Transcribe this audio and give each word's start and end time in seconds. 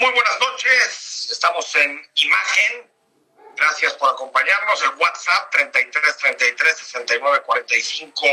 Muy 0.00 0.12
buenas 0.12 0.40
noches, 0.40 1.28
estamos 1.30 1.74
en 1.76 2.10
imagen. 2.14 2.90
Gracias 3.54 3.92
por 3.92 4.08
acompañarnos. 4.08 4.82
El 4.82 4.94
WhatsApp 4.94 5.50
33 5.50 6.16
33 6.16 6.78
69 6.78 7.42
45 7.42 8.26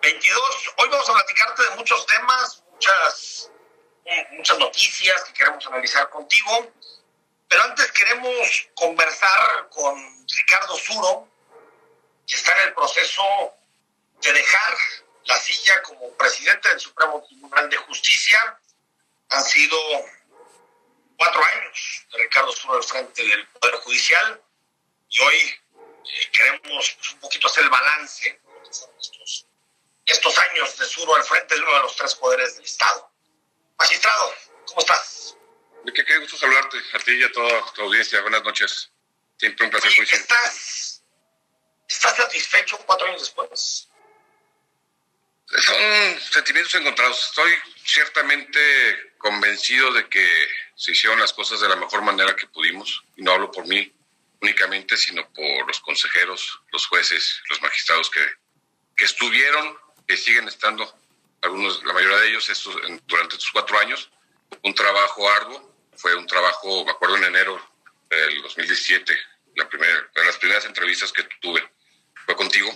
22. 0.00 0.74
Hoy 0.78 0.88
vamos 0.88 1.10
a 1.10 1.12
platicarte 1.12 1.64
de 1.64 1.70
muchos 1.76 2.06
temas, 2.06 2.64
muchas, 2.70 3.50
muchas 4.30 4.58
noticias 4.58 5.22
que 5.24 5.34
queremos 5.34 5.66
analizar 5.66 6.08
contigo. 6.08 6.72
Pero 7.46 7.62
antes 7.64 7.92
queremos 7.92 8.70
conversar 8.74 9.68
con 9.68 10.26
Ricardo 10.26 10.78
Suro, 10.78 11.28
que 12.26 12.36
está 12.36 12.58
en 12.62 12.68
el 12.68 12.74
proceso 12.74 13.54
de 14.22 14.32
dejar 14.32 14.74
la 15.24 15.36
silla 15.36 15.82
como 15.82 16.10
presidente 16.16 16.70
del 16.70 16.80
Supremo 16.80 17.22
Tribunal 17.28 17.68
de 17.68 17.76
Justicia. 17.76 18.58
Han 19.28 19.44
sido 19.44 19.76
cuatro 21.16 21.42
años 21.42 22.06
de 22.12 22.18
Ricardo 22.18 22.52
Suro 22.52 22.76
al 22.76 22.84
frente 22.84 23.22
del 23.22 23.46
Poder 23.48 23.76
Judicial 23.76 24.42
y 25.08 25.22
hoy 25.22 25.36
eh, 25.36 26.30
queremos 26.32 26.60
pues, 26.96 27.12
un 27.12 27.20
poquito 27.20 27.48
hacer 27.48 27.64
el 27.64 27.70
balance 27.70 28.40
estos, 28.70 29.46
estos 30.04 30.38
años 30.38 30.78
de 30.78 30.86
Suro 30.86 31.14
al 31.14 31.24
frente 31.24 31.54
de 31.54 31.60
uno 31.60 31.74
de 31.74 31.80
los 31.80 31.96
tres 31.96 32.14
poderes 32.14 32.56
del 32.56 32.64
Estado. 32.64 33.10
Magistrado, 33.78 34.34
¿cómo 34.66 34.80
estás? 34.80 35.36
Qué, 35.94 36.04
qué 36.04 36.18
gusto 36.18 36.36
saludarte 36.36 36.78
a 36.92 36.98
ti 36.98 37.12
y 37.12 37.22
a 37.22 37.32
toda 37.32 37.72
tu 37.72 37.82
audiencia. 37.82 38.20
Buenas 38.22 38.42
noches. 38.42 38.90
Siempre 39.38 39.66
un 39.66 39.70
placer. 39.70 39.92
Oye, 39.92 40.16
¿estás, 40.16 41.04
¿Estás 41.88 42.16
satisfecho 42.16 42.78
cuatro 42.78 43.06
años 43.06 43.20
después? 43.20 43.85
Son 45.46 46.20
sentimientos 46.32 46.74
encontrados. 46.74 47.28
Estoy 47.28 47.52
ciertamente 47.84 49.14
convencido 49.18 49.92
de 49.92 50.08
que 50.08 50.48
se 50.74 50.92
hicieron 50.92 51.20
las 51.20 51.32
cosas 51.32 51.60
de 51.60 51.68
la 51.68 51.76
mejor 51.76 52.02
manera 52.02 52.34
que 52.34 52.48
pudimos. 52.48 53.04
Y 53.16 53.22
no 53.22 53.32
hablo 53.32 53.50
por 53.50 53.66
mí 53.66 53.92
únicamente, 54.40 54.96
sino 54.96 55.28
por 55.32 55.66
los 55.66 55.80
consejeros, 55.80 56.60
los 56.72 56.86
jueces, 56.86 57.40
los 57.48 57.62
magistrados 57.62 58.10
que, 58.10 58.20
que 58.96 59.04
estuvieron, 59.04 59.78
que 60.06 60.16
siguen 60.16 60.48
estando, 60.48 60.98
algunos, 61.42 61.82
la 61.84 61.92
mayoría 61.92 62.18
de 62.18 62.28
ellos 62.28 62.48
estos, 62.48 62.76
durante 63.06 63.36
estos 63.36 63.50
cuatro 63.52 63.78
años. 63.78 64.10
Un 64.62 64.74
trabajo 64.74 65.28
arduo, 65.30 65.76
fue 65.96 66.14
un 66.14 66.26
trabajo, 66.26 66.84
me 66.84 66.90
acuerdo 66.90 67.16
en 67.16 67.24
enero 67.24 67.60
del 68.10 68.42
2017, 68.42 69.16
la 69.54 69.68
primera, 69.68 70.10
de 70.14 70.24
las 70.24 70.36
primeras 70.36 70.64
entrevistas 70.64 71.12
que 71.12 71.22
tuve 71.40 71.66
fue 72.26 72.36
contigo, 72.36 72.70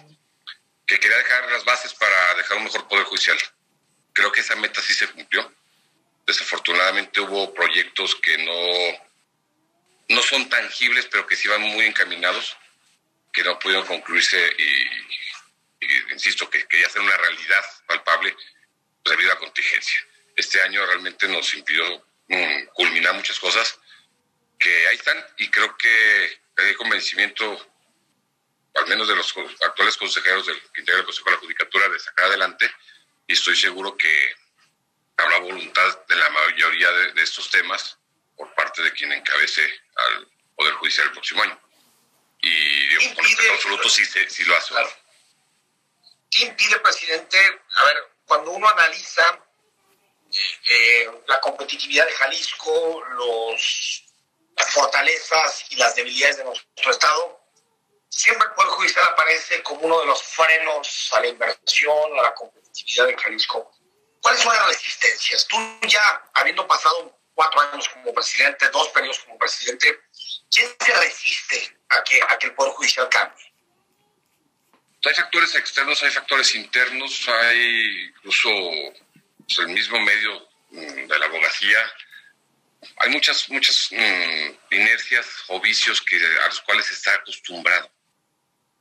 que 0.90 0.98
quería 0.98 1.18
dejar 1.18 1.48
las 1.52 1.64
bases 1.64 1.94
para 1.94 2.34
dejar 2.34 2.56
un 2.56 2.64
mejor 2.64 2.88
poder 2.88 3.04
judicial. 3.04 3.38
Creo 4.12 4.32
que 4.32 4.40
esa 4.40 4.56
meta 4.56 4.82
sí 4.82 4.92
se 4.92 5.06
cumplió. 5.06 5.54
Desafortunadamente 6.26 7.20
hubo 7.20 7.54
proyectos 7.54 8.16
que 8.16 8.36
no, 8.38 10.16
no 10.16 10.22
son 10.22 10.48
tangibles, 10.48 11.06
pero 11.06 11.24
que 11.28 11.36
sí 11.36 11.46
van 11.46 11.62
muy 11.62 11.86
encaminados, 11.86 12.56
que 13.32 13.44
no 13.44 13.56
pudieron 13.60 13.86
concluirse 13.86 14.36
y, 14.58 16.12
insisto, 16.12 16.50
que 16.50 16.66
quería 16.66 16.90
ser 16.90 17.02
una 17.02 17.16
realidad 17.16 17.64
palpable 17.86 18.34
pues, 19.04 19.16
debido 19.16 19.32
a 19.32 19.38
contingencia. 19.38 20.04
Este 20.34 20.60
año 20.60 20.84
realmente 20.86 21.28
nos 21.28 21.54
impidió 21.54 22.04
um, 22.30 22.66
culminar 22.74 23.14
muchas 23.14 23.38
cosas 23.38 23.78
que 24.58 24.88
ahí 24.88 24.96
están 24.96 25.24
y 25.38 25.48
creo 25.48 25.76
que 25.76 26.40
hay 26.56 26.74
convencimiento 26.74 27.64
al 28.80 28.88
menos 28.88 29.08
de 29.08 29.16
los 29.16 29.34
actuales 29.62 29.96
consejeros 29.96 30.46
del 30.46 30.60
que 30.72 30.80
integra 30.80 31.00
el 31.00 31.06
Consejo 31.06 31.30
de 31.30 31.36
la 31.36 31.40
Judicatura, 31.40 31.88
de 31.88 31.98
sacar 31.98 32.26
adelante 32.26 32.70
y 33.26 33.32
estoy 33.32 33.56
seguro 33.56 33.96
que 33.96 34.34
habrá 35.16 35.38
voluntad 35.38 36.06
de 36.06 36.16
la 36.16 36.30
mayoría 36.30 36.90
de, 36.90 37.12
de 37.12 37.22
estos 37.22 37.50
temas 37.50 37.98
por 38.36 38.52
parte 38.54 38.82
de 38.82 38.92
quien 38.92 39.12
encabece 39.12 39.62
al 39.96 40.28
Poder 40.56 40.74
Judicial 40.74 41.06
el 41.06 41.12
próximo 41.12 41.42
año. 41.42 41.60
Y 42.42 42.88
digo, 42.88 43.14
con 43.14 43.24
respeto 43.24 43.52
absoluto 43.52 43.88
sí, 43.88 44.04
sí 44.04 44.44
lo 44.44 44.56
hace. 44.56 44.68
Claro. 44.68 44.90
¿Qué 46.30 46.44
impide, 46.44 46.78
presidente? 46.80 47.38
A 47.74 47.84
ver, 47.84 47.96
cuando 48.24 48.52
uno 48.52 48.68
analiza 48.68 49.38
eh, 50.32 50.60
eh, 50.70 51.10
la 51.26 51.40
competitividad 51.40 52.06
de 52.06 52.12
Jalisco, 52.12 53.04
los, 53.10 54.04
las 54.56 54.72
fortalezas 54.72 55.66
y 55.70 55.76
las 55.76 55.94
debilidades 55.96 56.38
de 56.38 56.44
nuestro 56.44 56.90
Estado, 56.90 57.39
siempre 58.10 58.46
el 58.48 58.54
Poder 58.54 58.70
Judicial 58.70 59.04
aparece 59.08 59.62
como 59.62 59.82
uno 59.82 60.00
de 60.00 60.06
los 60.06 60.22
frenos 60.22 61.10
a 61.12 61.20
la 61.20 61.28
inversión, 61.28 62.18
a 62.18 62.22
la 62.22 62.34
competitividad 62.34 63.06
de 63.06 63.16
Jalisco. 63.16 63.72
¿Cuáles 64.20 64.42
son 64.42 64.54
las 64.54 64.66
resistencias? 64.68 65.46
Tú 65.46 65.56
ya, 65.86 66.30
habiendo 66.34 66.66
pasado 66.66 67.18
cuatro 67.34 67.60
años 67.60 67.88
como 67.88 68.12
presidente, 68.12 68.68
dos 68.68 68.88
periodos 68.88 69.20
como 69.20 69.38
presidente, 69.38 70.00
¿quién 70.50 70.68
se 70.78 70.92
resiste 70.92 71.78
a 71.88 72.04
que, 72.04 72.20
a 72.28 72.38
que 72.38 72.48
el 72.48 72.54
Poder 72.54 72.72
Judicial 72.72 73.08
cambie? 73.08 73.50
Hay 75.06 75.14
factores 75.14 75.54
externos, 75.54 76.02
hay 76.02 76.10
factores 76.10 76.54
internos, 76.54 77.26
hay 77.28 78.08
incluso 78.08 78.50
pues, 79.38 79.58
el 79.60 79.68
mismo 79.68 79.98
medio 80.00 80.48
mm, 80.70 81.06
de 81.06 81.18
la 81.18 81.24
abogacía. 81.24 81.92
Hay 82.98 83.08
muchas, 83.10 83.48
muchas 83.48 83.88
mmm, 83.92 84.74
inercias 84.74 85.26
o 85.48 85.60
vicios 85.60 86.02
que, 86.02 86.16
a 86.16 86.46
los 86.48 86.60
cuales 86.60 86.84
se 86.84 86.94
está 86.94 87.14
acostumbrado. 87.14 87.90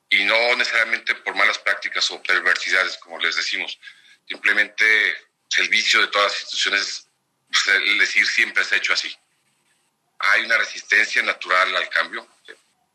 Y 0.10 0.24
no 0.24 0.56
necesariamente 0.56 1.16
por 1.16 1.36
malas 1.36 1.60
prácticas 1.60 2.10
o 2.12 2.22
perversidades, 2.24 2.98
como 2.98 3.20
les 3.20 3.36
decimos. 3.36 3.80
Simplemente 4.28 5.18
el 5.58 5.70
vicio 5.70 6.02
de 6.02 6.08
todas 6.08 6.32
las 6.32 6.42
instituciones 6.42 7.10
pues, 7.50 7.68
el 7.68 7.98
decir 7.98 8.26
siempre 8.28 8.64
se 8.64 8.76
ha 8.76 8.78
hecho 8.78 8.94
así. 8.94 9.16
Hay 10.20 10.44
una 10.44 10.58
resistencia 10.58 11.22
natural 11.24 11.76
al 11.76 11.90
cambio, 11.90 12.28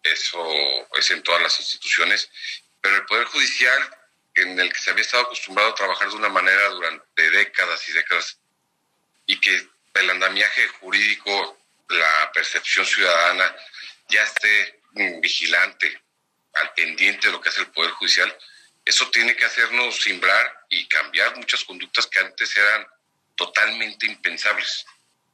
eso 0.03 0.47
es 0.97 1.11
en 1.11 1.23
todas 1.23 1.43
las 1.43 1.59
instituciones, 1.59 2.31
pero 2.81 2.97
el 2.97 3.07
Poder 3.07 3.27
Judicial, 3.27 3.99
en 4.35 4.61
el 4.61 4.73
que 4.73 4.79
se 4.79 4.91
había 4.91 5.03
estado 5.03 5.25
acostumbrado 5.25 5.71
a 5.71 5.75
trabajar 5.75 6.09
de 6.09 6.17
una 6.17 6.29
manera 6.29 6.69
durante 6.69 7.31
décadas 7.31 7.89
y 7.89 7.93
décadas, 7.93 8.39
y 9.27 9.41
que 9.41 9.67
el 9.95 10.11
andamiaje 10.11 10.69
jurídico, 10.69 11.59
la 11.89 12.31
percepción 12.33 12.85
ciudadana, 12.85 13.57
ya 14.09 14.23
esté 14.23 14.81
vigilante, 15.21 16.03
al 16.55 16.73
pendiente 16.75 17.27
de 17.27 17.33
lo 17.33 17.41
que 17.41 17.49
hace 17.49 17.61
el 17.61 17.71
Poder 17.71 17.91
Judicial, 17.93 18.37
eso 18.85 19.09
tiene 19.11 19.35
que 19.35 19.45
hacernos 19.45 20.01
simbrar 20.01 20.67
y 20.69 20.87
cambiar 20.87 21.37
muchas 21.37 21.65
conductas 21.65 22.07
que 22.07 22.21
antes 22.21 22.55
eran 22.57 22.87
totalmente 23.35 24.07
impensables. 24.07 24.85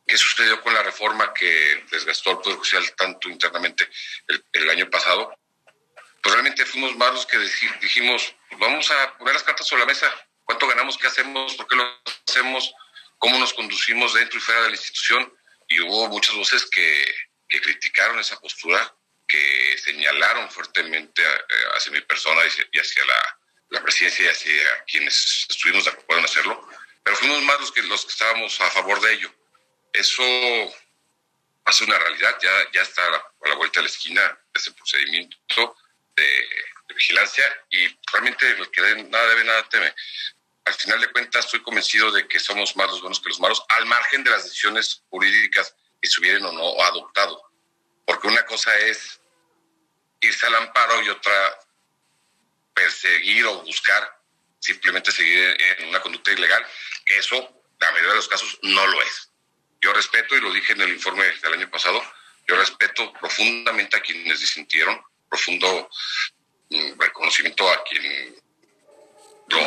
¿Qué 0.06 0.16
sucedió 0.16 0.60
con 0.62 0.72
la 0.72 0.82
reforma 0.82 1.32
que 1.34 1.84
desgastó 1.90 2.30
al 2.30 2.38
Poder 2.38 2.58
Judicial 2.58 2.94
tanto 2.96 3.28
internamente 3.28 3.88
el, 4.52 4.70
año 4.70 4.88
pasado? 4.88 5.36
Pues 6.22 6.32
realmente 6.32 6.64
fuimos 6.64 6.96
más 6.96 7.12
los 7.12 7.26
que 7.26 7.38
dijimos, 7.80 8.34
vamos 8.58 8.90
a 8.90 9.16
poner 9.18 9.34
las 9.34 9.42
cartas 9.42 9.66
sobre 9.66 9.80
la 9.80 9.86
mesa. 9.86 10.12
¿Cuánto 10.44 10.66
ganamos? 10.66 10.98
¿Qué 10.98 11.06
hacemos? 11.06 11.54
¿Por 11.54 11.66
qué 11.66 11.76
lo 11.76 12.02
hacemos? 12.28 12.72
¿Cómo 13.18 13.38
nos 13.38 13.52
conducimos 13.54 14.14
dentro 14.14 14.38
y 14.38 14.42
fuera 14.42 14.62
de 14.62 14.68
la 14.68 14.76
institución? 14.76 15.32
Y 15.68 15.80
hubo 15.80 16.08
muchas 16.08 16.34
voces 16.36 16.66
que 16.70 17.14
criticaron 17.48 18.18
esa 18.18 18.38
postura, 18.38 18.94
que 19.30 19.78
señalaron 19.78 20.50
fuertemente 20.50 21.22
hacia 21.74 21.92
mi 21.92 22.00
persona 22.00 22.42
y 22.72 22.78
hacia 22.78 23.04
la, 23.04 23.38
la 23.68 23.82
presidencia 23.82 24.24
y 24.24 24.28
hacia 24.28 24.84
quienes 24.86 25.46
estuvimos 25.48 25.84
de 25.84 25.90
acuerdo 25.90 26.18
en 26.18 26.24
hacerlo 26.24 26.68
pero 27.02 27.16
fuimos 27.16 27.42
más 27.42 27.60
los 27.60 27.72
que, 27.72 27.82
los 27.82 28.04
que 28.04 28.12
estábamos 28.12 28.60
a 28.60 28.70
favor 28.70 29.00
de 29.00 29.12
ello. 29.14 29.34
Eso 29.92 30.22
hace 31.64 31.84
una 31.84 31.98
realidad, 31.98 32.36
ya, 32.42 32.50
ya 32.72 32.82
está 32.82 33.04
a 33.06 33.10
la, 33.10 33.16
a 33.16 33.48
la 33.48 33.54
vuelta 33.56 33.80
de 33.80 33.84
la 33.84 33.90
esquina 33.90 34.38
ese 34.54 34.72
procedimiento 34.72 35.76
de, 36.16 36.22
de, 36.22 36.94
vigilancia 36.94 37.44
y 37.70 37.86
realmente 38.12 38.48
el 38.50 38.70
que 38.70 38.80
nada 39.04 39.28
debe, 39.28 39.44
nada 39.44 39.68
teme. 39.68 39.94
Al 40.64 40.74
final 40.74 41.00
de 41.00 41.10
cuentas 41.10 41.46
estoy 41.46 41.62
convencido 41.62 42.12
de 42.12 42.28
que 42.28 42.38
somos 42.38 42.76
más 42.76 42.88
los 42.88 43.00
buenos 43.00 43.20
que 43.20 43.28
los 43.28 43.40
malos, 43.40 43.62
al 43.68 43.86
margen 43.86 44.22
de 44.22 44.30
las 44.30 44.44
decisiones 44.44 45.02
jurídicas 45.08 45.74
que 46.00 46.08
se 46.08 46.20
hubieran 46.20 46.44
o 46.44 46.52
no 46.52 46.82
adoptado. 46.82 47.42
Porque 48.04 48.28
una 48.28 48.44
cosa 48.44 48.76
es 48.78 49.19
irse 50.20 50.46
al 50.46 50.54
amparo 50.56 51.02
y 51.02 51.08
otra 51.08 51.58
perseguir 52.74 53.44
o 53.46 53.62
buscar 53.62 54.20
simplemente 54.58 55.10
seguir 55.10 55.56
en 55.58 55.88
una 55.88 56.00
conducta 56.00 56.32
ilegal, 56.32 56.64
eso, 57.06 57.62
la 57.78 57.90
mayoría 57.90 58.10
de 58.10 58.16
los 58.16 58.28
casos, 58.28 58.58
no 58.62 58.86
lo 58.86 59.02
es. 59.02 59.30
Yo 59.80 59.92
respeto, 59.92 60.36
y 60.36 60.40
lo 60.40 60.52
dije 60.52 60.74
en 60.74 60.82
el 60.82 60.90
informe 60.90 61.24
del 61.24 61.54
año 61.54 61.70
pasado, 61.70 62.02
yo 62.46 62.56
respeto 62.56 63.12
profundamente 63.14 63.96
a 63.96 64.00
quienes 64.00 64.40
disintieron, 64.40 65.00
profundo 65.28 65.88
mm, 66.68 67.00
reconocimiento 67.00 67.70
a 67.70 67.82
quien 67.84 68.36
lo, 69.48 69.58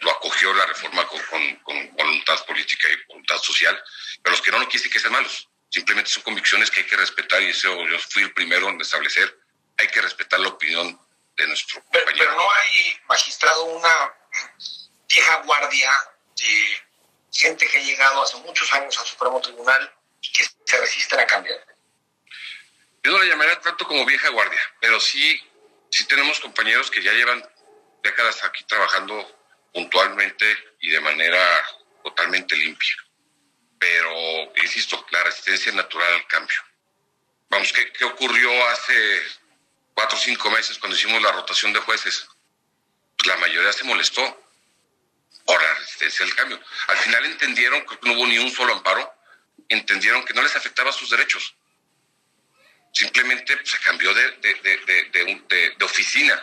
lo, 0.00 0.10
acogió 0.10 0.52
la 0.54 0.66
reforma 0.66 1.06
con, 1.06 1.92
voluntad 1.92 2.44
política 2.46 2.88
y 2.88 3.06
voluntad 3.08 3.38
social, 3.38 3.80
pero 4.22 4.32
los 4.32 4.42
que 4.42 4.50
no, 4.50 4.58
no 4.58 4.68
quieren 4.68 4.90
que 4.90 4.98
sean 4.98 5.12
malos, 5.12 5.48
simplemente 5.68 6.10
son 6.10 6.22
convicciones 6.22 6.70
que 6.70 6.80
hay 6.80 6.86
que 6.86 6.96
respetar 6.96 7.42
y 7.42 7.46
eso 7.46 7.86
yo 7.86 7.98
fui 7.98 8.22
el 8.22 8.32
primero 8.32 8.68
en 8.68 8.80
establecer, 8.80 9.37
hay 9.78 9.88
que 9.88 10.02
respetar 10.02 10.40
la 10.40 10.48
opinión 10.48 11.00
de 11.36 11.46
nuestro 11.46 11.82
compañero. 11.82 12.12
Pero 12.18 12.32
no 12.32 12.52
hay, 12.52 13.00
magistrado, 13.08 13.64
una 13.64 14.14
vieja 15.08 15.36
guardia 15.42 15.90
de 16.36 16.82
gente 17.32 17.66
que 17.66 17.78
ha 17.78 17.82
llegado 17.82 18.22
hace 18.22 18.36
muchos 18.38 18.72
años 18.72 18.98
al 18.98 19.06
Supremo 19.06 19.40
Tribunal 19.40 19.92
y 20.20 20.32
que 20.32 20.44
se 20.64 20.80
resiste 20.80 21.16
cambiando. 21.26 21.64
Yo 23.02 23.12
no 23.12 23.18
la 23.18 23.24
llamaría 23.26 23.60
tanto 23.60 23.86
como 23.86 24.04
vieja 24.04 24.28
guardia, 24.30 24.60
pero 24.80 24.98
sí, 24.98 25.40
sí 25.90 26.04
tenemos 26.06 26.40
compañeros 26.40 26.90
que 26.90 27.02
ya 27.02 27.12
llevan 27.12 27.48
décadas 28.02 28.42
aquí 28.44 28.64
trabajando 28.64 29.38
puntualmente 29.72 30.56
y 30.80 30.90
de 30.90 31.00
manera 31.00 31.40
totalmente 32.02 32.56
limpia. 32.56 32.94
Pero, 33.78 34.12
insisto, 34.56 35.06
la 35.12 35.22
resistencia 35.22 35.70
natural 35.72 36.12
al 36.12 36.26
cambio. 36.26 36.60
Vamos, 37.48 37.72
¿qué, 37.72 37.92
qué 37.92 38.04
ocurrió 38.04 38.68
hace 38.68 39.22
cuatro 39.98 40.16
o 40.16 40.20
cinco 40.20 40.48
meses 40.52 40.78
cuando 40.78 40.96
hicimos 40.96 41.20
la 41.20 41.32
rotación 41.32 41.72
de 41.72 41.80
jueces? 41.80 42.28
Pues 43.16 43.26
la 43.26 43.36
mayoría 43.38 43.72
se 43.72 43.82
molestó 43.82 44.22
por 45.44 45.60
la 45.60 45.74
resistencia 45.74 46.24
al 46.24 46.34
cambio. 46.36 46.60
Al 46.86 46.96
final 46.98 47.24
entendieron 47.24 47.84
que 47.84 47.98
no 48.02 48.12
hubo 48.12 48.28
ni 48.28 48.38
un 48.38 48.48
solo 48.48 48.74
amparo, 48.74 49.12
entendieron 49.68 50.24
que 50.24 50.34
no 50.34 50.42
les 50.42 50.54
afectaba 50.54 50.92
sus 50.92 51.10
derechos. 51.10 51.52
Simplemente 52.92 53.56
pues, 53.56 53.70
se 53.70 53.80
cambió 53.80 54.14
de, 54.14 54.30
de, 54.36 54.54
de, 55.10 55.74
de, 55.76 55.84
oficina 55.84 56.40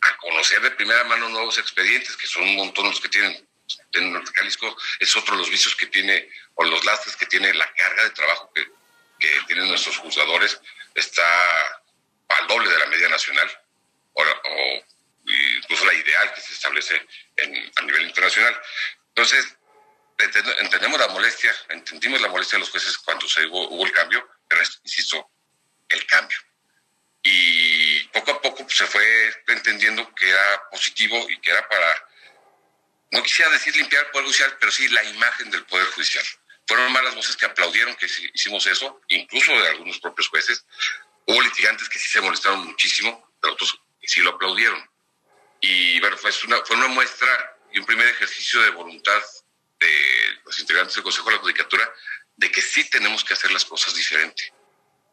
a 0.00 0.16
conocer 0.16 0.60
de 0.60 0.72
primera 0.72 1.04
mano 1.04 1.28
nuevos 1.28 1.56
expedientes, 1.58 2.16
que 2.16 2.26
son 2.26 2.42
un 2.42 2.56
montón 2.56 2.86
los 2.86 3.00
que 3.00 3.10
tienen. 3.10 3.48
En 3.92 4.24
Jalisco 4.24 4.76
es 4.98 5.16
otro 5.16 5.36
de 5.36 5.42
los 5.42 5.50
vicios 5.50 5.76
que 5.76 5.86
tiene, 5.86 6.28
o 6.56 6.64
los 6.64 6.84
lastres 6.84 7.14
que 7.14 7.26
tiene 7.26 7.54
la 7.54 7.72
carga 7.74 8.02
de 8.02 8.10
trabajo 8.10 8.50
que, 8.52 8.66
que 9.20 9.40
tienen 9.46 9.68
nuestros 9.68 9.98
juzgadores, 9.98 10.60
está 10.96 11.22
al 12.28 12.46
doble 12.46 12.70
de 12.70 12.78
la 12.78 12.86
media 12.86 13.08
nacional, 13.08 13.50
o, 14.14 14.22
o 14.22 14.84
incluso 15.24 15.84
la 15.86 15.94
ideal 15.94 16.32
que 16.34 16.40
se 16.40 16.52
establece 16.52 17.06
a 17.76 17.82
nivel 17.82 18.02
internacional. 18.02 18.60
Entonces, 19.08 19.58
entendemos 20.18 20.98
la 20.98 21.08
molestia, 21.08 21.54
entendimos 21.68 22.20
la 22.20 22.28
molestia 22.28 22.56
de 22.56 22.60
los 22.60 22.70
jueces 22.70 22.98
cuando 22.98 23.28
se 23.28 23.46
hubo, 23.46 23.84
el 23.86 23.92
cambio, 23.92 24.28
pero 24.48 24.62
insisto, 24.84 25.30
el 25.88 26.04
cambio. 26.06 26.38
Y 27.22 28.04
poco 28.08 28.32
a 28.32 28.40
poco 28.40 28.66
se 28.68 28.86
fue 28.86 29.34
entendiendo 29.48 30.12
que 30.14 30.28
era 30.28 30.68
positivo 30.70 31.28
y 31.28 31.38
que 31.40 31.50
era 31.50 31.68
para, 31.68 32.08
no 33.12 33.22
quisiera 33.22 33.50
decir 33.50 33.76
limpiar 33.76 34.04
el 34.04 34.10
Poder 34.10 34.26
Judicial, 34.26 34.56
pero 34.58 34.72
sí 34.72 34.88
la 34.88 35.04
imagen 35.04 35.50
del 35.50 35.64
Poder 35.66 35.86
Judicial. 35.88 36.24
Fueron 36.66 36.92
más 36.92 37.04
las 37.04 37.14
voces 37.14 37.36
que 37.36 37.46
aplaudieron 37.46 37.94
que 37.96 38.06
hicimos 38.34 38.66
eso, 38.66 39.00
incluso 39.08 39.52
de 39.52 39.68
algunos 39.68 39.98
propios 40.00 40.28
jueces. 40.28 40.64
Hubo 41.28 41.42
litigantes 41.42 41.88
que 41.90 41.98
sí 41.98 42.08
se 42.08 42.22
molestaron 42.22 42.66
muchísimo, 42.66 43.32
pero 43.40 43.52
otros 43.52 43.78
sí 44.02 44.20
lo 44.22 44.30
aplaudieron. 44.30 44.82
Y 45.60 46.00
bueno, 46.00 46.16
fue 46.16 46.30
una, 46.46 46.64
fue 46.64 46.76
una 46.76 46.88
muestra 46.88 47.58
y 47.70 47.78
un 47.78 47.84
primer 47.84 48.08
ejercicio 48.08 48.62
de 48.62 48.70
voluntad 48.70 49.22
de 49.78 50.38
los 50.42 50.58
integrantes 50.58 50.94
del 50.94 51.04
Consejo 51.04 51.28
de 51.28 51.36
la 51.36 51.42
Judicatura 51.42 51.94
de 52.34 52.50
que 52.50 52.62
sí 52.62 52.88
tenemos 52.88 53.24
que 53.24 53.34
hacer 53.34 53.52
las 53.52 53.66
cosas 53.66 53.94
diferente. 53.94 54.54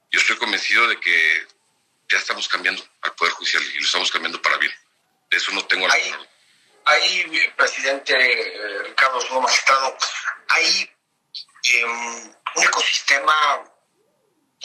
Yo 0.10 0.22
estoy 0.22 0.38
convencido 0.38 0.88
de 0.88 0.98
que 1.02 1.48
ya 2.08 2.18
estamos 2.18 2.48
cambiando 2.48 2.88
al 3.02 3.14
Poder 3.16 3.34
Judicial 3.34 3.64
y 3.64 3.80
lo 3.80 3.86
estamos 3.86 4.10
cambiando 4.10 4.42
para 4.42 4.58
bien. 4.58 4.72
De 5.30 5.36
eso 5.36 5.52
no 5.52 5.66
tengo 5.66 5.86
la 5.86 5.96
Ahí, 5.96 6.16
ahí 6.86 7.54
presidente 7.58 8.14
eh, 8.16 8.84
Ricardo 8.84 9.20
Sudo 9.20 9.42
Magistrado, 9.42 9.98
hay 10.48 10.90
em, 11.64 12.34
un 12.56 12.64
ecosistema 12.64 13.75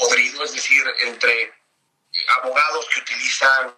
podrido, 0.00 0.42
es 0.44 0.52
decir, 0.52 0.82
entre 1.00 1.52
abogados 2.40 2.86
que 2.88 3.00
utilizan 3.00 3.76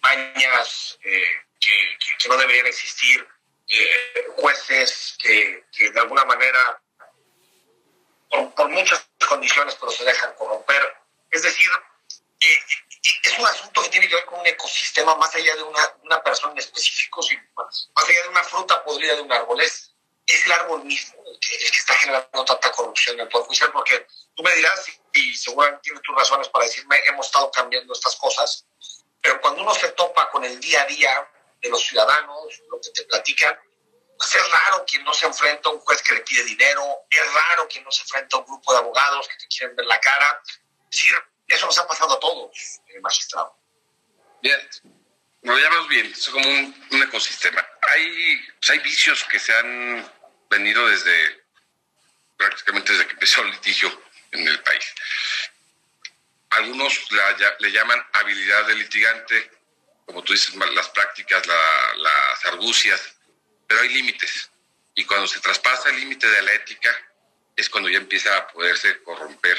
mañas 0.00 0.98
eh, 1.04 1.44
que, 1.60 2.28
no 2.28 2.36
deberían 2.38 2.66
existir, 2.66 3.26
eh, 3.68 4.26
jueces 4.36 5.16
que, 5.20 5.64
de 5.78 6.00
alguna 6.00 6.24
manera, 6.24 6.80
por, 8.56 8.68
muchas 8.70 9.06
condiciones, 9.28 9.74
pero 9.74 9.92
se 9.92 10.04
dejan 10.04 10.34
corromper. 10.34 10.96
Es 11.30 11.42
decir, 11.42 11.70
eh, 12.40 12.58
es 13.22 13.38
un 13.38 13.46
asunto 13.46 13.82
que 13.82 13.90
tiene 13.90 14.08
que 14.08 14.14
ver 14.14 14.24
con 14.24 14.40
un 14.40 14.46
ecosistema 14.46 15.14
más 15.16 15.34
allá 15.34 15.54
de 15.56 15.62
una, 15.62 16.22
persona 16.22 16.52
en 16.52 16.58
específico, 16.58 17.20
más, 17.56 17.90
allá 17.94 18.22
de 18.22 18.28
una 18.28 18.42
fruta 18.44 18.82
podrida 18.82 19.14
de 19.14 19.22
un 19.22 19.32
árbol. 19.32 19.60
Es, 19.60 19.90
el 20.26 20.52
árbol 20.52 20.84
mismo 20.84 21.22
el 21.26 21.38
que, 21.38 21.54
está 21.56 21.94
generando 21.96 22.44
tanta 22.46 22.72
corrupción 22.72 23.16
en 23.16 23.22
el 23.22 23.28
Poder 23.28 23.46
Judicial, 23.46 23.72
porque 23.72 24.06
tú 24.34 24.42
me 24.42 24.54
dirás, 24.54 24.86
y 25.12 25.36
seguramente 25.36 25.82
tienes 25.82 26.02
tus 26.02 26.16
razones 26.16 26.48
para 26.48 26.64
decirme, 26.64 27.00
hemos 27.06 27.26
estado 27.26 27.50
cambiando 27.50 27.92
estas 27.92 28.16
cosas, 28.16 28.66
pero 29.20 29.40
cuando 29.40 29.62
uno 29.62 29.74
se 29.74 29.88
topa 29.92 30.30
con 30.30 30.44
el 30.44 30.58
día 30.60 30.82
a 30.82 30.86
día 30.86 31.30
de 31.60 31.68
los 31.70 31.82
ciudadanos, 31.82 32.62
lo 32.70 32.80
que 32.80 32.90
te 32.90 33.04
platican, 33.04 33.58
pues 34.18 34.34
es 34.34 34.50
raro 34.50 34.84
quien 34.86 35.04
no 35.04 35.14
se 35.14 35.26
enfrenta 35.26 35.68
a 35.68 35.72
un 35.72 35.80
juez 35.80 36.02
que 36.02 36.14
le 36.14 36.20
pide 36.20 36.44
dinero, 36.44 37.06
es 37.10 37.32
raro 37.32 37.66
quien 37.68 37.84
no 37.84 37.90
se 37.90 38.02
enfrenta 38.02 38.36
a 38.36 38.40
un 38.40 38.46
grupo 38.46 38.72
de 38.72 38.78
abogados 38.78 39.28
que 39.28 39.36
te 39.36 39.46
quieren 39.48 39.74
ver 39.76 39.86
la 39.86 39.98
cara. 40.00 40.42
Es 40.46 40.60
decir, 40.90 41.16
eso 41.48 41.66
nos 41.66 41.78
ha 41.78 41.86
pasado 41.86 42.14
a 42.14 42.20
todos, 42.20 42.80
eh, 42.88 43.00
magistrado. 43.00 43.56
Bien, 44.42 44.68
lo 45.42 45.56
llamas 45.56 45.88
bien, 45.88 46.06
es 46.06 46.28
como 46.28 46.48
un, 46.48 47.02
ecosistema. 47.02 47.66
Hay, 47.92 48.38
pues 48.58 48.70
hay 48.70 48.78
vicios 48.80 49.24
que 49.24 49.38
se 49.38 49.54
han 49.54 50.12
venido 50.50 50.86
desde 50.86 51.44
prácticamente 52.36 52.92
desde 52.92 53.06
que 53.06 53.12
empezó 53.12 53.42
el 53.42 53.50
litigio 53.50 54.03
en 54.34 54.48
el 54.48 54.60
país. 54.62 54.94
Algunos 56.50 57.00
le 57.58 57.72
llaman 57.72 58.04
habilidad 58.12 58.66
de 58.66 58.74
litigante, 58.76 59.50
como 60.06 60.22
tú 60.22 60.32
dices, 60.32 60.54
las 60.54 60.88
prácticas, 60.90 61.46
las 61.46 62.44
argucias, 62.44 63.16
pero 63.66 63.80
hay 63.80 63.88
límites. 63.88 64.50
Y 64.94 65.04
cuando 65.04 65.26
se 65.26 65.40
traspasa 65.40 65.90
el 65.90 65.96
límite 65.96 66.28
de 66.28 66.42
la 66.42 66.52
ética, 66.52 66.90
es 67.56 67.68
cuando 67.68 67.88
ya 67.88 67.98
empieza 67.98 68.36
a 68.36 68.46
poderse 68.48 69.02
corromper 69.02 69.56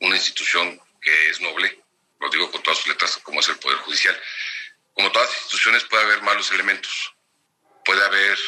una 0.00 0.16
institución 0.16 0.80
que 1.00 1.30
es 1.30 1.40
noble, 1.40 1.80
lo 2.20 2.28
digo 2.30 2.50
con 2.50 2.62
todas 2.62 2.78
sus 2.78 2.88
letras, 2.88 3.18
como 3.22 3.40
es 3.40 3.48
el 3.48 3.58
Poder 3.58 3.78
Judicial. 3.78 4.20
Como 4.94 5.10
todas 5.10 5.28
las 5.28 5.38
instituciones 5.38 5.84
puede 5.84 6.04
haber 6.04 6.22
malos 6.22 6.50
elementos, 6.52 7.14
puede 7.84 8.04
haber 8.04 8.38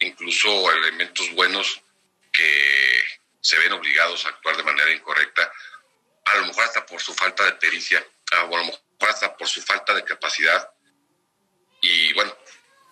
incluso 0.00 0.72
elementos 0.72 1.30
buenos 1.32 1.80
que 2.32 3.04
se 3.42 3.58
ven 3.58 3.72
obligados 3.72 4.24
a 4.24 4.30
actuar 4.30 4.56
de 4.56 4.62
manera 4.62 4.90
incorrecta 4.90 5.52
a 6.24 6.36
lo 6.36 6.46
mejor 6.46 6.64
hasta 6.64 6.86
por 6.86 7.00
su 7.00 7.12
falta 7.12 7.44
de 7.44 7.52
pericia, 7.52 8.04
a 8.30 8.44
lo 8.44 8.64
mejor 8.64 8.80
hasta 9.00 9.36
por 9.36 9.48
su 9.48 9.60
falta 9.60 9.92
de 9.92 10.04
capacidad. 10.04 10.70
Y 11.80 12.12
bueno, 12.14 12.34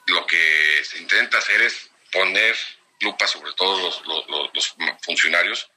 lo 0.08 0.26
que 0.26 0.82
se 0.84 0.98
intenta 0.98 1.38
hacer 1.38 1.62
es 1.62 1.90
poner 2.10 2.56
lupa 3.00 3.26
sobre 3.26 3.52
todos 3.54 4.02
los, 4.52 4.76
funcionarios 5.02 5.70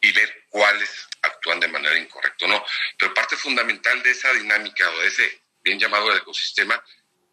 y 0.00 0.12
ver 0.12 0.44
cuáles 0.50 1.08
actúan 1.22 1.58
de 1.58 1.68
manera 1.68 1.98
incorrecta 1.98 2.44
o 2.44 2.48
no. 2.48 2.64
Pero 2.98 3.14
parte 3.14 3.36
fundamental 3.36 4.02
de 4.02 4.10
esa 4.10 4.32
dinámica 4.34 4.88
o 4.90 5.00
de 5.00 5.08
ese 5.08 5.42
bien 5.62 5.78
llamado 5.78 6.14
ecosistema 6.14 6.82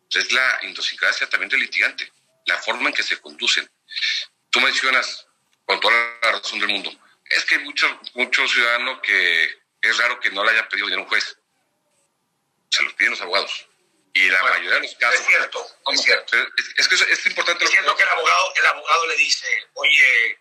es 0.09 0.31
la 0.31 0.59
idiosincrasia 0.63 1.27
también 1.27 1.49
del 1.49 1.59
litigante, 1.59 2.09
la 2.45 2.57
forma 2.57 2.89
en 2.89 2.95
que 2.95 3.03
se 3.03 3.19
conducen. 3.19 3.69
Tú 4.49 4.61
mencionas, 4.61 5.27
con 5.65 5.79
toda 5.79 5.93
la 6.21 6.31
razón 6.31 6.59
del 6.59 6.69
mundo, 6.69 6.91
es 7.29 7.45
que 7.45 7.55
hay 7.55 7.63
muchos 7.63 7.91
mucho 8.13 8.47
ciudadanos 8.47 8.99
que 9.01 9.65
es 9.81 9.97
raro 9.97 10.19
que 10.19 10.31
no 10.31 10.43
le 10.43 10.51
haya 10.51 10.67
pedido 10.67 10.87
dinero 10.87 11.03
un 11.03 11.09
juez. 11.09 11.37
Se 12.69 12.83
los 12.83 12.93
piden 12.93 13.11
los 13.11 13.21
abogados. 13.21 13.67
Y 14.13 14.29
la 14.29 14.41
mayoría 14.43 14.75
de 14.75 14.79
los 14.79 14.95
casos. 14.95 15.19
Es 15.19 15.25
cierto, 15.25 15.67
es 15.91 16.01
cierto. 16.01 16.37
Es, 16.77 16.87
que 16.87 16.95
es, 16.95 17.25
importante. 17.25 17.65
Es 17.65 17.71
cierto 17.71 17.95
que 17.95 18.03
el 18.03 18.09
abogado, 18.09 18.53
el 18.55 18.65
abogado 18.65 19.07
le 19.07 19.17
dice, 19.17 19.47
oye, 19.73 20.39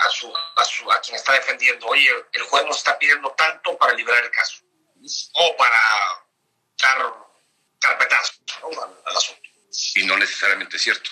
a, 0.00 0.10
su, 0.10 0.34
a, 0.56 0.64
su, 0.64 0.90
a 0.90 1.00
quien 1.00 1.16
está 1.16 1.34
defendiendo, 1.34 1.86
oye, 1.86 2.10
el 2.32 2.42
juez 2.44 2.64
nos 2.64 2.78
está 2.78 2.98
pidiendo 2.98 3.30
tanto 3.32 3.76
para 3.76 3.94
librar 3.94 4.24
el 4.24 4.30
caso. 4.30 4.62
O 5.34 5.56
para 5.56 5.78
dar 6.82 7.14
carpetazo 7.80 8.32
al, 9.04 9.16
asunto. 9.16 9.42
Y 9.96 10.06
no 10.06 10.16
necesariamente 10.16 10.76
es 10.76 10.82
cierto. 10.82 11.10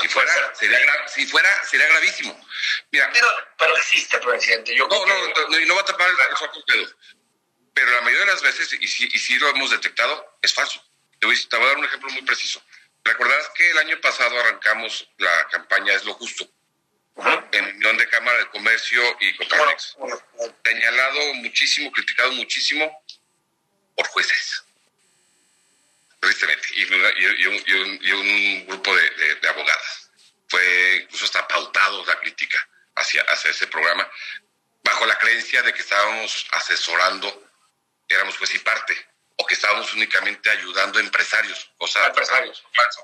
Si, 0.00 0.08
fuera, 0.08 0.54
sería 0.54 1.08
si 1.08 1.26
fuera, 1.26 1.64
sería 1.64 1.86
gravísimo. 1.86 2.46
Mira, 2.90 3.10
pero, 3.12 3.28
pero 3.58 3.76
existe, 3.76 4.18
presidente. 4.18 4.74
Yo 4.74 4.88
no, 4.88 5.06
no, 5.06 5.48
no, 5.48 5.58
y 5.58 5.66
no 5.66 5.74
va 5.74 5.80
a 5.80 5.84
tapar 5.84 6.08
el 6.08 6.16
dedo. 6.16 6.96
Pero 7.74 7.90
la 7.92 8.00
mayoría 8.00 8.24
de 8.24 8.32
las 8.32 8.42
veces, 8.42 8.72
y 8.72 8.88
si, 8.88 9.04
y 9.12 9.18
si 9.18 9.38
lo 9.38 9.48
hemos 9.50 9.70
detectado, 9.70 10.38
es 10.42 10.54
falso. 10.54 10.82
Te 11.18 11.26
voy, 11.26 11.36
a 11.36 11.56
dar 11.66 11.76
un 11.76 11.84
ejemplo 11.84 12.10
muy 12.10 12.22
preciso. 12.22 12.62
Recordarás 13.04 13.48
que 13.54 13.70
el 13.70 13.78
año 13.78 14.00
pasado 14.00 14.38
arrancamos 14.40 15.08
la 15.18 15.48
campaña 15.48 15.94
Es 15.94 16.04
lo 16.04 16.14
Justo, 16.14 16.48
en 17.52 17.76
Unión 17.76 17.96
de 17.96 18.08
Cámara 18.08 18.38
de 18.38 18.48
Comercio 18.50 19.02
y 19.20 19.36
Coparmex. 19.36 19.96
Señalado 20.64 21.34
muchísimo, 21.34 21.90
criticado 21.92 22.32
muchísimo 22.32 23.04
por 23.94 24.06
jueces. 24.08 24.65
Tristemente. 26.26 26.68
Y, 26.74 26.82
y, 26.82 28.12
un, 28.12 28.66
grupo 28.66 28.94
de, 28.94 29.34
de 29.36 29.48
abogadas. 29.48 30.10
Fue 30.48 31.00
incluso 31.02 31.24
hasta 31.24 31.46
pautado 31.46 32.04
la 32.04 32.18
crítica 32.20 32.68
hacia, 32.96 33.22
hacia 33.22 33.50
ese 33.50 33.66
programa, 33.66 34.10
bajo 34.82 35.06
la 35.06 35.18
creencia 35.18 35.62
de 35.62 35.72
que 35.72 35.82
estábamos 35.82 36.46
asesorando, 36.52 37.50
éramos 38.08 38.36
pues 38.38 38.54
y 38.54 38.58
parte, 38.58 38.94
o 39.36 39.46
que 39.46 39.54
estábamos 39.54 39.92
únicamente 39.92 40.50
ayudando 40.50 40.98
a 40.98 41.02
empresarios, 41.02 41.70
cosa 41.76 42.06
empresarios. 42.06 42.62
falso, 42.74 43.00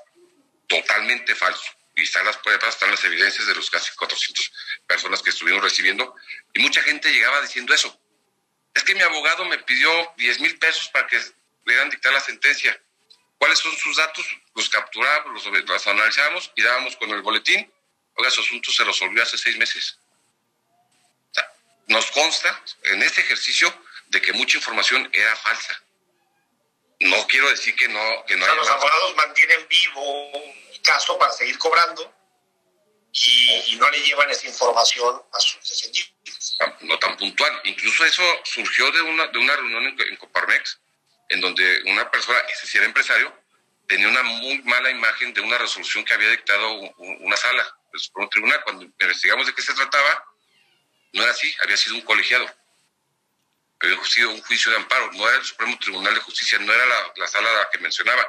totalmente 0.67 1.35
falso. 1.35 1.71
Y 1.95 2.01
están 2.01 2.25
las 2.25 2.37
pruebas, 2.37 2.69
están 2.69 2.89
las 2.89 3.03
evidencias 3.03 3.45
de 3.45 3.53
los 3.53 3.69
casi 3.69 3.95
400 3.95 4.51
personas 4.87 5.21
que 5.21 5.29
estuvimos 5.29 5.61
recibiendo, 5.61 6.15
y 6.53 6.59
mucha 6.59 6.81
gente 6.81 7.11
llegaba 7.11 7.41
diciendo 7.41 7.73
eso. 7.73 7.99
Es 8.73 8.83
que 8.83 8.95
mi 8.95 9.01
abogado 9.01 9.45
me 9.45 9.59
pidió 9.59 10.13
10 10.17 10.39
mil 10.39 10.57
pesos 10.57 10.89
para 10.89 11.05
que 11.05 11.17
le 11.17 11.73
dieran 11.73 11.91
dictar 11.91 12.11
la 12.11 12.19
sentencia. 12.19 12.81
¿Cuáles 13.43 13.59
son 13.59 13.77
sus 13.77 13.97
datos? 13.97 14.25
Los 14.55 14.69
capturamos, 14.69 15.43
los, 15.43 15.65
los 15.65 15.87
analizamos 15.87 16.49
y 16.55 16.63
dábamos 16.63 16.95
con 16.95 17.09
el 17.09 17.21
boletín. 17.21 17.69
Oiga, 18.13 18.31
su 18.31 18.39
asunto 18.39 18.71
se 18.71 18.85
resolvió 18.85 19.21
hace 19.21 19.37
seis 19.37 19.57
meses. 19.57 19.99
nos 21.87 22.09
consta 22.11 22.63
en 22.83 23.03
este 23.03 23.19
ejercicio 23.19 23.67
de 24.07 24.21
que 24.21 24.31
mucha 24.31 24.55
información 24.55 25.09
era 25.11 25.35
falsa. 25.35 25.83
No 27.01 27.27
quiero 27.27 27.49
decir 27.49 27.75
que 27.75 27.89
no. 27.89 28.25
Que 28.25 28.37
no 28.37 28.47
los 28.55 28.69
abogados 28.69 29.13
mantienen 29.17 29.67
vivo 29.67 30.31
el 30.71 30.81
caso 30.81 31.19
para 31.19 31.33
seguir 31.33 31.57
cobrando 31.57 32.15
y, 33.11 33.75
no 33.75 33.91
le 33.91 33.99
llevan 34.03 34.29
esa 34.29 34.47
información 34.47 35.21
a 35.33 35.39
sus 35.41 35.67
descendientes. 35.67 36.57
No 36.79 36.97
tan 36.97 37.17
puntual. 37.17 37.59
Incluso 37.65 38.05
eso 38.05 38.23
surgió 38.45 38.89
de 38.89 39.01
una, 39.01 39.27
de 39.27 39.37
una 39.37 39.53
reunión 39.57 39.99
en, 39.99 40.15
Coparmex, 40.15 40.79
en 41.29 41.41
donde 41.41 41.81
una 41.85 42.09
persona, 42.09 42.39
ese 42.51 42.67
sí 42.67 42.77
era 42.77 42.85
empresario, 42.85 43.33
tenía 43.87 44.07
una 44.07 44.23
muy 44.23 44.61
mala 44.63 44.89
imagen 44.89 45.33
de 45.33 45.41
una 45.41 45.57
resolución 45.57 46.05
que 46.05 46.13
había 46.13 46.29
dictado 46.29 46.71
una 46.97 47.37
sala 47.37 47.65
por 48.13 48.23
un 48.23 48.29
tribunal. 48.29 48.63
Cuando 48.63 48.83
investigamos 48.83 49.45
de 49.47 49.53
qué 49.53 49.61
se 49.61 49.73
trataba, 49.73 50.25
no 51.13 51.23
era 51.23 51.31
así, 51.31 51.53
había 51.61 51.77
sido 51.77 51.95
un 51.95 52.01
colegiado 52.01 52.47
había 53.83 54.03
sido 54.05 54.31
un 54.31 54.41
juicio 54.41 54.71
de 54.71 54.77
amparo, 54.77 55.11
no 55.13 55.27
era 55.27 55.37
el 55.37 55.43
Supremo 55.43 55.77
Tribunal 55.77 56.13
de 56.13 56.21
Justicia, 56.21 56.57
no 56.59 56.73
era 56.73 56.85
la, 57.15 57.27
sala 57.27 57.69
que 57.71 57.79
mencionaba. 57.79 58.25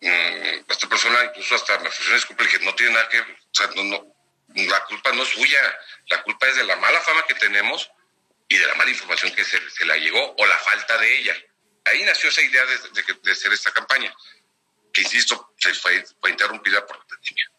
Mm, 0.00 0.64
esta 0.68 0.88
persona 0.88 1.24
incluso 1.24 1.54
hasta 1.54 1.78
me 1.78 1.88
ofreció 1.88 2.14
disculpa 2.14 2.42
y 2.42 2.46
dije, 2.46 2.64
no 2.64 2.74
tiene 2.74 2.92
nada 2.92 3.08
que 3.08 3.20
o 3.20 3.24
sea, 3.52 3.70
no, 3.74 4.14
la 4.54 4.84
culpa 4.84 5.12
no 5.12 5.22
es 5.22 5.28
suya, 5.30 5.78
la 6.08 6.22
culpa 6.22 6.48
es 6.48 6.56
de 6.56 6.64
la 6.64 6.76
mala 6.76 7.00
fama 7.00 7.24
que 7.26 7.34
tenemos 7.34 7.90
y 8.48 8.58
de 8.58 8.66
la 8.66 8.74
mala 8.74 8.90
información 8.90 9.34
que 9.34 9.44
se, 9.44 9.70
se 9.70 9.84
la 9.86 9.96
llegó 9.96 10.34
o 10.36 10.46
la 10.46 10.58
falta 10.58 10.98
de 10.98 11.18
ella. 11.18 11.36
Ahí 11.84 12.02
nació 12.02 12.30
esa 12.30 12.42
idea 12.42 12.64
de, 12.64 13.14
de, 13.22 13.32
hacer 13.32 13.52
esta 13.52 13.70
campaña, 13.70 14.14
que 14.92 15.02
insisto, 15.02 15.52
se 15.58 15.74
fue, 15.74 16.04
fue 16.20 16.30
interrumpida 16.30 16.86
por 16.86 16.98
la 16.98 17.04
pandemia. 17.04 17.50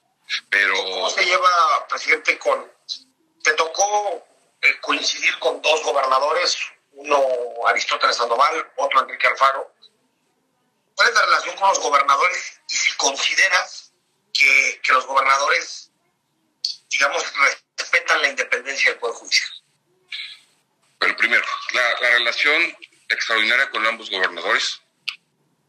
Pero... 0.50 0.74
¿Cómo 0.74 1.10
se 1.10 1.26
lleva, 1.26 1.88
presidente, 1.88 2.38
con... 2.40 2.72
Te 3.44 3.54
tocó 3.54 4.26
eh, 4.62 4.80
coincidir 4.82 5.38
con 5.38 5.62
dos 5.62 5.84
gobernadores, 5.84 6.58
uno 6.94 7.24
Aristóteles 7.68 8.16
Sandoval, 8.16 8.72
otro 8.78 9.02
Enrique 9.02 9.28
Alfaro. 9.28 9.76
¿Cuál 10.96 11.10
es 11.10 11.16
la 11.16 11.26
relación 11.26 11.56
con 11.58 11.70
los 11.70 11.80
gobernadores 11.80 12.62
y 12.70 12.76
si 12.76 12.96
consideras 12.96 13.94
que, 14.34 14.82
los 14.90 15.06
gobernadores, 15.06 15.92
digamos, 16.90 17.24
respetan 17.78 18.22
la 18.22 18.30
independencia 18.30 18.90
del 18.90 19.00
Poder 19.00 19.16
Judicial? 19.16 19.50
Bueno, 21.00 21.16
primero, 21.18 21.46
la, 21.74 21.96
relación 21.96 22.76
extraordinaria 23.10 23.70
con 23.70 23.86
ambos 23.86 24.10
gobernadores, 24.10 24.82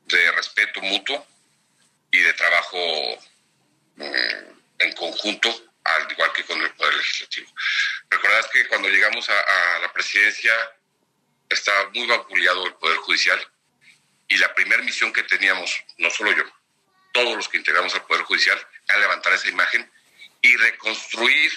de 0.06 0.32
respeto 0.32 0.80
mutuo 0.80 1.26
y 2.10 2.20
de 2.20 2.32
trabajo 2.34 2.78
mm, 3.96 4.04
en 4.78 4.92
conjunto 4.92 5.66
al 5.84 6.10
igual 6.10 6.32
que 6.32 6.44
con 6.44 6.60
el 6.60 6.70
Poder 6.74 6.94
Legislativo. 6.94 7.52
Recordarás 8.10 8.46
que 8.48 8.66
cuando 8.68 8.88
llegamos 8.88 9.28
a, 9.28 9.78
la 9.80 9.92
presidencia 9.92 10.52
estaba 11.48 11.90
muy 11.90 12.06
vapuleado 12.06 12.66
el 12.66 12.74
Poder 12.74 12.96
Judicial 12.98 13.40
y 14.28 14.36
la 14.38 14.52
primera 14.54 14.82
misión 14.82 15.12
que 15.12 15.22
teníamos, 15.22 15.72
no 15.98 16.10
solo 16.10 16.32
yo, 16.32 16.44
todos 17.12 17.36
los 17.36 17.48
que 17.48 17.58
integramos 17.58 17.94
al 17.94 18.04
Poder 18.06 18.24
Judicial, 18.24 18.58
era 18.88 18.98
levantar 18.98 19.32
esa 19.32 19.48
imagen 19.48 19.90
y 20.42 20.56
reconstruir 20.56 21.52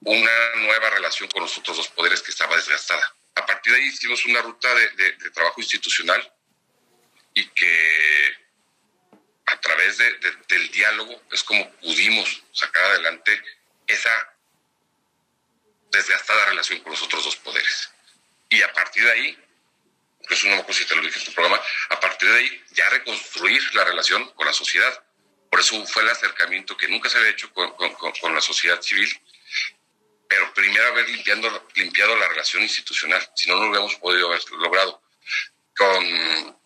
una 0.00 0.54
nueva 0.56 0.90
relación 0.90 1.28
con 1.30 1.42
los 1.42 1.56
otros 1.58 1.76
dos 1.76 1.88
poderes 1.88 2.22
que 2.22 2.30
estaba 2.30 2.56
desgastada. 2.56 3.14
A 3.34 3.46
partir 3.46 3.72
de 3.72 3.78
ahí 3.78 3.88
hicimos 3.88 4.24
una 4.26 4.42
ruta 4.42 4.74
de 4.74 5.30
trabajo 5.30 5.60
institucional 5.60 6.32
y 7.34 7.46
que 7.48 8.40
a 9.46 9.60
través 9.60 9.98
del 9.98 10.70
diálogo 10.70 11.22
es 11.30 11.42
como 11.42 11.70
pudimos 11.76 12.42
sacar 12.52 12.84
adelante 12.84 13.42
esa 13.86 14.36
desgastada 15.90 16.46
relación 16.46 16.80
con 16.80 16.92
los 16.92 17.02
otros 17.02 17.24
dos 17.24 17.36
poderes. 17.36 17.90
Y 18.48 18.62
a 18.62 18.72
partir 18.72 19.04
de 19.04 19.10
ahí, 19.10 19.38
es 20.28 20.44
una 20.44 20.62
cosa 20.64 20.78
si 20.78 20.84
te 20.86 20.94
lo 20.94 21.02
dije 21.02 21.18
en 21.18 21.24
tu 21.24 21.32
programa, 21.32 21.60
a 21.88 22.00
partir 22.00 22.30
de 22.30 22.38
ahí 22.38 22.64
ya 22.70 22.88
reconstruir 22.90 23.62
la 23.74 23.84
relación 23.84 24.30
con 24.32 24.46
la 24.46 24.52
sociedad. 24.52 25.04
Por 25.50 25.58
eso 25.58 25.84
fue 25.86 26.02
el 26.02 26.10
acercamiento 26.10 26.76
que 26.76 26.88
nunca 26.88 27.08
se 27.08 27.18
había 27.18 27.30
hecho 27.30 27.52
con, 27.52 27.72
con 27.72 28.34
la 28.34 28.40
sociedad 28.40 28.80
civil, 28.80 29.10
pero 30.30 30.54
primero 30.54 30.86
haber 30.86 31.08
limpiando, 31.08 31.68
limpiado 31.74 32.16
la 32.16 32.28
relación 32.28 32.62
institucional, 32.62 33.20
si 33.34 33.48
no, 33.48 33.56
no 33.56 33.62
lo 33.62 33.70
hubiéramos 33.70 33.96
podido 33.96 34.28
haber 34.28 34.40
logrado. 34.52 35.02
Con, 35.76 36.56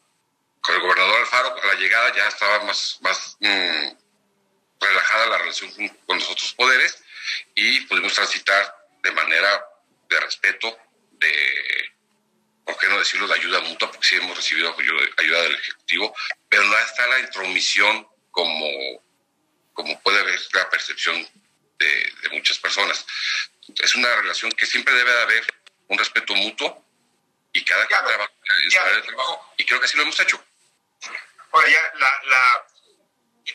con 0.61 0.75
el 0.75 0.80
gobernador 0.83 1.21
Alfaro, 1.21 1.62
a 1.62 1.66
la 1.68 1.75
llegada 1.76 2.14
ya 2.14 2.28
estaba 2.28 2.62
más, 2.64 2.99
más 3.00 3.38
mm, 3.40 3.88
relajada 4.78 5.26
la 5.28 5.38
relación 5.38 5.73
con, 6.06 6.18
los 6.18 6.30
otros 6.30 6.52
poderes 6.52 7.02
y 7.54 7.80
pudimos 7.87 8.12
transitar 8.12 8.71
de 9.02 9.12
manera 9.12 9.64
de 10.11 10.21
respeto, 10.21 10.76
de, 11.12 11.94
¿por 12.66 12.76
qué 12.76 12.87
no 12.88 12.99
decirlo?, 12.99 13.26
de 13.28 13.35
ayuda 13.35 13.61
mutua, 13.61 13.90
porque 13.90 14.06
sí 14.06 14.16
hemos 14.16 14.37
recibido 14.37 14.76
ayuda, 15.16 15.42
del 15.42 15.54
Ejecutivo, 15.54 16.14
pero 16.50 16.64
no 16.64 16.78
está 16.80 17.06
la 17.06 17.21
intromisión 17.21 18.06
como, 18.30 18.68
como 19.73 20.02
puede 20.02 20.21
haber 20.21 20.38
la 20.52 20.68
percepción 20.68 21.26
de 21.78 22.28
muchas 22.30 22.59
personas. 22.59 23.06
Es 23.83 23.94
una 23.94 24.14
relación 24.16 24.52
que 24.52 24.66
siempre 24.66 24.94
debe 24.94 25.12
de 25.12 25.23
haber 25.23 25.54
un 25.88 25.99
respeto 25.99 26.35
mutuo 26.35 26.85
y 27.52 27.64
cada 27.64 27.87
quien 27.87 28.04
trabaja 28.04 28.33
en 28.44 28.97
el 28.97 29.02
trabajo, 29.02 29.54
y 29.56 29.64
creo 29.64 29.78
que 29.78 29.87
así 29.87 29.97
lo 29.97 30.02
hemos 30.02 30.18
hecho. 30.18 30.42
Ahora 31.52 31.68
ya, 31.68 31.92
la, 31.99 32.66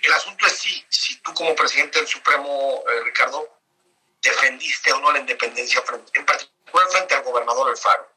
el 0.02 0.14
asunto 0.14 0.48
es 0.48 0.54
si, 0.54 0.86
si 0.90 1.20
tú 1.20 1.34
como 1.34 1.54
presidente 1.54 2.00
del 2.00 2.08
Supremo, 2.08 2.84
eh, 2.90 3.04
Ricardo, 3.04 3.60
defendiste 4.22 4.94
o 4.94 5.00
no 5.02 5.12
la 5.12 5.20
independencia, 5.20 5.84
en 6.14 6.26
particular 6.26 6.90
frente 6.92 7.16
al 7.16 7.24
gobernador 7.24 7.70
Alfaro. 7.70 8.10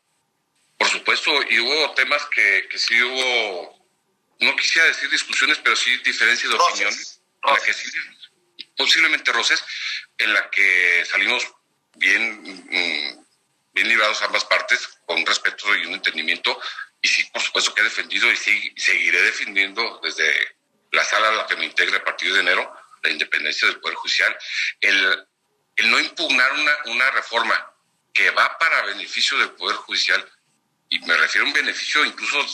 Por 0.78 0.88
supuesto, 0.88 1.30
y 1.50 1.58
hubo 1.58 1.94
temas 1.94 2.24
que, 2.26 2.68
que 2.68 2.78
sí 2.78 3.00
hubo, 3.02 3.86
no 4.40 4.56
quisiera 4.56 4.86
decir 4.86 5.10
discusiones, 5.10 5.58
pero 5.58 5.74
sí 5.74 5.96
diferencias 5.98 6.50
de 6.50 6.58
opinión, 6.58 6.94
posiblemente 8.76 9.32
roces, 9.32 9.64
en 10.18 10.32
la 10.32 10.48
que 10.50 11.04
salimos 11.06 11.44
bien, 11.96 12.42
mm, 12.42 13.24
bien 13.72 13.88
librados 13.88 14.22
ambas 14.22 14.44
partes, 14.44 14.98
con 15.06 15.24
respeto 15.24 15.74
y 15.76 15.86
un 15.86 15.94
entendimiento, 15.94 16.58
y 17.00 17.08
sí, 17.08 17.24
por 17.32 17.42
supuesto 17.42 17.74
que 17.74 17.80
he 17.80 17.84
defendido 17.84 18.30
y 18.30 18.36
seguiré 18.36 19.22
defendiendo 19.22 20.00
desde 20.02 20.56
la 20.92 21.04
sala 21.04 21.28
a 21.28 21.32
la 21.32 21.46
que 21.46 21.56
me 21.56 21.64
integra 21.64 21.98
a 21.98 22.04
partir 22.04 22.32
de 22.32 22.40
enero 22.40 22.72
la 23.02 23.10
independencia 23.10 23.66
del 23.66 23.80
Poder 23.80 23.96
Judicial, 23.96 24.36
el, 24.80 25.26
el 25.76 25.90
no 25.90 25.98
impugnar 25.98 26.52
una, 26.52 26.72
una 26.86 27.10
reforma 27.10 27.72
que 28.14 28.30
va 28.30 28.56
para 28.58 28.82
beneficio 28.82 29.38
del 29.38 29.50
Poder 29.50 29.76
Judicial, 29.78 30.30
y 30.88 31.00
me 31.00 31.16
refiero 31.16 31.44
a 31.44 31.48
un 31.48 31.54
beneficio 31.54 32.04
incluso 32.04 32.46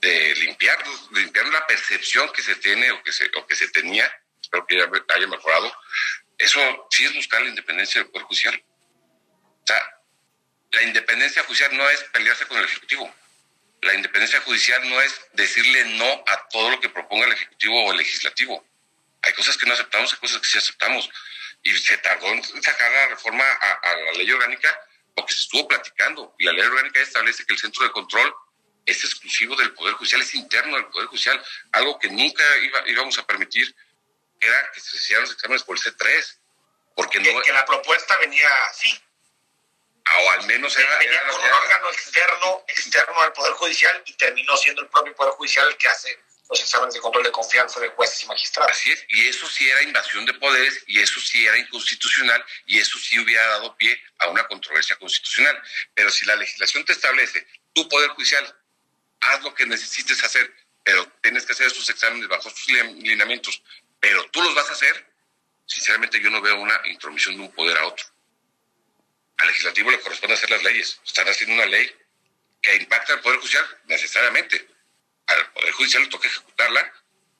de 0.00 0.34
limpiar, 0.36 0.82
limpiar 1.12 1.46
la 1.48 1.66
percepción 1.66 2.30
que 2.32 2.42
se 2.42 2.56
tiene 2.56 2.90
o 2.92 3.02
que 3.02 3.12
se, 3.12 3.30
o 3.36 3.46
que 3.46 3.56
se 3.56 3.68
tenía, 3.68 4.10
espero 4.40 4.66
que 4.66 4.76
ya 4.76 4.88
haya 5.14 5.26
mejorado, 5.26 5.70
eso 6.40 6.88
sí 6.90 7.04
es 7.04 7.14
buscar 7.14 7.42
la 7.42 7.50
independencia 7.50 8.00
del 8.00 8.10
Poder 8.10 8.26
Judicial. 8.26 8.64
O 9.62 9.66
sea, 9.66 10.00
la 10.72 10.82
independencia 10.82 11.42
judicial 11.42 11.76
no 11.76 11.88
es 11.90 12.02
pelearse 12.04 12.46
con 12.46 12.56
el 12.56 12.64
Ejecutivo. 12.64 13.14
La 13.82 13.94
independencia 13.94 14.40
judicial 14.40 14.88
no 14.88 15.00
es 15.02 15.20
decirle 15.34 15.84
no 15.96 16.24
a 16.26 16.48
todo 16.48 16.70
lo 16.70 16.80
que 16.80 16.88
proponga 16.88 17.26
el 17.26 17.32
Ejecutivo 17.32 17.84
o 17.84 17.92
el 17.92 17.98
Legislativo. 17.98 18.66
Hay 19.20 19.34
cosas 19.34 19.58
que 19.58 19.66
no 19.66 19.74
aceptamos, 19.74 20.14
hay 20.14 20.18
cosas 20.18 20.38
que 20.38 20.46
sí 20.46 20.56
aceptamos. 20.56 21.10
Y 21.62 21.76
se 21.76 21.98
tardó 21.98 22.28
en 22.28 22.42
sacar 22.62 22.90
la 22.90 23.08
reforma 23.08 23.44
a, 23.44 23.94
la 23.94 24.12
ley 24.12 24.30
orgánica 24.32 24.74
porque 25.14 25.34
se 25.34 25.40
estuvo 25.40 25.68
platicando. 25.68 26.34
Y 26.38 26.44
la 26.44 26.52
ley 26.52 26.64
orgánica 26.64 27.02
establece 27.02 27.44
que 27.44 27.52
el 27.52 27.58
centro 27.58 27.84
de 27.84 27.92
control 27.92 28.34
es 28.86 29.04
exclusivo 29.04 29.54
del 29.56 29.74
Poder 29.74 29.94
Judicial, 29.96 30.22
es 30.22 30.34
interno 30.34 30.76
del 30.76 30.86
Poder 30.86 31.08
Judicial. 31.08 31.44
Algo 31.72 31.98
que 31.98 32.08
nunca 32.08 32.42
iba, 32.62 32.88
íbamos 32.88 33.18
a 33.18 33.26
permitir 33.26 33.74
era 34.40 34.70
que 34.72 34.80
se 34.80 34.96
hicieran 34.96 35.24
los 35.24 35.32
exámenes 35.32 35.62
por 35.62 35.76
el 35.76 35.82
C3. 35.82 36.36
Porque 36.96 37.20
no... 37.20 37.42
que 37.42 37.52
la 37.52 37.64
propuesta 37.64 38.16
venía 38.18 38.48
así 38.70 39.00
o 40.18 40.30
al 40.30 40.46
menos 40.46 40.76
era, 40.76 40.98
un 41.34 41.50
órgano 41.50 41.90
externo, 41.90 42.64
externo 42.66 43.20
al 43.20 43.32
Poder 43.32 43.52
Judicial 43.52 44.02
y 44.06 44.12
terminó 44.14 44.56
siendo 44.56 44.82
el 44.82 44.88
propio 44.88 45.14
Poder 45.14 45.32
Judicial 45.34 45.68
el 45.68 45.76
que 45.76 45.88
hace 45.88 46.18
los 46.48 46.60
exámenes 46.60 46.94
de 46.94 47.00
control 47.00 47.24
de 47.24 47.30
confianza 47.30 47.78
de 47.78 47.90
jueces 47.90 48.24
y 48.24 48.26
magistrados. 48.26 48.72
Así 48.72 48.90
es, 48.90 49.04
y 49.08 49.28
eso 49.28 49.48
sí 49.48 49.68
era 49.68 49.82
invasión 49.82 50.26
de 50.26 50.34
poderes, 50.34 50.82
y 50.88 51.00
eso 51.00 51.20
sí 51.20 51.46
era 51.46 51.56
inconstitucional, 51.56 52.44
y 52.66 52.80
eso 52.80 52.98
sí 52.98 53.20
hubiera 53.20 53.46
dado 53.46 53.76
pie 53.76 54.02
a 54.18 54.26
una 54.28 54.44
controversia 54.48 54.96
constitucional. 54.96 55.62
Pero 55.94 56.10
si 56.10 56.24
la 56.26 56.34
legislación 56.34 56.84
te 56.84 56.92
establece, 56.92 57.46
tu 57.72 57.88
Poder 57.88 58.10
Judicial, 58.10 58.52
haz 59.20 59.42
lo 59.42 59.54
que 59.54 59.64
necesites 59.64 60.24
hacer, 60.24 60.52
pero 60.82 61.06
tienes 61.22 61.46
que 61.46 61.52
hacer 61.52 61.68
estos 61.68 61.88
exámenes 61.88 62.26
bajo 62.26 62.48
estos 62.48 62.66
lineamientos, 62.66 63.62
pero 64.00 64.24
tú 64.30 64.42
los 64.42 64.54
vas 64.54 64.68
a 64.70 64.72
hacer, 64.72 65.06
sinceramente 65.66 66.20
yo 66.20 66.30
no 66.30 66.40
veo 66.40 66.56
una 66.60 66.80
intromisión 66.86 67.36
de 67.36 67.42
un 67.42 67.52
poder 67.52 67.76
a 67.78 67.86
otro 67.86 68.06
al 69.40 69.48
legislativo 69.48 69.90
le 69.90 70.00
corresponde 70.00 70.34
hacer 70.34 70.50
las 70.50 70.62
leyes. 70.62 71.00
Están 71.04 71.28
haciendo 71.28 71.54
una 71.54 71.66
ley 71.66 71.90
que 72.60 72.76
impacta 72.76 73.14
al 73.14 73.20
Poder 73.20 73.38
Judicial 73.38 73.66
necesariamente. 73.86 74.68
Al 75.26 75.52
Poder 75.52 75.72
Judicial 75.72 76.02
le 76.02 76.08
toca 76.08 76.28
ejecutarla 76.28 76.92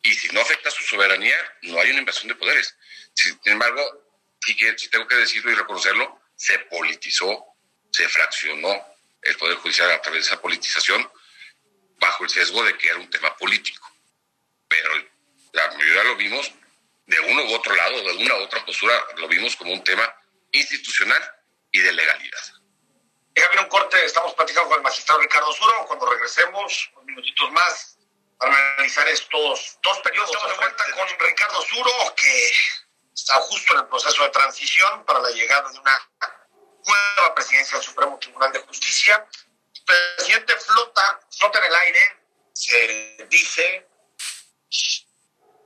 y 0.02 0.14
si 0.14 0.29
no 0.29 0.40
afecta 0.40 0.71
a 0.71 0.73
su 0.73 0.83
soberanía, 0.83 1.37
no 1.62 1.79
hay 1.79 1.90
una 1.90 2.00
invasión 2.00 2.29
de 2.29 2.35
poderes. 2.37 2.75
Sin 3.12 3.38
embargo, 3.45 3.83
sí 4.45 4.57
tengo 4.90 5.07
que 5.07 5.17
decirlo 5.17 5.50
y 5.50 5.55
reconocerlo, 5.55 6.23
se 6.37 6.59
politizó, 6.61 7.45
se 7.93 8.09
fraccionó 8.09 8.83
el 9.23 9.37
Poder 9.37 9.57
Judicial 9.59 9.90
a 9.90 10.00
través 10.00 10.25
de 10.25 10.29
esa 10.29 10.40
politización 10.40 11.11
bajo 11.99 12.25
el 12.25 12.31
sesgo 12.31 12.64
de 12.64 12.79
que 12.79 12.88
era 12.88 12.97
un 12.97 13.11
tema 13.11 13.37
político. 13.37 13.87
Pero 14.69 15.10
la 15.52 15.69
mayoría 15.69 16.04
lo 16.04 16.16
vimos 16.16 16.52
de 17.07 17.21
uno 17.21 17.45
u 17.45 17.54
otro 17.54 17.75
lado, 17.75 18.00
de 18.02 18.25
una 18.25 18.35
u 18.37 18.42
otra 18.42 18.64
postura, 18.64 18.95
lo 19.16 19.28
vimos 19.28 19.57
como 19.57 19.73
un 19.73 19.83
tema 19.83 20.14
institucional 20.52 21.23
y 21.73 21.80
de 21.80 21.92
legalidad. 21.92 22.61
Déjame 23.35 23.62
un 23.62 23.69
corte, 23.69 24.04
estamos 24.04 24.35
platicando 24.35 24.69
con 24.69 24.78
el 24.78 24.83
magistrado 24.83 25.21
Ricardo 25.21 25.52
Suro. 25.52 25.87
Cuando 25.87 26.11
regresemos, 26.11 26.90
unos 26.95 27.07
minutitos 27.07 27.50
más, 27.52 27.99
para 28.40 28.75
analizar 28.75 29.07
estos 29.09 29.78
dos 29.83 29.99
periodos. 29.99 30.30
Estamos 30.30 30.52
de 30.52 30.59
vuelta 30.59 30.85
con 30.97 31.28
Ricardo 31.28 31.62
Suro, 31.62 32.14
que 32.16 32.50
está 33.14 33.35
justo 33.35 33.75
en 33.75 33.80
el 33.80 33.87
proceso 33.87 34.23
de 34.23 34.30
transición 34.30 35.04
para 35.04 35.21
la 35.21 35.30
llegada 35.30 35.71
de 35.71 35.78
una 35.78 36.11
nueva 36.87 37.35
presidencia 37.35 37.76
del 37.76 37.87
Supremo 37.87 38.19
Tribunal 38.19 38.52
de 38.52 38.61
Justicia. 38.61 39.26
El 39.75 39.85
presidente 40.16 40.57
flota, 40.57 41.21
flota 41.38 41.59
en 41.59 41.64
el 41.66 41.75
aire, 41.75 42.19
se 42.54 43.26
dice 43.28 43.87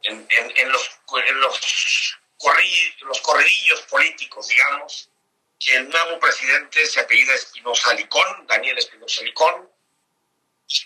en, 0.05 0.27
en, 0.57 0.73
los, 0.73 0.91
en 1.27 1.41
los, 1.41 2.17
los 3.01 3.21
corredillos 3.21 3.83
políticos, 3.83 4.49
digamos, 4.49 5.11
que 5.59 5.77
el 5.77 5.89
nuevo 5.89 6.19
presidente 6.19 6.85
se 6.87 7.01
apellida 7.01 7.35
Espinosa 7.35 7.95
Licón, 7.95 8.47
Daniel 8.47 8.79
Espinosa 8.79 9.23
Licón, 9.23 9.71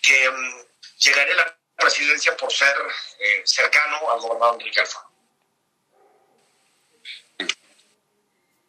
que 0.02 0.28
um, 0.28 0.64
a 1.06 1.34
la 1.34 1.58
presidencia 1.76 2.36
por 2.36 2.52
ser 2.52 2.74
eh, 3.18 3.42
cercano 3.44 4.10
al 4.10 4.20
gobernador 4.20 4.54
Enrique 4.60 4.80
Alfaro. 4.80 5.08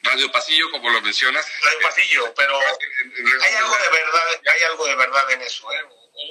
Radio 0.01 0.31
Pasillo, 0.31 0.71
como 0.71 0.89
lo 0.89 1.01
mencionas. 1.01 1.45
Radio 1.61 1.79
Pasillo, 1.81 2.33
pero 2.33 2.57
hay 2.57 3.55
algo 3.55 3.77
de 3.77 3.89
verdad, 3.89 4.41
hay 4.55 4.63
algo 4.63 4.85
de 4.85 4.95
verdad 4.95 5.31
en 5.31 5.41
eso, 5.41 5.71
¿eh? 5.71 5.83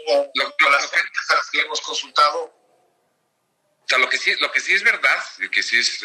Hubo 0.06 0.32
las 0.70 0.86
fuentes 0.86 1.30
a 1.30 1.34
las 1.34 1.50
que 1.50 1.60
hemos 1.60 1.80
consultado. 1.80 2.57
Sea, 3.88 3.98
lo 3.98 4.08
que 4.08 4.18
sí, 4.18 4.34
lo 4.38 4.52
que 4.52 4.60
sí 4.60 4.74
es 4.74 4.82
verdad, 4.82 5.24
y 5.38 5.48
que 5.48 5.62
sí 5.62 5.78
es 5.78 6.04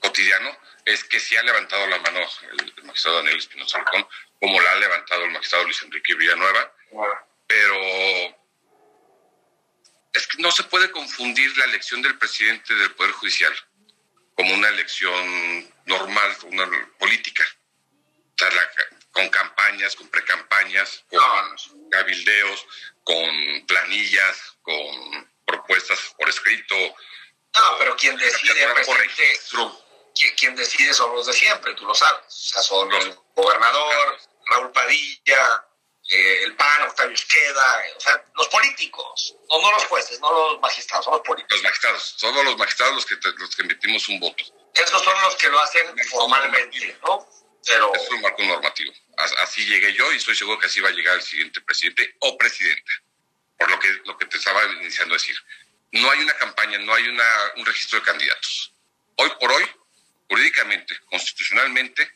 cotidiano, 0.00 0.58
es 0.84 1.04
que 1.04 1.20
sí 1.20 1.36
ha 1.36 1.42
levantado 1.42 1.86
la 1.86 1.98
mano 2.00 2.20
el, 2.50 2.84
magistrado 2.84 3.18
Daniel 3.18 3.38
Espinosa 3.38 3.78
Alcón, 3.78 4.06
como 4.40 4.60
la 4.60 4.72
ha 4.72 4.76
levantado 4.76 5.24
el 5.24 5.30
magistrado 5.30 5.64
Luis 5.64 5.82
Enrique 5.82 6.14
Villanueva, 6.14 6.74
pero 7.46 8.36
es 10.12 10.26
que 10.26 10.42
no 10.42 10.50
se 10.50 10.64
puede 10.64 10.90
confundir 10.90 11.56
la 11.58 11.66
elección 11.66 12.02
del 12.02 12.18
presidente 12.18 12.74
del 12.74 12.92
Poder 12.94 13.12
Judicial 13.12 13.54
como 14.34 14.52
una 14.52 14.68
elección 14.68 15.72
normal, 15.84 16.36
una 16.44 16.68
política. 16.98 17.44
con 19.12 19.28
campañas, 19.30 19.96
con 19.96 20.08
precampañas, 20.08 21.04
con 21.08 21.90
cabildeos, 21.90 22.66
con 23.02 23.66
planillas, 23.66 24.56
con 24.60 25.35
propuestas 25.46 25.98
por 26.18 26.28
escrito. 26.28 26.74
No, 26.76 27.78
pero 27.78 27.96
quien 27.96 28.16
decide, 28.16 28.68
presidente, 28.74 29.40
quien 30.36 30.56
decide 30.56 30.92
son 30.92 31.14
los 31.14 31.26
de 31.26 31.32
siempre, 31.32 31.74
tú 31.74 31.86
lo 31.86 31.94
sabes. 31.94 32.24
O 32.26 32.30
sea, 32.30 32.62
son 32.62 32.90
los 32.90 33.16
gobernador, 33.34 34.18
Raúl 34.46 34.72
Padilla, 34.72 35.66
eh, 36.08 36.44
el 36.44 36.54
PAN, 36.54 36.82
Octavio 36.82 37.14
Esqueda, 37.14 37.82
o 37.96 38.00
sea, 38.00 38.24
los 38.34 38.48
políticos, 38.48 39.34
no, 39.50 39.60
no 39.60 39.72
los 39.72 39.84
jueces, 39.86 40.20
no 40.20 40.32
los 40.32 40.60
magistrados, 40.60 41.04
son 41.04 41.14
los 41.14 41.22
políticos. 41.22 41.58
Los 41.58 41.64
magistrados, 41.64 42.14
somos 42.16 42.44
los 42.44 42.56
magistrados 42.56 42.94
los 42.94 43.06
que, 43.06 43.16
los 43.38 43.56
que 43.56 43.62
emitimos 43.62 44.08
un 44.08 44.20
voto. 44.20 44.44
Esos 44.74 45.02
son 45.02 45.20
los 45.22 45.34
que 45.36 45.48
lo 45.48 45.58
hacen 45.58 45.98
formalmente, 46.10 46.98
¿no? 47.02 47.28
Pero... 47.66 47.92
Es 47.94 48.08
un 48.10 48.20
marco 48.20 48.42
normativo. 48.42 48.92
Así 49.38 49.64
llegué 49.64 49.92
yo 49.94 50.12
y 50.12 50.16
estoy 50.16 50.36
seguro 50.36 50.58
que 50.58 50.66
así 50.66 50.80
va 50.80 50.90
a 50.90 50.92
llegar 50.92 51.16
el 51.16 51.22
siguiente 51.22 51.60
presidente 51.62 52.14
o 52.20 52.36
presidenta. 52.36 52.92
Por 53.58 53.70
lo 53.70 53.78
que, 53.78 53.88
lo 54.04 54.18
que 54.18 54.26
te 54.26 54.36
estaba 54.36 54.64
iniciando 54.80 55.14
a 55.14 55.18
decir. 55.18 55.36
No 55.92 56.10
hay 56.10 56.20
una 56.20 56.34
campaña, 56.34 56.78
no 56.78 56.94
hay 56.94 57.08
una, 57.08 57.24
un 57.56 57.66
registro 57.66 57.98
de 57.98 58.04
candidatos. 58.04 58.72
Hoy 59.16 59.30
por 59.40 59.50
hoy, 59.52 59.64
jurídicamente, 60.28 60.98
constitucionalmente, 61.06 62.10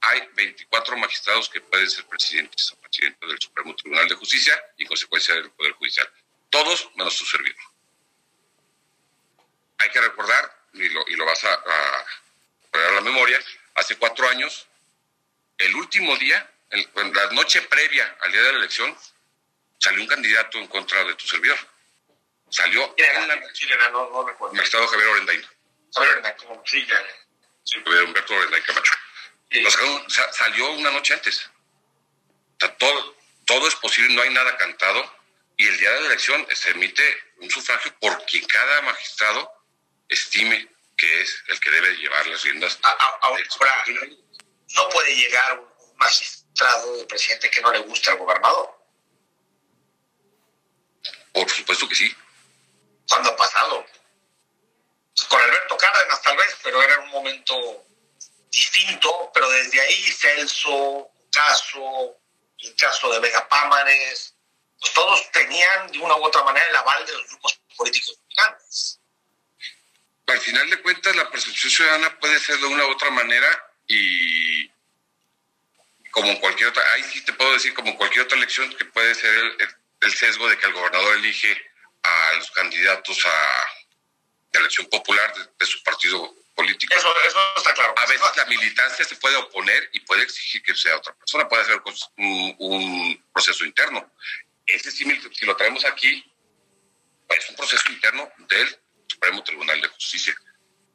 hay 0.00 0.28
24 0.34 0.96
magistrados 0.96 1.48
que 1.48 1.60
pueden 1.60 1.90
ser 1.90 2.06
presidentes 2.06 2.72
o 2.72 2.80
presidentes 2.80 3.28
del 3.28 3.38
Supremo 3.40 3.74
Tribunal 3.74 4.08
de 4.08 4.14
Justicia 4.14 4.60
y 4.76 4.82
en 4.82 4.88
consecuencia 4.88 5.34
del 5.34 5.50
Poder 5.50 5.72
Judicial. 5.72 6.08
Todos 6.50 6.90
menos 6.94 7.14
su 7.14 7.26
servidor. 7.26 7.60
Hay 9.78 9.90
que 9.90 10.00
recordar, 10.00 10.66
y 10.74 10.88
lo, 10.88 11.04
y 11.08 11.16
lo 11.16 11.26
vas 11.26 11.44
a, 11.44 11.52
a 11.52 12.06
poner 12.70 12.86
a 12.86 12.92
la 12.92 13.00
memoria, 13.00 13.38
hace 13.74 13.96
cuatro 13.96 14.28
años, 14.28 14.66
el 15.58 15.74
último 15.74 16.16
día, 16.16 16.48
la 16.70 17.30
noche 17.32 17.62
previa 17.62 18.16
al 18.20 18.32
día 18.32 18.42
de 18.42 18.52
la 18.52 18.58
elección, 18.58 18.96
salió 19.78 20.02
un 20.02 20.08
candidato 20.08 20.58
en 20.58 20.66
contra 20.66 21.04
de 21.04 21.14
tu 21.14 21.26
servidor. 21.26 21.58
Salió 22.50 22.94
la... 22.96 23.90
no, 23.90 24.10
no 24.10 24.26
recuerdo. 24.26 24.54
Magistrado 24.54 24.86
Javier 24.88 25.08
Orendain. 25.08 25.46
Javier 25.94 26.36
sí, 26.64 26.86
ya. 26.86 26.96
Sí. 27.64 27.78
Javier 27.84 28.04
Humberto 28.04 28.34
Camacho 28.66 28.94
salió 30.32 30.70
una 30.72 30.90
noche 30.90 31.14
antes. 31.14 31.50
todo, 32.78 33.16
todo 33.46 33.68
es 33.68 33.74
posible, 33.76 34.14
no 34.14 34.22
hay 34.22 34.30
nada 34.30 34.56
cantado. 34.56 35.18
Y 35.56 35.66
el 35.66 35.78
día 35.78 35.90
de 35.92 36.00
la 36.02 36.06
elección 36.06 36.46
se 36.54 36.70
emite 36.70 37.02
un 37.38 37.50
sufragio 37.50 37.92
por 38.00 38.24
quien 38.26 38.46
cada 38.46 38.82
magistrado 38.82 39.52
estime 40.08 40.68
que 40.96 41.22
es 41.22 41.42
el 41.48 41.60
que 41.60 41.70
debe 41.70 41.96
llevar 41.96 42.26
las 42.26 42.42
riendas. 42.42 42.78
Ahora, 43.20 43.42
no 44.74 44.88
puede 44.90 45.14
llegar 45.14 45.58
un 45.58 45.96
magistrado 45.96 46.96
de 46.96 47.04
presidente 47.06 47.50
que 47.50 47.60
no 47.60 47.72
le 47.72 47.78
guste 47.80 48.10
al 48.10 48.18
gobernador. 48.18 48.77
Por 51.38 51.50
supuesto 51.50 51.88
que 51.88 51.94
sí. 51.94 52.16
¿Cuándo 53.08 53.30
ha 53.30 53.36
pasado? 53.36 53.86
Con 55.28 55.40
Alberto 55.40 55.76
Cárdenas 55.76 56.22
tal 56.22 56.36
vez, 56.36 56.56
pero 56.62 56.82
era 56.82 56.98
un 57.00 57.10
momento 57.10 57.86
distinto, 58.50 59.30
pero 59.32 59.48
desde 59.50 59.80
ahí 59.80 60.02
Celso, 60.12 61.10
Caso, 61.30 62.18
el 62.58 62.74
caso 62.74 63.12
de 63.12 63.20
Megapámanes, 63.20 64.34
pues 64.80 64.92
todos 64.92 65.30
tenían 65.30 65.92
de 65.92 65.98
una 65.98 66.16
u 66.16 66.24
otra 66.24 66.42
manera 66.42 66.66
el 66.68 66.76
aval 66.76 67.06
de 67.06 67.12
los 67.12 67.28
grupos 67.28 67.60
políticos 67.76 68.18
dominantes. 68.18 69.00
Al 70.26 70.40
final 70.40 70.70
de 70.70 70.82
cuentas, 70.82 71.14
la 71.14 71.30
percepción 71.30 71.70
ciudadana 71.70 72.18
puede 72.18 72.40
ser 72.40 72.58
de 72.58 72.66
una 72.66 72.86
u 72.86 72.90
otra 72.90 73.10
manera 73.10 73.74
y 73.86 74.68
como 76.10 76.40
cualquier 76.40 76.70
otra, 76.70 76.82
ahí 76.94 77.04
sí 77.04 77.24
te 77.24 77.32
puedo 77.34 77.52
decir 77.52 77.74
como 77.74 77.96
cualquier 77.96 78.24
otra 78.24 78.38
elección 78.38 78.74
que 78.74 78.84
puede 78.86 79.14
ser 79.14 79.32
el, 79.32 79.76
sesgo 80.12 80.48
de 80.48 80.58
que 80.58 80.66
el 80.66 80.72
gobernador 80.72 81.16
elige 81.16 81.56
a 82.02 82.32
los 82.34 82.50
candidatos 82.52 83.24
a 83.26 83.66
elección 84.52 84.86
popular 84.86 85.32
de 85.58 85.66
su 85.66 85.82
partido 85.82 86.34
político. 86.54 86.94
Eso, 86.96 87.14
eso 87.24 87.38
está 87.56 87.72
claro. 87.74 87.94
A 87.96 88.06
veces 88.06 88.36
la 88.36 88.44
militancia 88.46 89.04
se 89.04 89.16
puede 89.16 89.36
oponer 89.36 89.88
y 89.92 90.00
puede 90.00 90.22
exigir 90.22 90.62
que 90.62 90.74
sea 90.74 90.96
otra 90.96 91.14
persona, 91.14 91.48
puede 91.48 91.62
hacer 91.62 91.80
un, 92.16 93.24
proceso 93.32 93.64
interno. 93.64 94.10
Ese 94.66 94.90
sí, 94.90 95.04
si 95.32 95.46
lo 95.46 95.56
traemos 95.56 95.84
aquí, 95.84 96.24
es 97.28 97.50
un 97.50 97.56
proceso 97.56 97.90
interno 97.90 98.30
del 98.48 98.80
Supremo 99.06 99.42
Tribunal 99.44 99.80
de 99.80 99.88
Justicia. 99.88 100.34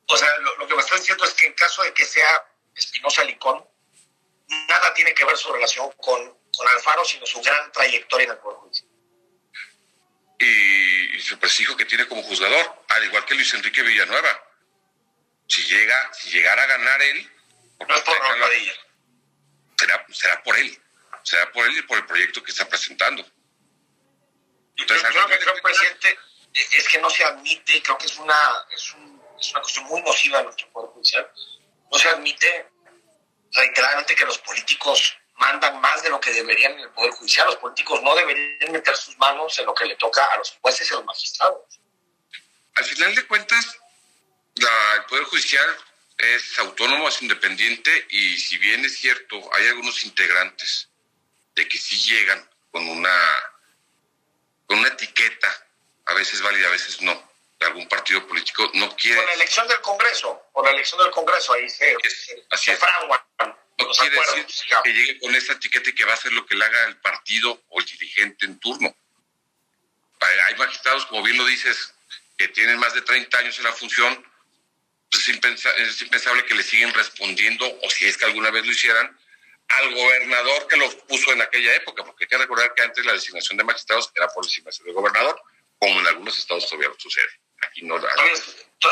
O 0.08 0.18
sea, 0.18 0.30
lo, 0.40 0.68
que 0.68 0.76
me 0.76 0.82
estás 0.82 1.00
diciendo 1.00 1.24
es 1.24 1.34
que 1.34 1.46
en 1.48 1.54
caso 1.54 1.82
de 1.84 1.94
que 1.94 2.06
sea 2.06 2.46
Espinosa 2.76 3.24
Licón, 3.24 3.66
nada 4.68 4.94
tiene 4.94 5.14
que 5.14 5.24
ver 5.24 5.38
su 5.38 5.52
relación 5.54 5.90
con, 5.94 6.38
con 6.56 6.68
Alfaro, 6.68 7.06
sino 7.06 7.26
su 7.26 7.42
gran 7.42 7.72
trayectoria 7.72 8.26
en 8.26 8.32
el 8.32 8.38
Poder 8.38 8.58
Judicial. 8.60 8.93
Y, 10.44 11.16
y 11.16 11.22
su 11.22 11.40
prestigio 11.40 11.78
que 11.78 11.86
tiene 11.86 12.06
como 12.08 12.22
juzgador, 12.24 12.84
al 12.90 13.06
igual 13.06 13.26
que 13.26 13.36
Luis 13.36 13.54
Enrique 13.54 13.82
Villanueva. 13.82 14.44
Si 15.48 15.64
llega, 15.64 16.14
si 16.14 16.32
llegara 16.32 16.64
a 16.64 16.66
ganar 16.66 17.02
él, 17.02 17.32
no 17.88 17.96
es 17.96 18.02
por 18.02 18.18
será, 19.78 20.06
será 20.12 20.44
por 20.44 20.58
él, 20.58 20.82
será 21.24 21.52
por 21.52 21.66
él 21.66 21.78
y 21.78 21.82
por 21.84 21.98
el 21.98 22.06
proyecto 22.06 22.44
que 22.44 22.52
está 22.52 22.68
presentando. 22.68 23.26
Entonces, 24.76 25.08
creo 25.10 25.28
que 25.28 25.36
el 25.36 25.62
presidente 25.62 26.20
es 26.54 26.88
que 26.88 27.00
no 27.00 27.10
se 27.10 27.24
admite, 27.24 27.82
creo 27.82 27.98
que 27.98 28.06
es 28.08 28.18
una, 28.18 28.66
es, 28.74 28.96
es 29.40 29.52
una 29.52 29.62
cuestión 29.62 29.86
muy 29.86 30.02
nociva 30.02 30.40
en 30.40 30.46
nuestro 30.46 30.70
Poder 30.72 30.92
Judicial, 30.92 31.32
no 31.92 31.98
se 31.98 32.10
admite 32.10 32.70
reiteradamente 33.52 34.16
que 34.16 34.26
los 34.26 34.40
políticos 34.40 35.18
mandan 35.36 35.80
más 35.82 36.04
de 36.04 36.10
lo 36.10 36.20
que 36.20 36.32
deberían 36.32 36.74
en 36.74 36.82
el 36.82 36.90
Poder 36.90 37.12
Judicial. 37.12 37.48
Los 37.48 37.58
políticos 37.58 38.02
no 38.02 38.16
deberían 38.16 38.72
meter 38.72 38.96
sus 38.96 39.18
manos 39.18 39.58
en 39.60 39.66
lo 39.66 39.74
que 39.74 39.86
le 39.86 39.96
toca 39.96 40.24
a 40.26 40.38
los 40.38 40.58
jueces 40.62 40.90
y 40.90 40.94
a 40.94 40.98
los 40.98 41.06
magistrados. 41.06 41.62
Al 42.76 42.86
final 42.86 43.14
de 43.16 43.28
cuentas, 43.28 43.78
la, 44.56 44.96
el 44.96 45.06
Poder 45.06 45.24
Judicial 45.26 45.78
es 46.18 46.60
autónomo, 46.60 47.08
es 47.08 47.22
independiente 47.22 48.08
y 48.10 48.38
si 48.38 48.58
bien 48.58 48.86
es 48.86 48.98
cierto, 48.98 49.38
hay 49.54 49.68
algunos 49.68 50.04
integrantes 50.04 50.90
de 51.56 51.68
que 51.68 51.78
sí 51.78 51.98
llegan 51.98 52.50
con 52.72 52.88
una, 52.88 53.44
con 54.66 54.80
una 54.80 54.88
etiqueta, 54.88 55.68
a 56.06 56.14
veces 56.14 56.42
válida, 56.42 56.68
a 56.68 56.72
veces 56.72 57.02
no, 57.02 57.14
de 57.60 57.66
algún 57.66 57.88
partido 57.88 58.26
político, 58.28 58.70
no 58.74 58.96
quiere... 58.96 59.18
Con 59.18 59.28
la 59.28 59.34
elección 59.34 59.68
del 59.68 59.82
Congreso, 59.82 60.48
con 60.52 60.66
la 60.66 60.72
elección 60.72 61.00
del 61.02 61.12
Congreso, 61.12 61.54
ahí 61.54 61.70
se, 61.70 61.96
así 62.50 62.72
es. 62.72 62.80
No 63.78 63.90
quiere 63.90 64.16
decir 64.16 64.78
que 64.84 64.94
llegue 64.94 65.20
con 65.20 65.36
esa 65.36 65.54
etiqueta 65.54 65.90
y 65.90 65.96
que 65.96 66.06
va 66.06 66.12
a 66.12 66.16
hacer 66.16 66.32
lo 66.34 66.46
que 66.46 66.56
le 66.56 66.66
haga 66.66 66.88
el 66.88 66.98
partido 66.98 67.64
o 67.70 67.80
el 67.80 67.86
dirigente 67.86 68.46
en 68.46 68.60
turno. 68.60 68.96
Hay 70.48 70.56
magistrados, 70.56 71.06
como 71.08 71.24
bien 71.24 71.38
lo 71.38 71.46
dices, 71.46 71.94
que 72.38 72.48
tienen 72.50 72.80
más 72.80 72.94
de 72.94 73.02
30 73.02 73.38
años 73.38 73.58
en 73.58 73.66
la 73.66 73.74
función, 73.74 74.26
pues 75.12 75.28
es, 75.28 76.02
impensable 76.02 76.46
que 76.46 76.56
le 76.56 76.64
siguen 76.64 76.94
respondiendo, 76.94 77.66
o 77.82 77.90
si 77.90 78.06
es 78.06 78.18
que 78.18 78.26
alguna 78.26 78.50
vez 78.50 78.66
lo 78.66 78.72
hicieran, 78.72 79.18
al 79.68 79.94
gobernador 79.94 80.68
que 80.68 80.78
los 80.78 80.96
puso 80.96 81.32
en 81.34 81.42
aquella 81.42 81.76
época, 81.76 82.04
porque 82.04 82.24
hay 82.26 82.28
que 82.30 82.38
recordar 82.38 82.74
que 82.74 82.84
antes 82.84 83.06
la 83.06 83.14
designación 83.14 83.58
de 83.58 83.64
magistrados 83.64 84.12
era 84.16 84.28
por 84.30 84.46
designación 84.46 84.88
de 84.88 84.94
gobernador, 84.94 85.40
como 85.78 86.00
en 86.00 86.08
algunos 86.08 86.38
estados 86.38 86.68
todavía 86.68 86.90
sucede. 86.98 87.43
Aquí 87.68 87.82
no. 87.84 88.00
Todavía 88.00 88.36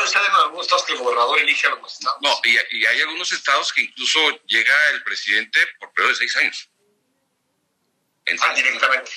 sucede 0.06 0.26
en 0.26 0.32
algunos 0.32 0.66
estados 0.66 0.84
que 0.84 0.92
el 0.92 0.98
gobernador 0.98 1.38
elige 1.38 1.66
a 1.66 1.70
los 1.70 1.82
magistrados. 1.82 2.18
No, 2.22 2.40
y, 2.44 2.56
y, 2.76 2.86
hay 2.86 3.00
algunos 3.02 3.30
estados 3.30 3.72
que 3.72 3.82
incluso 3.82 4.18
llega 4.46 4.90
el 4.90 5.02
presidente 5.02 5.66
por 5.78 5.92
periodo 5.92 6.12
de 6.12 6.16
seis 6.16 6.36
años. 6.36 6.68
Entran, 8.24 8.50
ah, 8.50 8.54
directamente. 8.54 9.10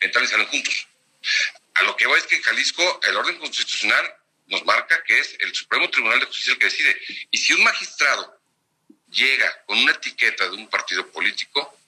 Entran 0.00 0.24
y 0.24 0.28
salen 0.28 0.46
juntos. 0.48 0.86
A 1.74 1.82
lo 1.84 1.96
que 1.96 2.06
voy 2.06 2.18
es 2.18 2.26
que 2.26 2.36
en 2.36 2.42
Jalisco 2.42 3.00
el 3.04 3.16
orden 3.16 3.38
constitucional 3.38 4.14
nos 4.46 4.64
marca 4.64 5.02
que 5.04 5.18
es 5.18 5.36
el 5.40 5.54
Supremo 5.54 5.88
Tribunal 5.90 6.20
de 6.20 6.26
Justicia 6.26 6.52
el 6.52 6.58
que 6.58 6.64
decide. 6.66 7.00
Y 7.30 7.38
si 7.38 7.52
un 7.52 7.62
magistrado 7.62 8.38
llega 9.10 9.64
con 9.64 9.78
una 9.78 9.92
etiqueta 9.92 10.48
de 10.48 10.56
un 10.56 10.68
partido 10.68 11.10
político, 11.10 11.78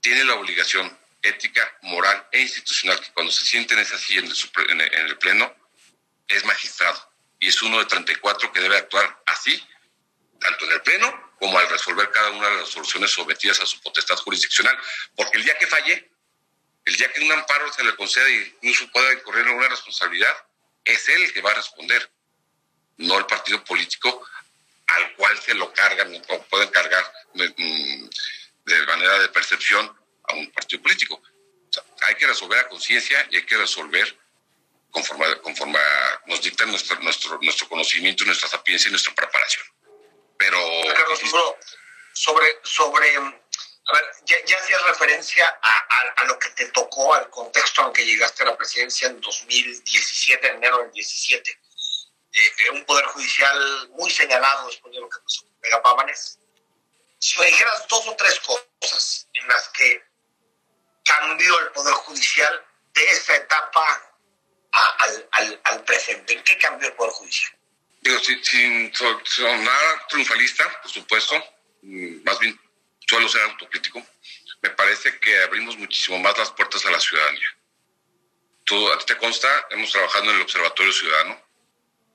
tiene 0.00 0.24
la 0.24 0.34
obligación 0.34 0.98
ética, 1.22 1.78
moral 1.82 2.28
e 2.32 2.42
institucional 2.42 3.00
que 3.00 3.12
cuando 3.12 3.32
se 3.32 3.44
sienten 3.44 3.78
en 3.78 3.84
esa 3.84 3.98
silla 3.98 4.20
en 4.20 4.80
el, 4.80 5.18
Pleno, 5.18 5.54
es 6.28 6.44
magistrado. 6.44 7.12
Y 7.38 7.48
es 7.48 7.62
uno 7.62 7.78
de 7.78 7.86
34 7.86 8.52
que 8.52 8.60
debe 8.60 8.76
actuar 8.76 9.22
así, 9.26 9.62
tanto 10.40 10.64
en 10.64 10.72
el 10.72 10.82
Pleno 10.82 11.34
como 11.38 11.58
al 11.58 11.68
resolver 11.68 12.10
cada 12.10 12.30
una 12.30 12.48
de 12.48 12.56
las 12.56 12.66
resoluciones 12.66 13.10
sometidas 13.10 13.60
a 13.60 13.66
su 13.66 13.80
potestad 13.80 14.16
jurisdiccional. 14.16 14.76
Porque 15.14 15.36
el 15.38 15.44
día 15.44 15.58
que 15.58 15.66
falle, 15.66 16.10
el 16.84 16.96
día 16.96 17.12
que 17.12 17.20
un 17.20 17.32
amparo 17.32 17.72
se 17.72 17.84
le 17.84 17.94
conceda 17.96 18.28
y 18.28 18.56
incluso 18.62 18.90
pueda 18.92 19.12
incurrir 19.12 19.46
en 19.46 19.54
una 19.54 19.68
responsabilidad, 19.68 20.34
es 20.84 21.08
él 21.08 21.22
el 21.22 21.32
que 21.32 21.42
va 21.42 21.50
a 21.50 21.54
responder, 21.54 22.10
no 22.98 23.18
el 23.18 23.26
partido 23.26 23.62
político 23.64 24.26
al 24.86 25.14
cual 25.14 25.38
se 25.40 25.54
lo 25.54 25.72
cargan 25.72 26.14
o 26.28 26.42
pueden 26.44 26.68
cargar 26.68 27.12
mm, 27.34 28.08
de, 28.64 28.86
manera 28.86 29.18
de 29.18 29.28
percepción 29.30 29.90
a 30.28 30.34
un 30.34 30.50
partido 30.52 30.82
político. 30.82 31.22
hay 32.02 32.14
que 32.16 32.26
resolver 32.26 32.58
a 32.58 32.68
conciencia 32.68 33.26
y 33.30 33.36
hay 33.36 33.46
que 33.46 33.56
resolver 33.56 34.16
conforme, 34.94 35.40
conforme 35.42 35.80
nos 36.26 36.40
dicta 36.40 36.64
nuestro, 36.64 36.98
nuestro, 37.00 37.38
nuestro 37.42 37.68
conocimiento, 37.68 38.24
nuestra 38.24 38.48
sapiencia 38.48 38.88
y 38.88 38.92
nuestra 38.92 39.12
preparación. 39.12 39.66
Pero... 40.38 40.58
Carlos, 40.94 41.20
sobre, 42.12 42.60
sobre 42.62 43.16
a 43.16 43.92
ver, 43.92 44.04
ya, 44.24 44.36
ya 44.46 44.56
hacías 44.56 44.82
referencia 44.84 45.58
a, 45.60 46.24
lo 46.24 46.38
que 46.38 46.48
te 46.50 46.66
tocó, 46.66 47.12
al 47.12 47.28
contexto 47.28 47.84
en 47.84 47.92
que 47.92 48.06
llegaste 48.06 48.44
a 48.44 48.46
la 48.46 48.56
presidencia 48.56 49.08
en 49.08 49.20
2017, 49.20 50.48
en 50.48 50.56
enero 50.56 50.78
del 50.78 50.92
17. 50.92 51.50
Eh, 51.50 51.58
eh, 52.32 52.70
un 52.70 52.84
poder 52.84 53.04
judicial 53.06 53.88
muy 53.90 54.10
señalado 54.10 54.68
después 54.68 54.94
de 54.94 55.00
lo 55.00 55.08
que 55.08 55.18
pasó 55.18 55.42
con 55.42 55.60
Megapámanes. 55.60 56.38
Si 57.18 57.38
me 57.40 57.46
dijeras 57.46 57.86
dos 57.88 58.06
o 58.06 58.16
tres 58.16 58.40
cosas 58.40 59.28
en 59.34 59.48
las 59.48 59.68
que 59.70 60.02
cambió 61.04 61.58
el 61.60 61.68
poder 61.72 61.94
judicial 61.94 62.64
de 62.94 63.04
esa 63.08 63.36
etapa 63.36 64.13
al, 64.74 65.84
presente, 65.84 66.34
¿en 66.34 66.42
qué 66.42 66.58
cambió 66.58 66.88
el 66.88 66.94
poder 66.94 67.12
judicial? 67.12 67.52
Digo, 68.00 68.18
sin, 68.20 68.44
sin 68.44 68.92
sonar 68.94 70.06
triunfalista, 70.08 70.80
por 70.82 70.90
supuesto, 70.90 71.42
mm, 71.82 72.22
más 72.24 72.38
bien 72.38 72.58
suelo 73.06 73.28
ser 73.28 73.42
autocrítico, 73.42 74.04
me 74.62 74.70
parece 74.70 75.18
que 75.18 75.42
abrimos 75.42 75.76
muchísimo 75.76 76.18
más 76.18 76.36
las 76.38 76.50
puertas 76.52 76.84
a 76.86 76.90
la 76.90 77.00
ciudadanía. 77.00 77.48
A 78.66 78.98
ti 78.98 79.04
te 79.06 79.18
consta, 79.18 79.66
hemos 79.70 79.92
trabajado 79.92 80.24
en 80.24 80.36
el 80.36 80.42
Observatorio 80.42 80.92
Ciudadano, 80.92 81.40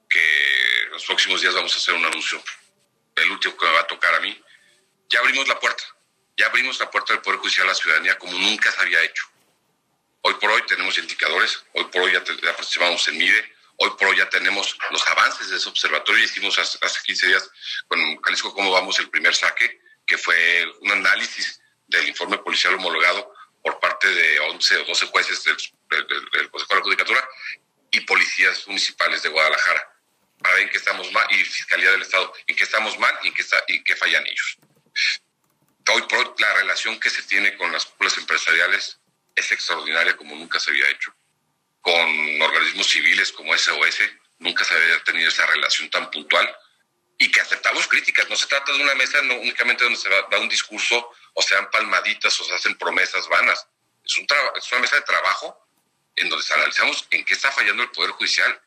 que 0.09 0.83
en 0.83 0.91
los 0.91 1.05
próximos 1.05 1.41
días 1.41 1.53
vamos 1.53 1.73
a 1.73 1.77
hacer 1.77 1.93
un 1.93 2.05
anuncio, 2.05 2.43
el 3.15 3.31
último 3.31 3.55
que 3.55 3.65
me 3.67 3.73
va 3.73 3.81
a 3.81 3.87
tocar 3.87 4.15
a 4.15 4.19
mí. 4.19 4.43
Ya 5.09 5.19
abrimos 5.19 5.47
la 5.47 5.59
puerta, 5.59 5.83
ya 6.35 6.47
abrimos 6.47 6.79
la 6.79 6.89
puerta 6.89 7.13
del 7.13 7.21
Poder 7.21 7.39
Judicial 7.39 7.67
a 7.67 7.69
la 7.69 7.75
ciudadanía 7.75 8.17
como 8.17 8.33
nunca 8.33 8.71
se 8.71 8.81
había 8.81 9.03
hecho. 9.03 9.29
Hoy 10.21 10.33
por 10.35 10.51
hoy 10.51 10.61
tenemos 10.67 10.97
indicadores, 10.97 11.63
hoy 11.73 11.85
por 11.85 12.01
hoy 12.01 12.11
ya, 12.11 12.23
participamos 12.23 13.07
en 13.07 13.17
MIDE, 13.17 13.55
hoy 13.77 13.89
por 13.97 14.09
hoy 14.09 14.17
ya 14.17 14.29
tenemos 14.29 14.77
los 14.91 15.07
avances 15.07 15.49
de 15.49 15.57
ese 15.57 15.69
observatorio. 15.69 16.23
Hicimos 16.23 16.59
hace, 16.59 16.77
hace 16.81 16.99
15 17.05 17.27
días 17.27 17.49
con 17.87 18.21
Jalisco 18.21 18.53
cómo 18.53 18.71
vamos 18.71 18.99
el 18.99 19.09
primer 19.09 19.33
saque 19.33 19.79
que 20.05 20.17
fue 20.17 20.65
un 20.81 20.91
análisis 20.91 21.61
del 21.87 22.07
informe 22.09 22.37
policial 22.39 22.73
homologado 22.73 23.33
por 23.61 23.79
parte 23.79 24.07
de 24.07 24.39
11 24.39 24.77
o 24.77 24.85
12 24.85 25.05
jueces 25.07 25.43
del, 25.43 25.55
Consejo 26.49 26.73
de 26.73 26.79
la 26.79 26.83
Judicatura 26.83 27.29
y 27.91 28.01
policías 28.01 28.67
municipales 28.67 29.21
de 29.23 29.29
Guadalajara, 29.29 29.95
para 30.39 30.55
ver 30.55 30.63
en 30.63 30.69
qué 30.69 30.77
estamos 30.77 31.11
mal, 31.11 31.27
y 31.31 31.43
Fiscalía 31.43 31.91
del 31.91 32.01
Estado, 32.01 32.33
en 32.47 32.55
qué 32.55 32.63
estamos 32.63 32.97
mal 32.99 33.17
y 33.23 33.27
en 33.27 33.33
y 33.67 33.83
qué 33.83 33.95
fallan 33.95 34.25
ellos. 34.25 34.57
Hoy 35.91 36.01
por 36.03 36.19
hoy, 36.19 36.33
la 36.37 36.53
relación 36.53 36.99
que 36.99 37.09
se 37.09 37.23
tiene 37.23 37.55
con 37.57 37.71
las 37.71 37.85
cúpulas 37.85 38.17
empresariales 38.17 38.99
es 39.39 39.51
extraordinaria 39.51 40.15
como 40.15 40.35
nunca 40.35 40.59
se 40.59 40.71
había 40.71 40.89
hecho. 40.89 41.13
Con 41.81 42.41
organismos 42.41 42.87
civiles 42.87 43.31
como 43.31 43.57
SOS, 43.57 43.99
nunca 44.39 44.63
se 44.63 44.73
había 44.73 45.03
tenido 45.03 45.29
esa 45.29 45.45
relación 45.45 45.89
tan 45.89 46.11
puntual 46.11 46.53
y 47.17 47.31
que 47.31 47.41
aceptamos 47.41 47.87
críticas. 47.87 48.29
No 48.29 48.35
se 48.35 48.47
trata 48.47 48.71
de 48.71 48.81
una 48.81 48.95
mesa 48.95 49.21
no 49.23 49.35
únicamente 49.35 49.83
donde 49.83 49.99
se 49.99 50.09
da 50.09 50.39
un 50.39 50.49
discurso 50.49 51.11
o 51.33 51.41
se 51.41 51.55
dan 51.55 51.69
palmaditas 51.69 52.39
o 52.39 52.43
se 52.43 52.53
hacen 52.53 52.77
promesas 52.77 53.27
vanas. 53.27 53.67
Es, 54.03 54.17
es 54.17 54.71
una 54.71 54.81
mesa 54.81 54.95
de 54.95 55.01
trabajo 55.03 55.67
en 56.15 56.29
donde 56.29 56.45
analizamos 56.53 57.07
en 57.11 57.23
qué 57.23 57.33
está 57.33 57.51
fallando 57.51 57.83
el 57.83 57.91
Poder 57.91 58.11
Judicial. 58.11 58.61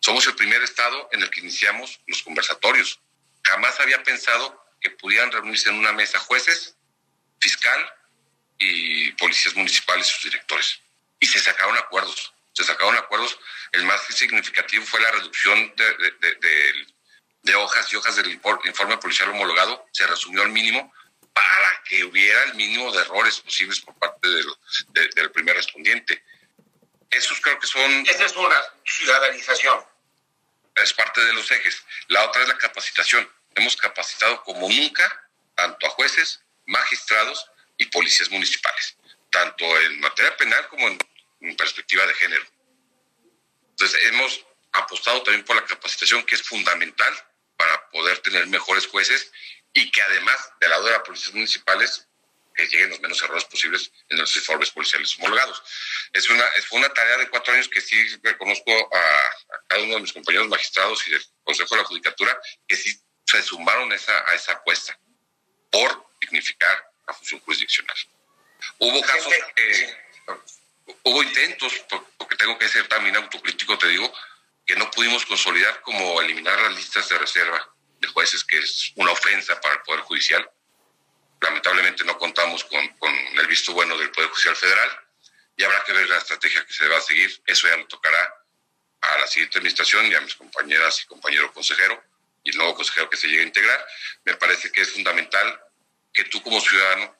Somos 0.00 0.26
el 0.26 0.34
primer 0.34 0.62
Estado 0.62 1.08
en 1.12 1.22
el 1.22 1.30
que 1.30 1.40
iniciamos 1.40 2.00
los 2.06 2.22
conversatorios. 2.22 3.00
Jamás 3.42 3.80
había 3.80 4.02
pensado 4.02 4.64
que 4.80 4.90
pudieran 4.90 5.30
reunirse 5.30 5.68
en 5.68 5.78
una 5.78 5.92
mesa 5.92 6.18
jueces, 6.18 6.76
fiscal 7.38 7.99
y 8.60 9.10
policías 9.12 9.56
municipales 9.56 10.06
sus 10.06 10.30
directores. 10.30 10.80
Y 11.18 11.26
se 11.26 11.40
sacaron 11.40 11.76
acuerdos. 11.76 12.32
Se 12.52 12.62
sacaron 12.62 12.96
acuerdos. 12.96 13.36
El 13.72 13.84
más 13.84 14.02
significativo 14.02 14.84
fue 14.84 15.00
la 15.00 15.10
reducción 15.10 15.74
del 15.76 16.86
de 17.42 17.54
hojas 17.54 17.90
y 17.92 17.96
hojas 17.96 18.16
del 18.16 18.30
informe 18.30 18.98
policial 18.98 19.30
homologado 19.30 19.88
se 19.92 20.06
resumió 20.06 20.42
al 20.42 20.50
mínimo 20.50 20.92
para 21.32 21.82
que 21.84 22.04
hubiera 22.04 22.42
el 22.44 22.54
mínimo 22.54 22.92
de 22.92 23.00
errores 23.00 23.40
posibles 23.40 23.80
por 23.80 23.94
parte 23.94 24.28
del, 24.28 25.30
primer 25.32 25.56
respondiente. 25.56 26.22
Esos 27.10 27.40
creo 27.40 27.58
que 27.58 27.66
son... 27.66 28.04
Esa 28.06 28.26
es 28.26 28.36
una 28.36 28.60
ciudadanización. 28.84 29.84
Es 30.76 30.92
parte 30.92 31.24
de 31.24 31.32
los 31.32 31.50
ejes. 31.50 31.82
La 32.08 32.24
otra 32.26 32.42
es 32.42 32.48
la 32.48 32.58
capacitación. 32.58 33.28
Hemos 33.54 33.76
capacitado 33.76 34.42
como 34.42 34.68
nunca 34.68 35.28
tanto 35.54 35.86
a 35.86 35.90
jueces, 35.90 36.40
magistrados 36.66 37.50
y 37.80 37.86
policías 37.86 38.30
municipales, 38.30 38.96
tanto 39.30 39.64
en 39.80 40.00
materia 40.00 40.36
penal 40.36 40.68
como 40.68 40.86
en 40.86 41.56
perspectiva 41.56 42.06
de 42.06 42.14
género. 42.14 42.44
Entonces, 43.70 44.04
hemos 44.04 44.46
apostado 44.72 45.22
también 45.22 45.44
por 45.44 45.56
la 45.56 45.64
capacitación, 45.64 46.22
que 46.24 46.34
es 46.34 46.42
fundamental 46.42 47.12
para 47.56 47.88
poder 47.88 48.18
tener 48.18 48.46
mejores 48.48 48.86
jueces 48.86 49.32
y 49.72 49.90
que 49.90 50.02
además, 50.02 50.36
del 50.60 50.70
lado 50.70 50.84
de 50.84 50.90
las 50.92 51.00
policías 51.00 51.32
municipales, 51.32 52.06
que 52.54 52.66
lleguen 52.66 52.90
los 52.90 53.00
menos 53.00 53.22
errores 53.22 53.44
posibles 53.46 53.90
en 54.10 54.18
los 54.18 54.36
informes 54.36 54.70
policiales 54.70 55.16
homologados. 55.16 55.62
Es 56.12 56.28
una, 56.28 56.44
fue 56.68 56.80
una 56.80 56.92
tarea 56.92 57.16
de 57.16 57.30
cuatro 57.30 57.54
años 57.54 57.68
que 57.68 57.80
sí 57.80 57.96
reconozco 58.22 58.72
a, 58.94 59.30
cada 59.68 59.82
uno 59.82 59.94
de 59.94 60.02
mis 60.02 60.12
compañeros 60.12 60.48
magistrados 60.48 61.06
y 61.06 61.12
del 61.12 61.24
Consejo 61.42 61.76
de 61.76 61.80
la 61.80 61.88
Judicatura 61.88 62.38
que 62.68 62.76
sí 62.76 63.00
se 63.24 63.42
sumaron 63.42 63.90
esa, 63.92 64.28
a 64.28 64.34
esa 64.34 64.52
apuesta 64.52 64.98
por 65.70 66.10
dignificar 66.20 66.89
la 67.10 67.14
función 67.14 67.40
jurisdiccional. 67.40 67.96
Hubo 68.78 69.00
casos 69.02 69.32
que, 69.56 69.96
hubo 71.02 71.22
intentos, 71.22 71.72
porque 72.16 72.36
tengo 72.36 72.56
que 72.58 72.68
ser 72.68 72.86
también 72.88 73.16
autocrítico, 73.16 73.76
te 73.76 73.88
digo, 73.88 74.12
que 74.64 74.76
no 74.76 74.90
pudimos 74.90 75.26
consolidar 75.26 75.80
como 75.82 76.20
eliminar 76.20 76.58
las 76.60 76.76
listas 76.76 77.08
de 77.08 77.18
reserva 77.18 77.74
de 77.98 78.08
jueces, 78.08 78.44
que 78.44 78.58
es 78.58 78.92
una 78.94 79.10
ofensa 79.10 79.60
para 79.60 79.74
el 79.74 79.82
Poder 79.82 80.02
Judicial. 80.02 80.48
Lamentablemente 81.40 82.04
no 82.04 82.16
contamos 82.16 82.64
con, 82.64 82.86
con 82.98 83.12
el 83.12 83.46
visto 83.46 83.72
bueno 83.72 83.96
del 83.98 84.10
Poder 84.12 84.30
Judicial 84.30 84.56
Federal 84.56 84.90
y 85.56 85.64
habrá 85.64 85.82
que 85.84 85.92
ver 85.92 86.08
la 86.08 86.18
estrategia 86.18 86.64
que 86.64 86.72
se 86.72 86.86
va 86.86 86.98
a 86.98 87.00
seguir. 87.00 87.42
Eso 87.46 87.66
ya 87.66 87.76
le 87.76 87.84
tocará 87.86 88.34
a 89.00 89.18
la 89.18 89.26
siguiente 89.26 89.58
administración 89.58 90.06
y 90.06 90.14
a 90.14 90.20
mis 90.20 90.36
compañeras 90.36 91.02
y 91.02 91.06
compañero 91.06 91.52
consejero 91.52 92.02
y 92.44 92.50
el 92.50 92.56
nuevo 92.56 92.74
consejero 92.74 93.10
que 93.10 93.16
se 93.16 93.26
llegue 93.26 93.42
a 93.42 93.46
integrar. 93.46 93.86
Me 94.24 94.34
parece 94.34 94.70
que 94.70 94.82
es 94.82 94.92
fundamental 94.92 95.60
que 96.12 96.24
tú 96.24 96.42
como 96.42 96.60
ciudadano, 96.60 97.16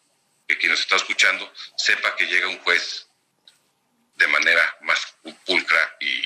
que 0.46 0.58
quien 0.58 0.70
nos 0.70 0.80
está 0.80 0.96
escuchando, 0.96 1.52
sepa 1.76 2.16
que 2.16 2.26
llega 2.26 2.48
un 2.48 2.58
juez 2.60 3.08
de 4.16 4.26
manera 4.28 4.76
más 4.82 5.14
pulcra 5.46 5.96
y, 6.00 6.20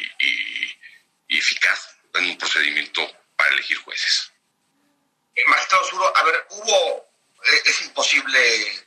eficaz 1.28 1.96
en 2.14 2.26
un 2.30 2.38
procedimiento 2.38 3.02
para 3.36 3.50
elegir 3.50 3.76
jueces. 3.78 4.32
Eh, 5.34 5.44
magistrado 5.46 5.84
Suro, 5.84 6.16
a 6.16 6.22
ver, 6.22 6.46
hubo, 6.50 7.08
eh, 7.44 7.62
es 7.64 7.82
imposible 7.82 8.86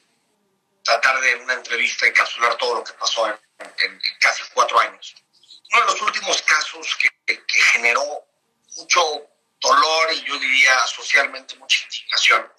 tratar 0.81 1.19
de 1.19 1.35
una 1.35 1.55
entrevista 1.55 2.07
encapsular 2.07 2.55
todo 2.55 2.75
lo 2.75 2.83
que 2.85 2.93
pasó 2.93 3.27
en, 3.27 4.01
casi 4.21 4.43
cuatro 4.53 4.79
años. 4.79 5.13
Uno 5.73 5.81
de 5.81 5.91
los 5.91 6.01
últimos 6.01 6.41
casos 6.43 6.97
que 6.97 7.11
generó 7.73 8.25
mucho 8.77 9.29
dolor 9.59 10.13
y 10.13 10.23
yo 10.23 10.39
diría 10.39 10.87
socialmente 10.87 11.55
mucha 11.55 11.83
indignación 11.83 12.49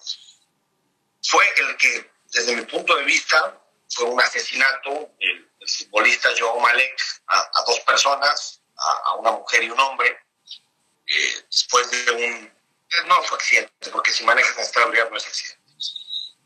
fue 1.23 1.45
el 1.57 1.77
que, 1.77 2.11
desde 2.31 2.55
mi 2.55 2.63
punto 2.63 2.95
de 2.95 3.03
vista, 3.03 3.59
fue 3.89 4.05
un 4.05 4.21
asesinato 4.21 5.11
del, 5.19 5.49
futbolista 5.67 6.29
Joe 6.39 6.59
Malek 6.61 7.01
a, 7.27 7.63
dos 7.67 7.79
personas, 7.81 8.61
a, 8.77 9.15
una 9.15 9.31
mujer 9.31 9.63
y 9.63 9.69
un 9.69 9.79
hombre, 9.79 10.17
eh, 11.05 11.43
después 11.51 11.89
de 11.91 12.11
un... 12.11 12.21
Eh, 12.21 13.03
no 13.05 13.21
fue 13.23 13.37
accidente, 13.37 13.89
porque 13.91 14.11
si 14.11 14.23
manejas 14.23 14.55
en 14.55 14.63
estado 14.63 14.91
no 14.91 15.17
es 15.17 15.27
accidente. 15.27 15.59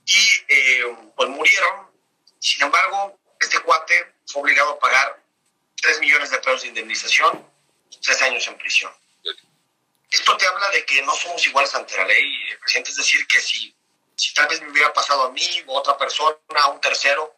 Y 0.05 0.45
eh, 0.49 0.97
pues 1.15 1.29
murieron. 1.29 1.89
Sin 2.39 2.63
embargo, 2.63 3.17
este 3.39 3.59
cuate 3.59 4.15
fue 4.27 4.41
obligado 4.41 4.71
a 4.71 4.79
pagar 4.79 5.23
3 5.81 5.99
millones 5.99 6.31
de 6.31 6.37
pesos 6.39 6.63
de 6.63 6.69
indemnización, 6.69 7.49
tres 8.01 8.21
años 8.21 8.47
en 8.47 8.57
prisión. 8.57 8.91
Esto 10.09 10.37
te 10.37 10.45
habla 10.45 10.69
de 10.69 10.85
que 10.85 11.01
no 11.01 11.15
somos 11.15 11.45
iguales 11.47 11.73
ante 11.73 11.97
la 11.97 12.05
ley, 12.05 12.25
presidente. 12.59 12.91
Es 12.91 12.97
decir, 12.97 13.25
que 13.27 13.39
si, 13.39 13.75
si 14.15 14.33
tal 14.33 14.47
vez 14.47 14.61
me 14.61 14.69
hubiera 14.69 14.93
pasado 14.93 15.23
a 15.23 15.31
mí 15.31 15.63
o 15.67 15.77
a 15.77 15.79
otra 15.79 15.97
persona, 15.97 16.37
a 16.55 16.67
un 16.69 16.81
tercero, 16.81 17.35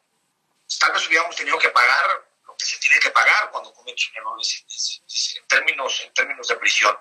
tal 0.79 0.93
vez 0.93 1.07
hubiéramos 1.07 1.35
tenido 1.35 1.57
que 1.57 1.69
pagar 1.69 2.27
lo 2.45 2.55
que 2.57 2.65
se 2.65 2.77
tiene 2.77 2.99
que 2.99 3.11
pagar 3.11 3.49
cuando 3.51 3.73
cometes 3.73 4.09
un 4.09 4.17
error 4.17 4.39
en 4.39 5.47
términos, 5.47 6.01
en 6.01 6.13
términos 6.13 6.47
de 6.47 6.55
prisión. 6.57 6.97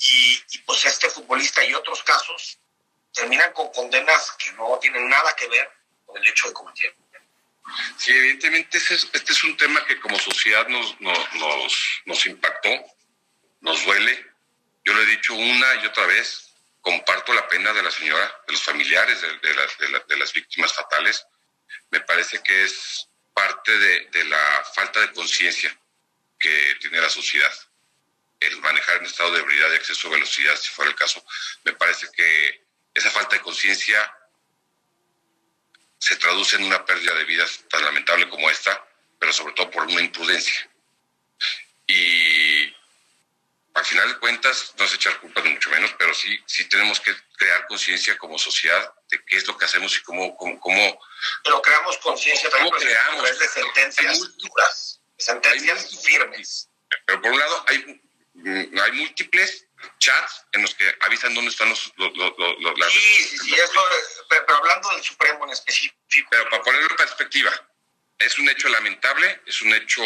Y, 0.00 0.58
pues 0.64 0.84
este 0.84 1.10
futbolista 1.10 1.64
y 1.64 1.74
otros 1.74 2.02
casos 2.04 2.58
terminan 3.12 3.52
con 3.52 3.70
condenas 3.72 4.32
que 4.38 4.52
no 4.52 4.78
tienen 4.78 5.08
nada 5.08 5.34
que 5.34 5.48
ver 5.48 5.70
con 6.06 6.16
el 6.16 6.28
hecho 6.28 6.48
de 6.48 6.54
cometer. 6.54 6.94
Sí, 7.98 8.12
evidentemente 8.12 8.78
este 8.78 8.94
es, 8.94 9.08
este 9.12 9.32
es 9.32 9.44
un 9.44 9.56
tema 9.56 9.84
que 9.84 10.00
como 10.00 10.18
sociedad 10.18 10.66
nos, 10.68 10.98
nos, 11.00 11.34
nos, 11.34 12.02
nos 12.06 12.26
impactó, 12.26 12.70
nos 13.60 13.84
duele. 13.84 14.26
Yo 14.84 14.94
lo 14.94 15.02
he 15.02 15.06
dicho 15.06 15.34
una 15.34 15.74
y 15.82 15.86
otra 15.86 16.06
vez, 16.06 16.47
comparto 16.80 17.32
la 17.32 17.46
pena 17.48 17.72
de 17.72 17.82
la 17.82 17.90
señora, 17.90 18.42
de 18.46 18.52
los 18.52 18.62
familiares 18.62 19.20
de, 19.20 20.16
las 20.16 20.32
víctimas 20.32 20.72
fatales 20.72 21.26
me 21.90 22.00
parece 22.00 22.42
que 22.42 22.64
es 22.64 23.08
parte 23.32 23.76
de, 23.78 24.24
la 24.24 24.64
falta 24.74 25.00
de 25.00 25.12
conciencia 25.12 25.76
que 26.38 26.76
tiene 26.80 27.00
la 27.00 27.08
sociedad. 27.08 27.52
El 28.40 28.60
manejar 28.60 28.98
en 28.98 29.06
estado 29.06 29.32
de 29.32 29.40
ebriedad 29.40 29.72
y 29.72 29.76
exceso 29.76 30.08
de 30.08 30.14
velocidad, 30.14 30.56
si 30.56 30.70
fuera 30.70 30.90
el 30.90 30.96
caso, 30.96 31.24
me 31.64 31.72
parece 31.72 32.08
que 32.12 32.64
esa 32.94 33.10
falta 33.10 33.36
de 33.36 33.42
conciencia 33.42 34.14
se 35.98 36.16
traduce 36.16 36.56
en 36.56 36.64
una 36.64 36.84
pérdida 36.84 37.14
de 37.14 37.24
vidas 37.24 37.64
tan 37.68 37.84
lamentable 37.84 38.28
como 38.28 38.48
esta, 38.50 38.86
pero 39.18 39.32
sobre 39.32 39.54
todo 39.54 39.70
por 39.70 39.84
una 39.84 40.00
imprudencia. 40.00 40.70
Y 41.86 42.67
al 43.78 43.84
final 43.84 44.08
de 44.08 44.18
cuentas, 44.18 44.74
no 44.76 44.84
es 44.84 44.94
echar 44.94 45.20
culpa 45.20 45.40
de 45.40 45.50
mucho 45.50 45.70
menos, 45.70 45.94
pero 45.98 46.12
sí, 46.12 46.36
sí 46.46 46.68
tenemos 46.68 46.98
que 47.00 47.14
crear 47.36 47.66
conciencia 47.66 48.18
como 48.18 48.38
sociedad 48.38 48.92
de 49.08 49.24
qué 49.24 49.36
es 49.36 49.46
lo 49.46 49.56
que 49.56 49.64
hacemos 49.64 49.96
y 49.96 50.02
cómo... 50.02 50.36
cómo, 50.36 50.58
cómo 50.60 51.00
pero 51.44 51.62
creamos 51.62 51.96
conciencia 51.98 52.50
¿cómo 52.50 52.70
creamos? 52.72 53.38
de 53.38 53.48
sentencias 53.48 54.36
duras, 54.38 55.00
sentencias 55.16 56.00
firmes. 56.02 56.68
Pero 57.06 57.22
por 57.22 57.32
un 57.32 57.38
lado, 57.38 57.64
hay, 57.68 58.02
mm, 58.34 58.78
hay 58.80 58.92
múltiples 58.92 59.66
chats 59.98 60.44
en 60.52 60.62
los 60.62 60.74
que 60.74 60.96
avisan 61.00 61.34
dónde 61.34 61.50
están 61.50 61.68
los... 61.68 61.92
los, 61.96 62.12
las, 62.78 62.92
sí, 62.92 63.22
sí, 63.22 63.38
sí, 63.38 63.54
eso, 63.54 63.80
pero 64.28 64.56
hablando 64.56 64.90
del 64.90 65.02
Supremo 65.04 65.44
en 65.44 65.50
específico. 65.50 65.96
Pero 66.30 66.50
para 66.50 66.62
ponerlo 66.62 66.88
en 66.90 66.96
perspectiva, 66.96 67.52
es 68.18 68.38
un 68.38 68.48
hecho 68.48 68.68
lamentable, 68.68 69.40
es 69.46 69.62
un 69.62 69.72
hecho 69.72 70.02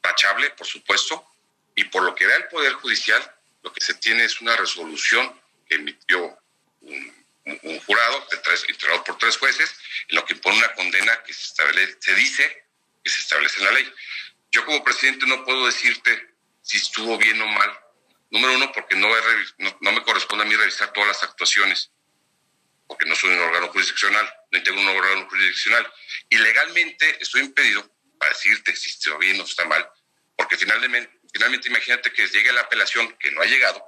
tachable, 0.00 0.50
por 0.50 0.66
supuesto, 0.66 1.33
y 1.74 1.84
por 1.84 2.02
lo 2.02 2.14
que 2.14 2.26
da 2.26 2.36
el 2.36 2.48
Poder 2.48 2.72
Judicial, 2.74 3.34
lo 3.62 3.72
que 3.72 3.84
se 3.84 3.94
tiene 3.94 4.24
es 4.24 4.40
una 4.40 4.56
resolución 4.56 5.40
que 5.68 5.76
emitió 5.76 6.38
un, 6.80 7.24
jurado 7.86 8.26
de 8.30 8.38
tres, 8.38 8.64
integrado 8.68 9.04
por 9.04 9.18
tres 9.18 9.36
jueces, 9.36 9.74
en 10.08 10.16
lo 10.16 10.24
que 10.24 10.34
impone 10.34 10.58
una 10.58 10.72
condena 10.74 11.22
que 11.24 11.32
se, 11.32 11.44
establece, 11.44 11.96
se 12.00 12.14
dice 12.14 12.66
que 13.02 13.10
se 13.10 13.20
establece 13.20 13.58
en 13.58 13.64
la 13.66 13.72
ley. 13.72 13.92
Yo 14.50 14.64
como 14.64 14.84
presidente 14.84 15.26
no 15.26 15.44
puedo 15.44 15.66
decirte 15.66 16.34
si 16.62 16.78
estuvo 16.78 17.18
bien 17.18 17.40
o 17.42 17.46
mal. 17.46 17.78
Número 18.30 18.54
uno, 18.54 18.72
porque 18.72 18.96
no, 18.96 19.08
me 19.92 20.02
corresponde 20.02 20.44
a 20.44 20.48
mí 20.48 20.56
revisar 20.56 20.92
todas 20.92 21.08
las 21.08 21.22
actuaciones, 21.22 21.90
porque 22.86 23.06
no 23.06 23.14
soy 23.14 23.30
un 23.30 23.40
órgano 23.40 23.68
jurisdiccional, 23.68 24.28
no 24.50 24.62
tengo 24.62 24.80
un 24.80 24.88
órgano 24.88 25.28
jurisdiccional. 25.28 25.92
Y 26.30 26.38
legalmente 26.38 27.18
estoy 27.20 27.42
impedido 27.42 27.88
para 28.18 28.32
decirte 28.32 28.74
si 28.74 28.90
estuvo 28.90 29.18
bien 29.18 29.40
o 29.40 29.44
está 29.44 29.64
mal, 29.66 29.88
porque 30.36 30.56
finalmente, 30.56 31.10
finalmente 31.34 31.68
imagínate 31.68 32.12
que 32.12 32.28
llegue 32.28 32.52
la 32.52 32.60
apelación, 32.60 33.12
que 33.18 33.32
no 33.32 33.42
ha 33.42 33.44
llegado, 33.44 33.84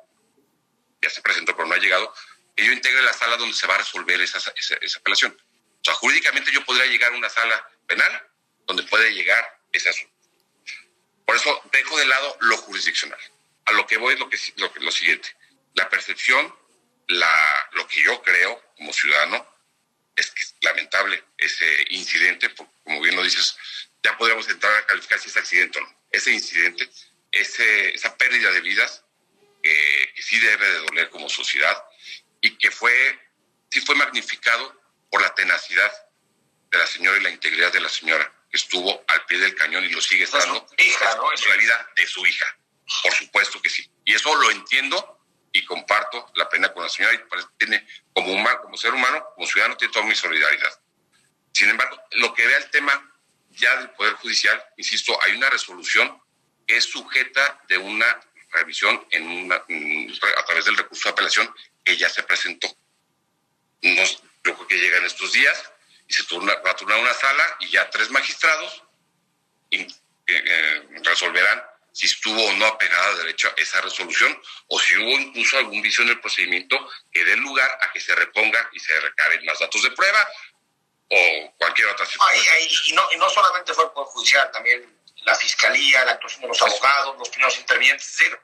ya 1.00 1.08
se 1.08 1.22
presentó 1.22 1.54
pero 1.54 1.68
no 1.68 1.74
ha 1.74 1.78
llegado, 1.78 2.12
y 2.56 2.66
yo 2.66 2.72
integre 2.72 3.00
la 3.02 3.12
sala 3.12 3.36
donde 3.36 3.54
se 3.54 3.68
va 3.68 3.76
a 3.76 3.78
resolver 3.78 4.20
esa, 4.20 4.38
esa, 4.56 4.98
apelación. 4.98 5.32
O 5.32 5.84
sea, 5.84 5.94
jurídicamente 5.94 6.50
yo 6.50 6.64
podría 6.64 6.86
llegar 6.86 7.12
a 7.12 7.16
una 7.16 7.30
sala 7.30 7.70
penal 7.86 8.28
donde 8.66 8.82
puede 8.84 9.14
llegar 9.14 9.60
ese 9.72 9.90
asunto. 9.90 10.12
Por 11.24 11.36
eso 11.36 11.62
dejo 11.70 11.96
de 11.98 12.06
lado 12.06 12.36
lo 12.40 12.56
jurisdiccional. 12.56 13.20
A 13.66 13.72
lo 13.72 13.86
que 13.86 13.96
voy 13.96 14.14
es 14.14 14.20
lo, 14.20 14.28
que, 14.28 14.38
lo, 14.56 14.72
lo 14.80 14.90
siguiente. 14.90 15.36
La 15.74 15.88
percepción, 15.88 16.52
la, 17.06 17.70
lo 17.72 17.86
que 17.86 18.02
yo 18.02 18.20
creo 18.22 18.60
como 18.76 18.92
ciudadano, 18.92 19.46
es 20.16 20.30
que 20.30 20.42
es 20.42 20.56
lamentable 20.62 21.22
ese 21.36 21.86
incidente, 21.90 22.52
como 22.82 23.00
bien 23.02 23.14
lo 23.14 23.22
dices, 23.22 23.56
ya 24.02 24.16
podríamos 24.16 24.48
entrar 24.48 24.74
a 24.74 24.86
calificar 24.86 25.20
si 25.20 25.28
es 25.28 25.36
accidente 25.36 25.78
o 25.78 25.82
no. 25.82 25.96
Ese 26.10 26.32
incidente, 26.32 26.88
ese, 27.40 27.94
esa 27.94 28.16
pérdida 28.16 28.50
de 28.52 28.60
vidas, 28.60 29.04
que 29.62 30.22
sí 30.22 30.38
debe 30.38 30.68
de 30.68 30.78
doler 30.78 31.10
como 31.10 31.28
sociedad 31.28 31.84
y 32.40 32.56
que 32.58 32.70
fue, 32.70 33.18
sí 33.70 33.80
fue 33.80 33.94
magnificado 33.96 34.80
por 35.10 35.20
la 35.20 35.34
tenacidad 35.34 35.92
de 36.70 36.78
la 36.78 36.86
señora 36.86 37.18
y 37.18 37.22
la 37.22 37.30
integridad 37.30 37.72
de 37.72 37.80
la 37.80 37.88
señora, 37.88 38.32
que 38.50 38.56
estuvo 38.56 39.04
al 39.08 39.24
pie 39.26 39.38
del 39.38 39.54
cañón 39.54 39.84
y 39.84 39.88
lo 39.88 40.00
sigue 40.00 40.24
estando. 40.24 40.66
hija, 40.78 41.16
¿no? 41.16 41.30
la 41.30 41.56
vida 41.56 41.90
de 41.96 42.06
su 42.06 42.24
hija. 42.26 42.46
Por 43.02 43.12
supuesto 43.12 43.60
que 43.60 43.70
sí. 43.70 43.88
Y 44.04 44.14
eso 44.14 44.34
lo 44.36 44.50
entiendo 44.50 45.20
y 45.52 45.64
comparto 45.64 46.30
la 46.34 46.48
pena 46.48 46.72
con 46.72 46.82
la 46.82 46.88
señora 46.88 47.14
y 47.14 47.20
tiene 47.58 47.86
como 48.12 48.32
humano, 48.32 48.60
como 48.62 48.76
ser 48.76 48.92
humano, 48.92 49.24
como 49.34 49.46
ciudadano, 49.46 49.76
tiene 49.76 49.92
toda 49.92 50.06
mi 50.06 50.14
solidaridad. 50.14 50.80
Sin 51.52 51.68
embargo, 51.70 51.98
lo 52.12 52.34
que 52.34 52.46
vea 52.46 52.58
el 52.58 52.70
tema 52.70 53.12
ya 53.50 53.76
del 53.76 53.90
Poder 53.90 54.14
Judicial, 54.14 54.62
insisto, 54.76 55.18
hay 55.22 55.32
una 55.32 55.48
resolución 55.48 56.08
que 56.10 56.25
es 56.66 56.84
sujeta 56.84 57.60
de 57.68 57.78
una 57.78 58.20
revisión 58.50 59.06
en 59.10 59.26
una, 59.26 59.56
a 59.56 60.44
través 60.44 60.64
del 60.64 60.76
recurso 60.76 61.08
de 61.08 61.12
apelación 61.12 61.54
que 61.84 61.96
ya 61.96 62.08
se 62.08 62.22
presentó. 62.22 62.68
Nos, 63.82 64.22
yo 64.44 64.54
creo 64.54 64.66
que 64.66 64.78
llegan 64.78 65.04
estos 65.04 65.32
días 65.32 65.72
y 66.08 66.12
se 66.12 66.24
turna, 66.24 66.54
va 66.64 66.70
a 66.70 66.76
turnar 66.76 66.98
una 66.98 67.14
sala 67.14 67.56
y 67.60 67.68
ya 67.68 67.88
tres 67.90 68.10
magistrados 68.10 68.82
eh, 69.70 69.86
eh, 70.26 70.88
resolverán 71.02 71.62
si 71.92 72.06
estuvo 72.06 72.44
o 72.44 72.52
no 72.54 72.66
apegada 72.66 73.08
a 73.08 73.14
derecho 73.16 73.48
a 73.48 73.60
esa 73.60 73.80
resolución 73.80 74.38
o 74.68 74.78
si 74.78 74.96
hubo 74.96 75.18
incluso 75.18 75.56
algún 75.58 75.80
vicio 75.82 76.04
en 76.04 76.10
el 76.10 76.20
procedimiento 76.20 76.76
que 77.10 77.24
dé 77.24 77.36
lugar 77.36 77.70
a 77.80 77.90
que 77.92 78.00
se 78.00 78.14
reponga 78.14 78.68
y 78.72 78.80
se 78.80 78.98
recaben 79.00 79.44
más 79.46 79.58
datos 79.58 79.82
de 79.82 79.90
prueba 79.92 80.28
o 81.08 81.54
cualquier 81.56 81.88
otra 81.88 82.04
situación. 82.04 82.44
y, 82.86 82.92
no, 82.92 83.08
y 83.12 83.16
no 83.16 83.30
solamente 83.30 83.72
fue 83.72 83.84
el 83.84 83.90
Poder 83.90 84.08
Judicial, 84.08 84.50
también 84.50 84.95
la 85.26 85.34
Fiscalía, 85.34 86.04
la 86.04 86.12
actuación 86.12 86.42
de 86.42 86.48
los 86.48 86.62
abogados, 86.62 87.18
los 87.18 87.28
primeros 87.28 87.58
intervinientes. 87.58 88.08
Es 88.08 88.18
decir, 88.18 88.40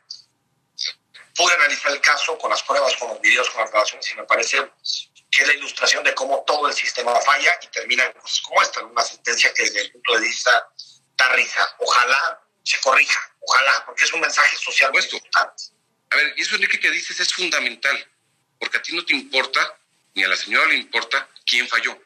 pude 1.34 1.54
analizar 1.54 1.92
el 1.92 2.00
caso 2.00 2.36
con 2.36 2.50
las 2.50 2.62
pruebas, 2.64 2.96
con 2.96 3.08
los 3.08 3.20
videos, 3.20 3.48
con 3.50 3.62
las 3.62 3.70
grabaciones 3.70 4.10
y 4.10 4.14
me 4.16 4.24
parece 4.24 4.58
que 5.30 5.42
es 5.42 5.48
la 5.48 5.54
ilustración 5.54 6.04
de 6.04 6.12
cómo 6.12 6.44
todo 6.44 6.68
el 6.68 6.74
sistema 6.74 7.18
falla 7.20 7.56
y 7.62 7.68
termina 7.68 8.04
en 8.04 8.12
cosas 8.12 8.40
como 8.40 8.60
esta, 8.60 8.80
en 8.80 8.86
una 8.86 9.02
sentencia 9.02 9.54
que 9.54 9.62
desde 9.62 9.80
el 9.80 9.92
punto 9.92 10.14
de 10.14 10.20
vista 10.20 10.68
da 11.16 11.28
risa. 11.30 11.76
Ojalá 11.78 12.42
se 12.64 12.80
corrija, 12.80 13.34
ojalá, 13.40 13.84
porque 13.86 14.04
es 14.04 14.12
un 14.12 14.20
mensaje 14.20 14.56
social 14.56 14.92
muy 14.92 15.02
importante. 15.02 15.64
A 16.10 16.16
ver, 16.16 16.34
y 16.36 16.42
eso, 16.42 16.56
Enrique, 16.56 16.80
que 16.80 16.90
dices 16.90 17.18
es 17.20 17.32
fundamental, 17.32 18.10
porque 18.58 18.78
a 18.78 18.82
ti 18.82 18.94
no 18.94 19.04
te 19.04 19.14
importa, 19.14 19.78
ni 20.14 20.24
a 20.24 20.28
la 20.28 20.36
señora 20.36 20.66
le 20.66 20.76
importa 20.76 21.28
quién 21.46 21.66
falló 21.68 21.96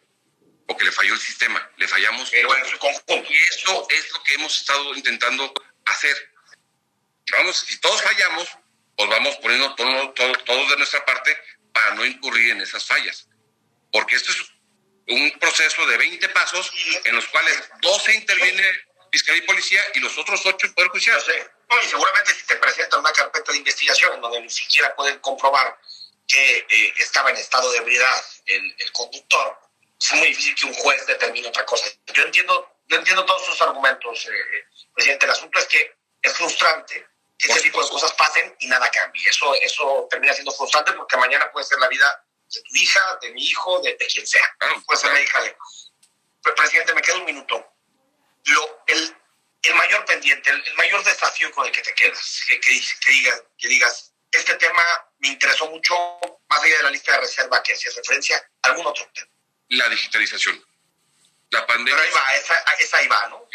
o 0.68 0.76
que 0.76 0.84
le 0.84 0.92
falló 0.92 1.14
el 1.14 1.20
sistema, 1.20 1.70
le 1.76 1.88
fallamos. 1.88 2.30
Pero 2.30 2.56
en 2.56 2.66
su 2.66 2.78
conjunto. 2.78 3.14
Y 3.28 3.36
eso 3.36 3.86
es 3.90 4.12
lo 4.12 4.22
que 4.22 4.34
hemos 4.34 4.60
estado 4.60 4.94
intentando 4.94 5.52
hacer. 5.84 6.32
Vamos, 7.32 7.58
si 7.58 7.78
todos 7.80 8.02
fallamos, 8.02 8.48
pues 8.96 9.08
vamos 9.08 9.36
poniendo 9.36 9.74
todo, 9.74 10.10
todo, 10.12 10.32
todo 10.44 10.70
de 10.70 10.76
nuestra 10.76 11.04
parte 11.04 11.36
para 11.72 11.94
no 11.94 12.04
incurrir 12.04 12.52
en 12.52 12.60
esas 12.60 12.84
fallas. 12.84 13.28
Porque 13.92 14.16
esto 14.16 14.32
es 14.32 14.56
un 15.08 15.30
proceso 15.38 15.86
de 15.86 15.96
20 15.96 16.28
pasos 16.30 16.72
en 17.04 17.14
los 17.14 17.26
cuales 17.28 17.70
12 17.80 18.14
interviene 18.14 18.62
Fiscalía 19.10 19.42
y 19.42 19.46
Policía 19.46 19.80
y 19.94 20.00
los 20.00 20.16
otros 20.18 20.44
8 20.44 20.66
el 20.66 20.74
Poder 20.74 20.90
Judicial. 20.90 21.20
y 21.82 21.88
seguramente 21.88 22.34
si 22.34 22.46
te 22.46 22.56
presentan 22.56 23.00
una 23.00 23.12
carpeta 23.12 23.52
de 23.52 23.58
investigación 23.58 24.14
en 24.14 24.20
donde 24.20 24.40
ni 24.40 24.50
siquiera 24.50 24.94
pueden 24.94 25.18
comprobar 25.20 25.78
que 26.26 26.66
eh, 26.68 26.94
estaba 26.98 27.30
en 27.30 27.36
estado 27.36 27.70
de 27.72 27.78
ebriedad 27.78 28.24
el, 28.46 28.74
el, 28.78 28.92
conductor, 28.92 29.58
es 29.98 30.12
muy 30.14 30.28
difícil 30.28 30.54
que 30.54 30.66
un 30.66 30.74
juez 30.74 31.06
determine 31.06 31.48
otra 31.48 31.64
cosa. 31.64 31.86
Yo 32.12 32.22
entiendo, 32.22 32.80
yo 32.86 32.96
entiendo 32.98 33.24
todos 33.24 33.44
sus 33.44 33.60
argumentos, 33.62 34.26
eh, 34.26 34.64
presidente. 34.94 35.26
El 35.26 35.32
asunto 35.32 35.58
es 35.58 35.66
que 35.66 35.96
es 36.22 36.32
frustrante 36.32 37.06
que 37.38 37.48
ese 37.48 37.60
tipo 37.60 37.82
de 37.82 37.88
cosas 37.88 38.12
pasen 38.14 38.54
y 38.60 38.66
nada 38.66 38.90
cambie. 38.90 39.28
Eso, 39.28 39.54
eso 39.54 40.06
termina 40.10 40.32
siendo 40.32 40.52
frustrante 40.52 40.92
porque 40.92 41.16
mañana 41.16 41.50
puede 41.52 41.66
ser 41.66 41.78
la 41.78 41.88
vida 41.88 42.24
de 42.48 42.62
tu 42.62 42.74
hija, 42.76 43.18
de 43.20 43.30
mi 43.32 43.44
hijo, 43.44 43.80
de, 43.80 43.96
quien 43.96 44.26
sea. 44.26 44.56
puede 44.86 45.00
ser 45.00 45.12
la 45.12 45.20
hija 45.20 45.42
de... 45.42 45.56
presidente, 46.54 46.94
me 46.94 47.02
queda 47.02 47.16
un 47.16 47.24
minuto. 47.24 47.72
Lo, 48.44 48.84
el, 48.86 49.16
el 49.62 49.74
mayor 49.74 50.04
pendiente, 50.04 50.50
el, 50.50 50.74
mayor 50.76 51.02
desafío 51.04 51.50
con 51.52 51.66
el 51.66 51.72
que 51.72 51.82
te 51.82 51.94
quedas, 51.94 52.40
que, 52.46 52.60
que, 52.60 52.70
digas, 53.10 53.44
que 53.58 53.68
digas, 53.68 54.14
este 54.30 54.54
tema 54.56 54.82
me 55.18 55.28
interesó 55.28 55.68
mucho, 55.68 55.94
más 56.48 56.62
allá 56.62 56.76
de 56.76 56.82
la 56.84 56.90
lista 56.90 57.12
de 57.12 57.18
reserva 57.18 57.62
que 57.62 57.72
hacía 57.72 57.90
referencia, 57.96 58.50
algún 58.62 58.86
otro 58.86 59.10
tema. 59.12 59.35
La 59.68 59.88
digitalización. 59.88 60.64
La 61.50 61.66
pandemia. 61.66 61.94
Pero 61.94 62.08
ahí 62.08 62.14
va, 62.14 62.34
esa, 62.34 62.54
esa 62.78 62.98
ahí 62.98 63.08
va, 63.08 63.28
¿no? 63.28 63.48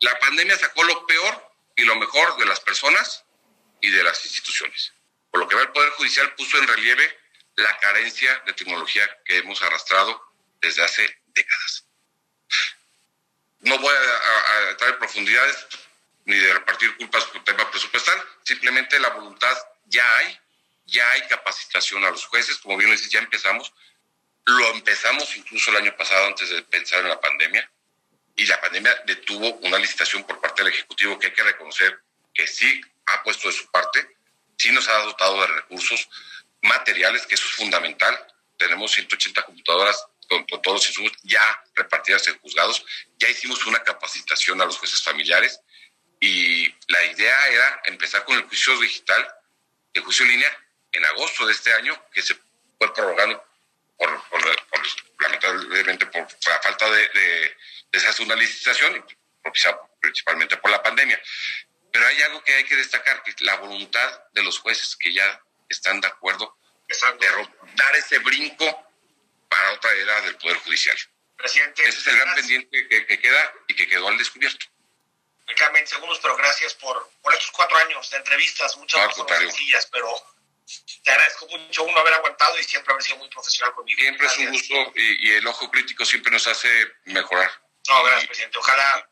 La 0.00 0.18
pandemia 0.18 0.58
sacó 0.58 0.82
lo 0.84 1.06
peor 1.06 1.52
y 1.76 1.84
lo 1.84 1.96
mejor 1.96 2.36
de 2.38 2.46
las 2.46 2.60
personas 2.60 3.24
y 3.80 3.90
de 3.90 4.02
las 4.02 4.24
instituciones. 4.24 4.92
Por 5.30 5.40
lo 5.40 5.48
que 5.48 5.56
va 5.56 5.62
el 5.62 5.72
Poder 5.72 5.90
Judicial 5.90 6.34
puso 6.34 6.58
en 6.58 6.66
relieve 6.66 7.18
la 7.56 7.76
carencia 7.78 8.42
de 8.46 8.52
tecnología 8.52 9.08
que 9.24 9.38
hemos 9.38 9.60
arrastrado 9.62 10.22
desde 10.60 10.82
hace 10.82 11.22
décadas. 11.26 11.84
No 13.60 13.78
voy 13.78 13.94
a, 13.94 14.70
entrar 14.70 14.90
en 14.90 14.98
profundidades 14.98 15.66
ni 16.24 16.36
de 16.36 16.52
repartir 16.54 16.96
culpas 16.96 17.24
por 17.26 17.42
tema 17.44 17.70
presupuestal, 17.70 18.20
simplemente 18.42 18.98
la 18.98 19.10
voluntad 19.10 19.56
ya 19.86 20.16
hay, 20.18 20.38
ya 20.84 21.08
hay 21.12 21.22
capacitación 21.28 22.04
a 22.04 22.10
los 22.10 22.26
jueces, 22.26 22.58
como 22.58 22.76
bien 22.76 22.90
lo 22.90 22.96
dices, 22.96 23.10
ya 23.10 23.20
empezamos, 23.20 23.72
lo 24.46 24.70
empezamos 24.70 25.36
incluso 25.36 25.70
el 25.70 25.78
año 25.78 25.96
pasado 25.96 26.26
antes 26.26 26.48
de 26.48 26.62
pensar 26.62 27.00
en 27.00 27.08
la 27.08 27.20
pandemia, 27.20 27.68
y 28.36 28.46
la 28.46 28.60
pandemia 28.60 28.94
detuvo 29.06 29.54
una 29.62 29.78
licitación 29.78 30.24
por 30.24 30.40
parte 30.40 30.62
del 30.62 30.72
Ejecutivo 30.72 31.18
que 31.18 31.28
hay 31.28 31.32
que 31.32 31.42
reconocer 31.42 31.98
que 32.32 32.46
sí 32.46 32.80
ha 33.06 33.22
puesto 33.22 33.48
de 33.48 33.54
su 33.54 33.68
parte, 33.70 34.16
sí 34.58 34.70
nos 34.70 34.86
ha 34.88 34.98
dotado 34.98 35.40
de 35.40 35.46
recursos 35.48 36.08
materiales, 36.62 37.26
que 37.26 37.34
eso 37.34 37.46
es 37.46 37.54
fundamental. 37.54 38.14
Tenemos 38.58 38.92
180 38.92 39.42
computadoras 39.42 40.06
con, 40.28 40.46
todos 40.46 40.76
los 40.76 40.88
insumos 40.88 41.12
ya 41.22 41.62
repartidas 41.74 42.26
en 42.28 42.38
juzgados. 42.38 42.84
Ya 43.18 43.28
hicimos 43.28 43.64
una 43.66 43.82
capacitación 43.82 44.60
a 44.60 44.66
los 44.66 44.76
jueces 44.76 45.02
familiares 45.02 45.60
y 46.20 46.68
la 46.88 47.04
idea 47.06 47.48
era 47.48 47.82
empezar 47.86 48.24
con 48.24 48.36
el 48.36 48.44
juicio 48.44 48.78
digital, 48.78 49.26
el 49.94 50.02
juicio 50.02 50.24
en 50.26 50.32
línea, 50.32 50.58
en 50.92 51.04
agosto 51.06 51.46
de 51.46 51.52
este 51.52 51.72
año, 51.72 51.98
que 52.12 52.22
se 52.22 52.34
fue 52.78 52.92
prorrogando 52.94 53.42
por, 53.96 54.22
lamentablemente 55.20 56.06
por 56.06 56.26
la 56.46 56.60
falta 56.62 56.90
de 56.90 57.56
esa 57.92 58.10
es 58.10 58.20
una 58.20 58.34
licitación, 58.34 59.04
principalmente 60.00 60.56
por 60.58 60.70
la 60.70 60.82
pandemia. 60.82 61.20
Pero 61.92 62.06
hay 62.06 62.22
algo 62.22 62.42
que 62.44 62.54
hay 62.54 62.64
que 62.64 62.76
destacar, 62.76 63.22
que 63.22 63.30
es 63.30 63.40
la 63.40 63.56
voluntad 63.56 64.22
de 64.32 64.42
los 64.42 64.58
jueces 64.58 64.96
que 64.96 65.12
ya 65.12 65.40
están 65.68 66.00
de 66.00 66.08
acuerdo 66.08 66.58
de 66.88 67.48
dar 67.74 67.96
ese 67.96 68.18
brinco 68.18 68.86
para 69.48 69.72
otra 69.72 69.90
edad 69.92 70.22
del 70.22 70.36
Poder 70.36 70.56
Judicial. 70.58 70.96
Presidente, 71.36 71.82
ese 71.88 71.98
es 71.98 72.06
el 72.06 72.16
gran 72.16 72.34
pendiente 72.34 72.88
que, 72.88 73.20
queda 73.20 73.54
y 73.66 73.74
que 73.74 73.88
quedó 73.88 74.08
al 74.08 74.18
descubierto. 74.18 74.66
Carmen, 75.56 75.86
segundos, 75.86 76.18
pero 76.20 76.36
gracias 76.36 76.74
por, 76.74 77.10
por 77.22 77.32
estos 77.32 77.50
cuatro 77.52 77.76
años 77.78 78.10
de 78.10 78.16
entrevistas, 78.18 78.76
muchas 78.76 79.16
no, 79.16 79.28
sencillas, 79.28 79.86
pero 79.86 80.12
te 81.02 81.10
agradezco 81.10 81.46
mucho 81.48 81.84
uno 81.84 81.98
haber 81.98 82.14
aguantado 82.14 82.58
y 82.58 82.64
siempre 82.64 82.92
haber 82.92 83.02
sido 83.02 83.18
muy 83.18 83.28
profesional 83.28 83.74
conmigo. 83.74 84.00
Siempre 84.00 84.26
es 84.26 84.38
un 84.38 84.50
gusto 84.50 84.74
y 84.96 85.30
el 85.32 85.46
ojo 85.46 85.70
crítico 85.70 86.04
siempre 86.04 86.32
nos 86.32 86.46
hace 86.46 86.68
mejorar. 87.04 87.50
No, 87.88 88.02
gracias, 88.02 88.26
presidente. 88.26 88.58
Ojalá 88.58 89.08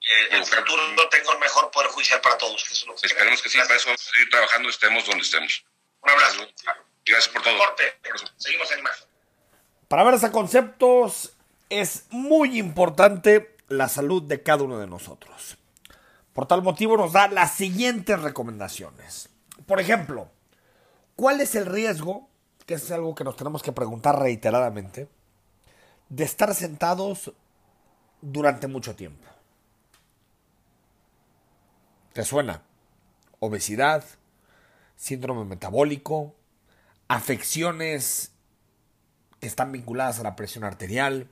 eh, 0.00 0.28
el 0.30 0.44
futuro 0.44 1.08
tenga 1.08 1.34
un 1.34 1.40
mejor 1.40 1.70
poder 1.70 1.90
judicial 1.90 2.20
para 2.20 2.38
todos. 2.38 2.64
Esperemos 3.02 3.42
que 3.42 3.48
sí, 3.48 3.58
para 3.58 3.74
eso 3.74 3.86
vamos 3.86 4.06
a 4.06 4.12
seguir 4.12 4.30
trabajando, 4.30 4.68
estemos 4.68 5.04
donde 5.04 5.22
estemos. 5.22 5.64
Un 6.02 6.10
abrazo. 6.10 6.48
Gracias 7.04 7.32
por 7.32 7.42
todo. 7.42 7.58
Seguimos 8.36 8.70
en 8.70 8.78
imagen. 8.80 9.04
Para 9.88 10.04
ver 10.04 10.14
a 10.14 10.32
conceptos 10.32 11.32
es 11.68 12.04
muy 12.10 12.58
importante 12.58 13.56
la 13.68 13.88
salud 13.88 14.22
de 14.22 14.42
cada 14.42 14.62
uno 14.62 14.78
de 14.78 14.86
nosotros. 14.86 15.56
Por 16.32 16.46
tal 16.46 16.62
motivo 16.62 16.96
nos 16.96 17.12
da 17.12 17.28
las 17.28 17.56
siguientes 17.56 18.20
recomendaciones. 18.20 19.30
Por 19.66 19.80
ejemplo, 19.80 20.30
¿cuál 21.16 21.40
es 21.40 21.54
el 21.54 21.66
riesgo, 21.66 22.28
que 22.66 22.74
es 22.74 22.90
algo 22.90 23.14
que 23.14 23.24
nos 23.24 23.36
tenemos 23.36 23.62
que 23.62 23.72
preguntar 23.72 24.18
reiteradamente, 24.18 25.08
de 26.08 26.24
estar 26.24 26.54
sentados 26.54 27.32
durante 28.20 28.66
mucho 28.66 28.94
tiempo. 28.96 29.26
¿Te 32.12 32.24
suena? 32.24 32.62
Obesidad, 33.40 34.04
síndrome 34.96 35.44
metabólico, 35.44 36.34
afecciones 37.08 38.32
que 39.40 39.46
están 39.46 39.72
vinculadas 39.72 40.18
a 40.18 40.22
la 40.22 40.36
presión 40.36 40.64
arterial, 40.64 41.28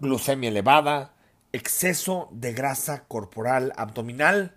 glucemia 0.00 0.48
elevada, 0.48 1.14
exceso 1.52 2.28
de 2.32 2.52
grasa 2.52 3.04
corporal 3.04 3.72
abdominal 3.76 4.56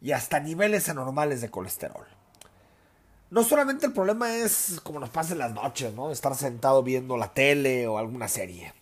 y 0.00 0.12
hasta 0.12 0.38
niveles 0.40 0.88
anormales 0.88 1.40
de 1.40 1.50
colesterol. 1.50 2.06
No 3.30 3.44
solamente 3.44 3.86
el 3.86 3.92
problema 3.92 4.34
es 4.36 4.80
como 4.82 5.00
nos 5.00 5.10
pasa 5.10 5.32
en 5.32 5.38
las 5.38 5.52
noches, 5.52 5.92
¿no? 5.94 6.10
Estar 6.10 6.34
sentado 6.34 6.82
viendo 6.82 7.16
la 7.16 7.34
tele 7.34 7.86
o 7.86 7.98
alguna 7.98 8.28
serie. 8.28 8.72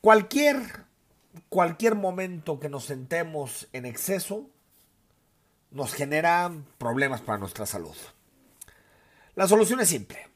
Cualquier, 0.00 0.84
cualquier 1.48 1.96
momento 1.96 2.60
que 2.60 2.68
nos 2.68 2.84
sentemos 2.84 3.68
en 3.72 3.84
exceso 3.84 4.48
nos 5.72 5.92
genera 5.92 6.52
problemas 6.78 7.20
para 7.20 7.38
nuestra 7.38 7.66
salud. 7.66 7.96
La 9.34 9.48
solución 9.48 9.80
es 9.80 9.88
simple. 9.88 10.28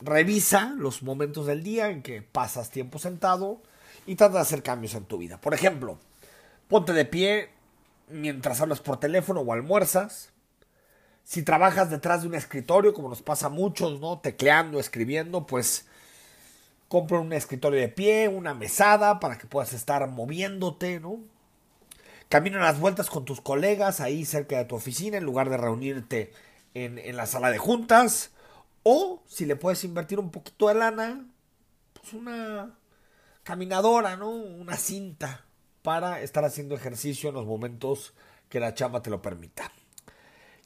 Revisa 0.00 0.74
los 0.76 1.02
momentos 1.02 1.46
del 1.46 1.62
día 1.62 1.90
en 1.90 2.02
que 2.02 2.22
pasas 2.22 2.70
tiempo 2.70 2.98
sentado 2.98 3.62
y 4.06 4.16
trata 4.16 4.34
de 4.34 4.40
hacer 4.40 4.62
cambios 4.62 4.94
en 4.94 5.04
tu 5.04 5.18
vida. 5.18 5.40
Por 5.40 5.54
ejemplo, 5.54 5.98
ponte 6.66 6.92
de 6.92 7.04
pie 7.04 7.50
mientras 8.08 8.60
hablas 8.60 8.80
por 8.80 8.98
teléfono 8.98 9.42
o 9.42 9.52
almuerzas. 9.52 10.31
Si 11.24 11.42
trabajas 11.42 11.90
detrás 11.90 12.22
de 12.22 12.28
un 12.28 12.34
escritorio, 12.34 12.92
como 12.92 13.08
nos 13.08 13.22
pasa 13.22 13.46
a 13.46 13.50
muchos, 13.50 14.00
¿no? 14.00 14.18
Tecleando, 14.18 14.80
escribiendo, 14.80 15.46
pues 15.46 15.86
compra 16.88 17.20
un 17.20 17.32
escritorio 17.32 17.80
de 17.80 17.88
pie, 17.88 18.28
una 18.28 18.54
mesada 18.54 19.18
para 19.18 19.38
que 19.38 19.46
puedas 19.46 19.72
estar 19.72 20.06
moviéndote, 20.08 21.00
¿no? 21.00 21.20
Camina 22.28 22.58
las 22.58 22.80
vueltas 22.80 23.08
con 23.08 23.24
tus 23.24 23.40
colegas 23.40 24.00
ahí 24.00 24.24
cerca 24.24 24.58
de 24.58 24.64
tu 24.64 24.74
oficina 24.74 25.18
en 25.18 25.24
lugar 25.24 25.50
de 25.50 25.56
reunirte 25.56 26.32
en, 26.74 26.98
en 26.98 27.16
la 27.16 27.26
sala 27.26 27.50
de 27.50 27.58
juntas. 27.58 28.30
O 28.82 29.22
si 29.26 29.46
le 29.46 29.56
puedes 29.56 29.84
invertir 29.84 30.18
un 30.18 30.30
poquito 30.30 30.68
de 30.68 30.74
lana, 30.74 31.24
pues 31.94 32.12
una 32.14 32.74
caminadora, 33.42 34.16
¿no? 34.16 34.30
Una 34.30 34.76
cinta 34.76 35.44
para 35.82 36.20
estar 36.20 36.44
haciendo 36.44 36.74
ejercicio 36.74 37.28
en 37.28 37.34
los 37.34 37.46
momentos 37.46 38.14
que 38.48 38.60
la 38.60 38.74
chamba 38.74 39.02
te 39.02 39.10
lo 39.10 39.22
permita. 39.22 39.70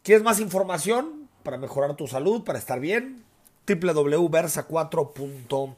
¿Quieres 0.06 0.22
más 0.22 0.38
información 0.38 1.28
para 1.42 1.58
mejorar 1.58 1.96
tu 1.96 2.06
salud, 2.06 2.44
para 2.44 2.60
estar 2.60 2.78
bien? 2.78 3.24
www.versa4.com 3.66 5.74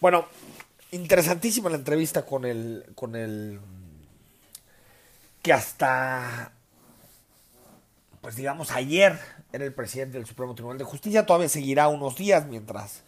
bueno, 0.00 0.26
interesantísima 0.92 1.70
la 1.70 1.76
entrevista 1.76 2.24
con 2.24 2.44
el, 2.44 2.84
con 2.94 3.16
el 3.16 3.58
que 5.42 5.52
hasta, 5.52 6.52
pues 8.20 8.36
digamos, 8.36 8.70
ayer 8.70 9.18
era 9.52 9.64
el 9.64 9.74
presidente 9.74 10.18
del 10.18 10.28
Supremo 10.28 10.54
Tribunal 10.54 10.78
de 10.78 10.84
Justicia, 10.84 11.26
todavía 11.26 11.48
seguirá 11.48 11.88
unos 11.88 12.14
días 12.14 12.46
mientras 12.46 13.02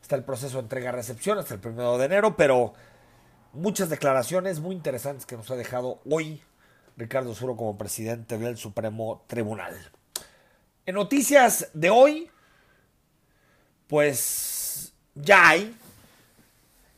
está 0.00 0.14
el 0.14 0.22
proceso 0.22 0.58
de 0.58 0.62
entrega-recepción 0.62 1.38
hasta 1.38 1.54
el 1.54 1.60
primero 1.60 1.98
de 1.98 2.04
enero, 2.04 2.36
pero 2.36 2.72
muchas 3.52 3.90
declaraciones 3.90 4.60
muy 4.60 4.76
interesantes 4.76 5.26
que 5.26 5.36
nos 5.36 5.50
ha 5.50 5.56
dejado 5.56 5.98
hoy 6.08 6.40
Ricardo 6.98 7.32
Suro 7.32 7.56
como 7.56 7.78
presidente 7.78 8.36
del 8.36 8.58
Supremo 8.58 9.24
Tribunal. 9.28 9.74
En 10.84 10.96
noticias 10.96 11.70
de 11.72 11.90
hoy, 11.90 12.28
pues 13.86 14.92
ya 15.14 15.50
hay 15.50 15.76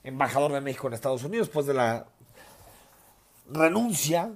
embajador 0.03 0.53
de 0.53 0.63
México 0.63 0.87
en 0.89 0.95
Estados 0.95 1.23
Unidos 1.23 1.49
después 1.49 1.67
de 1.67 1.75
la 1.75 2.07
renuncia 3.51 4.33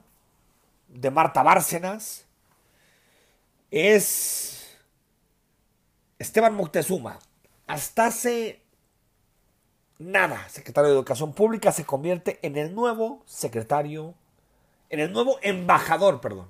de 0.88 1.10
Marta 1.10 1.42
Bárcenas. 1.42 2.26
es 3.70 4.76
Esteban 6.18 6.54
Moctezuma. 6.54 7.18
Hasta 7.66 8.06
hace 8.06 8.62
nada, 9.98 10.46
secretario 10.50 10.90
de 10.90 10.96
Educación 10.96 11.32
Pública, 11.32 11.72
se 11.72 11.86
convierte 11.86 12.38
en 12.42 12.58
el 12.58 12.74
nuevo 12.74 13.22
secretario, 13.24 14.14
en 14.90 15.00
el 15.00 15.12
nuevo 15.12 15.38
embajador, 15.42 16.20
perdón, 16.20 16.48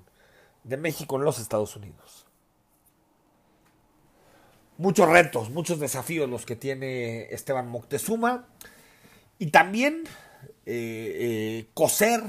de 0.63 0.77
México 0.77 1.15
en 1.15 1.23
los 1.23 1.39
Estados 1.39 1.75
Unidos. 1.75 2.25
Muchos 4.77 5.07
retos, 5.07 5.49
muchos 5.49 5.79
desafíos 5.79 6.29
los 6.29 6.45
que 6.45 6.55
tiene 6.55 7.33
Esteban 7.33 7.69
Moctezuma 7.69 8.47
y 9.39 9.47
también 9.47 10.03
eh, 10.65 11.61
eh, 11.65 11.65
coser, 11.73 12.21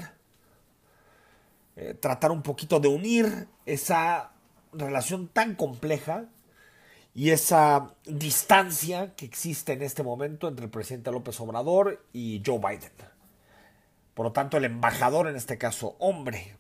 eh, 1.75 1.95
tratar 1.95 2.31
un 2.31 2.43
poquito 2.43 2.79
de 2.79 2.89
unir 2.89 3.49
esa 3.65 4.33
relación 4.73 5.29
tan 5.29 5.55
compleja 5.55 6.27
y 7.15 7.31
esa 7.31 7.95
distancia 8.05 9.15
que 9.17 9.25
existe 9.25 9.73
en 9.73 9.83
este 9.83 10.03
momento 10.03 10.49
entre 10.49 10.67
el 10.67 10.71
presidente 10.71 11.11
López 11.11 11.41
Obrador 11.41 12.05
y 12.13 12.43
Joe 12.45 12.59
Biden. 12.59 13.16
Por 14.17 14.25
lo 14.25 14.33
tanto, 14.33 14.57
el 14.57 14.65
embajador, 14.65 15.29
en 15.29 15.37
este 15.37 15.59
caso 15.59 15.95
hombre, 15.99 16.57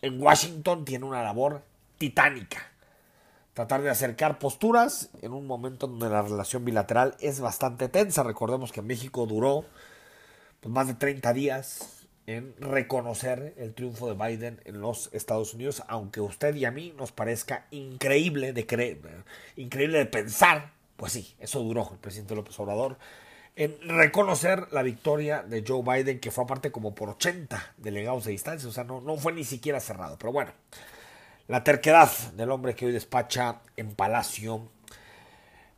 en 0.00 0.18
Washington 0.18 0.86
tiene 0.86 1.04
una 1.04 1.22
labor 1.22 1.62
titánica. 1.98 2.72
Tratar 3.52 3.82
de 3.82 3.90
acercar 3.90 4.38
posturas 4.38 5.10
en 5.20 5.34
un 5.34 5.46
momento 5.46 5.88
donde 5.88 6.08
la 6.08 6.22
relación 6.22 6.64
bilateral 6.64 7.14
es 7.20 7.40
bastante 7.40 7.90
tensa. 7.90 8.22
Recordemos 8.22 8.72
que 8.72 8.80
México 8.80 9.26
duró 9.26 9.66
pues, 10.62 10.72
más 10.72 10.86
de 10.86 10.94
30 10.94 11.34
días 11.34 12.06
en 12.26 12.54
reconocer 12.58 13.52
el 13.58 13.74
triunfo 13.74 14.08
de 14.08 14.14
Biden 14.14 14.62
en 14.64 14.80
los 14.80 15.10
Estados 15.12 15.52
Unidos, 15.52 15.82
aunque 15.88 16.22
usted 16.22 16.54
y 16.54 16.64
a 16.64 16.70
mí 16.70 16.94
nos 16.96 17.12
parezca 17.12 17.66
increíble 17.72 18.54
de 18.54 18.66
creer, 18.66 18.98
increíble 19.56 19.98
de 19.98 20.06
pensar, 20.06 20.72
pues 20.96 21.12
sí, 21.12 21.34
eso 21.40 21.60
duró 21.60 21.90
el 21.92 21.98
presidente 21.98 22.34
López 22.34 22.58
Obrador 22.58 22.96
en 23.56 23.76
reconocer 23.80 24.68
la 24.70 24.82
victoria 24.82 25.42
de 25.42 25.64
Joe 25.66 25.82
Biden, 25.82 26.20
que 26.20 26.30
fue 26.30 26.44
aparte 26.44 26.70
como 26.70 26.94
por 26.94 27.08
80 27.08 27.74
delegados 27.78 28.26
de 28.26 28.32
distancia, 28.32 28.68
o 28.68 28.72
sea, 28.72 28.84
no, 28.84 29.00
no 29.00 29.16
fue 29.16 29.32
ni 29.32 29.44
siquiera 29.44 29.80
cerrado, 29.80 30.18
pero 30.18 30.30
bueno, 30.30 30.52
la 31.48 31.64
terquedad 31.64 32.10
del 32.34 32.50
hombre 32.50 32.74
que 32.74 32.86
hoy 32.86 32.92
despacha 32.92 33.62
en 33.76 33.94
Palacio 33.94 34.68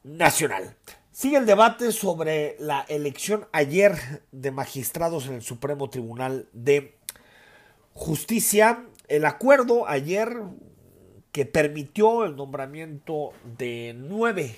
Nacional. 0.03 0.74
Sigue 1.12 1.37
el 1.37 1.47
debate 1.47 1.93
sobre 1.93 2.57
la 2.59 2.85
elección 2.89 3.47
ayer 3.53 4.22
de 4.33 4.51
magistrados 4.51 5.26
en 5.26 5.35
el 5.35 5.43
Supremo 5.43 5.91
Tribunal 5.91 6.49
de 6.53 6.97
Justicia. 7.93 8.85
El 9.09 9.24
acuerdo 9.24 9.89
ayer 9.89 10.37
que 11.33 11.45
permitió 11.45 12.24
el 12.24 12.37
nombramiento 12.37 13.33
de 13.59 13.95
nueve 13.97 14.57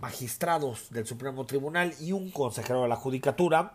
magistrados 0.00 0.90
del 0.90 1.06
Supremo 1.06 1.46
Tribunal 1.46 1.94
y 2.00 2.12
un 2.12 2.30
consejero 2.30 2.82
de 2.82 2.88
la 2.88 2.96
Judicatura 2.96 3.74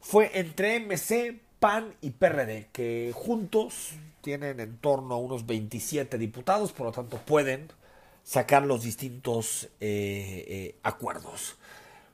fue 0.00 0.30
entre 0.38 0.80
MC, 0.80 1.40
PAN 1.58 1.94
y 2.00 2.10
PRD, 2.10 2.68
que 2.72 3.12
juntos 3.14 3.92
tienen 4.20 4.60
en 4.60 4.76
torno 4.78 5.14
a 5.14 5.18
unos 5.18 5.46
27 5.46 6.18
diputados, 6.18 6.72
por 6.72 6.86
lo 6.86 6.92
tanto 6.92 7.18
pueden 7.18 7.68
sacar 8.22 8.64
los 8.64 8.82
distintos 8.82 9.68
eh, 9.80 10.44
eh, 10.48 10.78
acuerdos. 10.82 11.56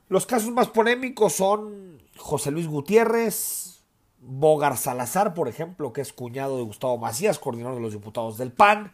Los 0.09 0.25
casos 0.25 0.51
más 0.51 0.67
polémicos 0.67 1.33
son 1.33 1.99
José 2.17 2.51
Luis 2.51 2.67
Gutiérrez, 2.67 3.81
Bogar 4.19 4.77
Salazar, 4.77 5.33
por 5.33 5.47
ejemplo, 5.47 5.91
que 5.91 6.01
es 6.01 6.13
cuñado 6.13 6.57
de 6.57 6.63
Gustavo 6.63 6.97
Macías, 6.97 7.39
coordinador 7.39 7.75
de 7.75 7.81
los 7.81 7.93
diputados 7.93 8.37
del 8.37 8.51
PAN, 8.51 8.93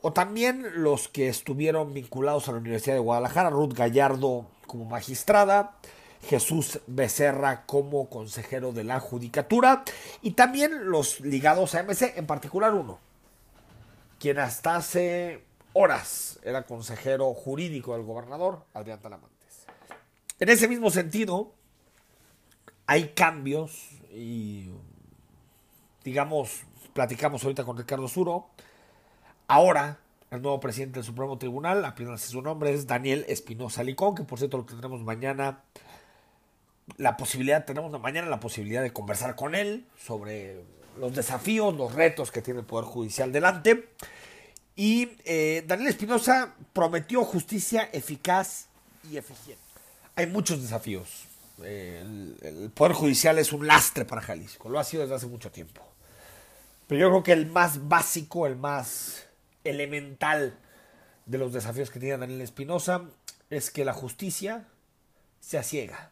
o 0.00 0.12
también 0.12 0.82
los 0.82 1.08
que 1.08 1.28
estuvieron 1.28 1.92
vinculados 1.92 2.48
a 2.48 2.52
la 2.52 2.58
Universidad 2.58 2.94
de 2.94 3.00
Guadalajara, 3.00 3.50
Ruth 3.50 3.74
Gallardo 3.74 4.46
como 4.66 4.84
magistrada, 4.84 5.76
Jesús 6.22 6.80
Becerra 6.86 7.64
como 7.66 8.08
consejero 8.08 8.72
de 8.72 8.84
la 8.84 9.00
Judicatura, 9.00 9.84
y 10.22 10.32
también 10.32 10.90
los 10.90 11.20
ligados 11.20 11.74
a 11.74 11.82
MC, 11.82 12.14
en 12.16 12.26
particular 12.26 12.74
uno, 12.74 12.98
quien 14.18 14.38
hasta 14.38 14.76
hace 14.76 15.44
horas 15.72 16.38
era 16.42 16.64
consejero 16.64 17.32
jurídico 17.34 17.94
del 17.94 18.04
gobernador, 18.04 18.64
Adrián 18.74 19.00
Talamantes. 19.00 19.66
En 20.40 20.48
ese 20.48 20.68
mismo 20.68 20.90
sentido, 20.90 21.52
hay 22.86 23.08
cambios 23.08 23.90
y, 24.12 24.70
digamos, 26.04 26.62
platicamos 26.92 27.42
ahorita 27.44 27.64
con 27.64 27.76
Ricardo 27.76 28.08
Suro. 28.08 28.48
Ahora, 29.50 29.98
el 30.30 30.42
nuevo 30.42 30.60
presidente 30.60 30.98
del 30.98 31.04
Supremo 31.04 31.38
Tribunal, 31.38 31.82
apenas 31.86 32.20
su 32.20 32.42
nombre, 32.42 32.74
es 32.74 32.86
Daniel 32.86 33.24
Espinosa 33.28 33.82
Licón, 33.82 34.14
que 34.14 34.22
por 34.22 34.38
cierto 34.38 34.58
lo 34.58 34.66
tendremos 34.66 35.00
mañana. 35.00 35.62
La 36.98 37.16
posibilidad, 37.16 37.64
tenemos 37.64 37.98
mañana 37.98 38.28
la 38.28 38.40
posibilidad 38.40 38.82
de 38.82 38.92
conversar 38.92 39.36
con 39.36 39.54
él 39.54 39.86
sobre 39.98 40.62
los 41.00 41.14
desafíos, 41.14 41.74
los 41.74 41.94
retos 41.94 42.30
que 42.30 42.42
tiene 42.42 42.60
el 42.60 42.66
Poder 42.66 42.84
Judicial 42.84 43.32
delante. 43.32 43.88
Y 44.76 45.16
eh, 45.24 45.64
Daniel 45.66 45.88
Espinosa 45.88 46.54
prometió 46.74 47.24
justicia 47.24 47.88
eficaz 47.90 48.66
y 49.10 49.16
eficiente. 49.16 49.62
Hay 50.14 50.26
muchos 50.26 50.60
desafíos. 50.60 51.24
el, 51.64 52.70
Poder 52.74 52.92
Judicial 52.92 53.38
es 53.38 53.54
un 53.54 53.66
lastre 53.66 54.04
para 54.04 54.20
Jalisco, 54.20 54.68
lo 54.68 54.78
ha 54.78 54.84
sido 54.84 55.04
desde 55.04 55.14
hace 55.14 55.26
mucho 55.26 55.50
tiempo. 55.50 55.80
Pero 56.86 57.00
yo 57.00 57.08
creo 57.08 57.22
que 57.22 57.32
el 57.32 57.46
más 57.46 57.88
básico, 57.88 58.46
el 58.46 58.56
más 58.56 59.27
elemental 59.64 60.58
de 61.26 61.38
los 61.38 61.52
desafíos 61.52 61.90
que 61.90 62.00
tiene 62.00 62.18
Daniel 62.18 62.40
Espinosa 62.40 63.02
es 63.50 63.70
que 63.70 63.84
la 63.84 63.92
justicia 63.92 64.66
sea 65.40 65.62
ciega 65.62 66.10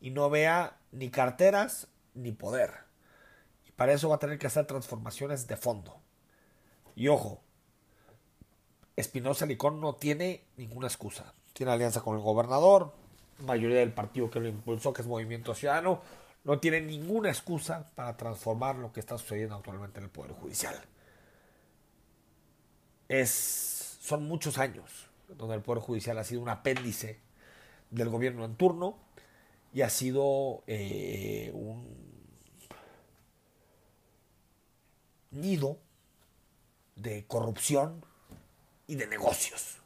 y 0.00 0.10
no 0.10 0.30
vea 0.30 0.78
ni 0.92 1.10
carteras 1.10 1.88
ni 2.14 2.32
poder. 2.32 2.72
Y 3.66 3.72
para 3.72 3.92
eso 3.92 4.08
va 4.08 4.16
a 4.16 4.20
tener 4.20 4.38
que 4.38 4.46
hacer 4.46 4.66
transformaciones 4.66 5.46
de 5.46 5.56
fondo. 5.56 6.00
Y 6.94 7.08
ojo, 7.08 7.42
Espinosa 8.96 9.46
Licón 9.46 9.80
no 9.80 9.94
tiene 9.94 10.44
ninguna 10.56 10.86
excusa. 10.86 11.34
Tiene 11.52 11.72
alianza 11.72 12.00
con 12.00 12.16
el 12.16 12.22
gobernador, 12.22 12.92
mayoría 13.40 13.80
del 13.80 13.92
partido 13.92 14.30
que 14.30 14.40
lo 14.40 14.48
impulsó, 14.48 14.92
que 14.92 15.02
es 15.02 15.08
Movimiento 15.08 15.54
Ciudadano, 15.54 16.00
no 16.44 16.58
tiene 16.60 16.80
ninguna 16.80 17.30
excusa 17.30 17.90
para 17.94 18.16
transformar 18.16 18.76
lo 18.76 18.92
que 18.92 19.00
está 19.00 19.18
sucediendo 19.18 19.56
actualmente 19.56 19.98
en 19.98 20.04
el 20.04 20.10
Poder 20.10 20.32
Judicial. 20.32 20.76
Son 23.24 24.26
muchos 24.26 24.58
años 24.58 25.08
donde 25.28 25.54
el 25.54 25.62
Poder 25.62 25.82
Judicial 25.82 26.18
ha 26.18 26.24
sido 26.24 26.42
un 26.42 26.48
apéndice 26.48 27.20
del 27.90 28.08
gobierno 28.08 28.44
en 28.44 28.56
turno 28.56 28.98
y 29.72 29.82
ha 29.82 29.90
sido 29.90 30.62
eh, 30.66 31.50
un 31.54 31.86
nido 35.30 35.78
de 36.96 37.26
corrupción, 37.26 38.04
y 38.86 38.96
de 38.96 39.06
negocios. 39.06 39.78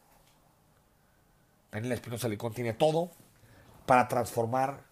Daniel 1.71 1.93
Espinosa 1.93 2.29
Licón 2.29 2.53
tiene 2.53 2.73
todo 2.73 3.11
para 3.87 4.09
transformar, 4.09 4.85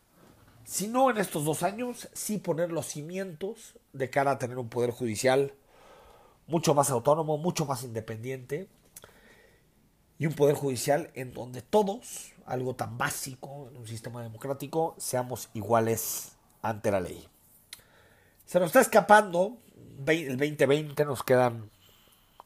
si 0.64 0.89
no 0.89 1.11
en 1.11 1.18
estos 1.18 1.45
dos 1.45 1.62
años, 1.62 2.09
sí 2.12 2.39
poner 2.39 2.72
los 2.72 2.87
cimientos 2.87 3.74
de 3.93 4.11
cara 4.11 4.32
a 4.32 4.39
tener 4.39 4.59
un 4.59 4.68
poder 4.68 4.91
judicial 4.91 5.55
mucho 6.47 6.75
más 6.75 6.91
autónomo, 6.91 7.39
mucho 7.39 7.67
más 7.67 7.83
independiente 7.83 8.69
y 10.19 10.27
un 10.27 10.35
poder 10.35 10.55
judicial 10.55 11.11
en 11.15 11.33
donde 11.33 11.63
todos, 11.63 12.33
algo 12.47 12.75
tan 12.75 12.97
básico 12.97 13.69
en 13.71 13.77
un 13.77 13.87
sistema 13.87 14.23
democrático, 14.23 14.95
seamos 14.99 15.51
iguales 15.55 16.33
ante 16.63 16.91
la 16.91 17.01
ley. 17.01 17.27
Se 18.47 18.59
nos 18.61 18.69
está 18.69 18.81
escapando 18.81 19.59
el 20.07 20.37
2020, 20.37 21.05
nos 21.05 21.23
quedan 21.23 21.71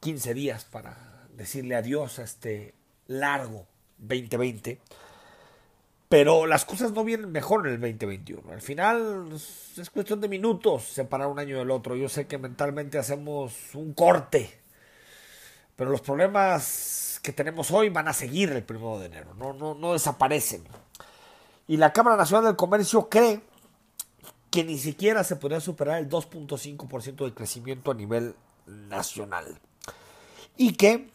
15 0.01 0.35
días 0.35 0.65
para 0.65 1.29
decirle 1.37 1.77
adiós 1.77 2.19
a 2.19 2.25
este 2.25 2.75
largo 3.07 3.67
2020. 3.99 4.81
Pero 6.11 6.45
las 6.45 6.65
cosas 6.65 6.91
no 6.91 7.05
vienen 7.05 7.31
mejor 7.31 7.69
en 7.69 7.75
el 7.75 7.81
2021. 7.81 8.53
Al 8.53 8.61
final 8.61 9.29
es 9.33 9.91
cuestión 9.91 10.21
de 10.21 10.29
minutos 10.29 10.83
separar 10.83 11.29
un 11.29 11.39
año 11.39 11.57
del 11.59 11.71
otro. 11.71 11.95
Yo 11.95 12.09
sé 12.09 12.27
que 12.27 12.37
mentalmente 12.37 12.99
hacemos 12.99 13.55
un 13.75 13.95
corte. 13.95 14.61
Pero 15.77 15.93
los 15.93 16.01
problemas 16.01 17.21
que 17.23 17.33
tenemos 17.33 17.71
hoy 17.71 17.91
van 17.91 18.09
a 18.09 18.13
seguir 18.13 18.51
el 18.51 18.65
primero 18.65 18.99
de 18.99 19.07
enero. 19.07 19.35
No, 19.35 19.53
no, 19.53 19.77
no 19.77 19.93
desaparecen. 19.93 20.65
Y 21.69 21.77
la 21.77 21.93
Cámara 21.93 22.17
Nacional 22.17 22.47
del 22.47 22.57
Comercio 22.57 23.09
cree 23.09 23.43
que 24.51 24.65
ni 24.65 24.79
siquiera 24.79 25.23
se 25.23 25.37
podría 25.37 25.61
superar 25.61 26.01
el 26.01 26.09
2.5% 26.09 27.25
de 27.25 27.35
crecimiento 27.35 27.93
a 27.93 27.95
nivel 27.95 28.35
nacional. 28.67 29.61
Y 30.57 30.73
que 30.73 31.09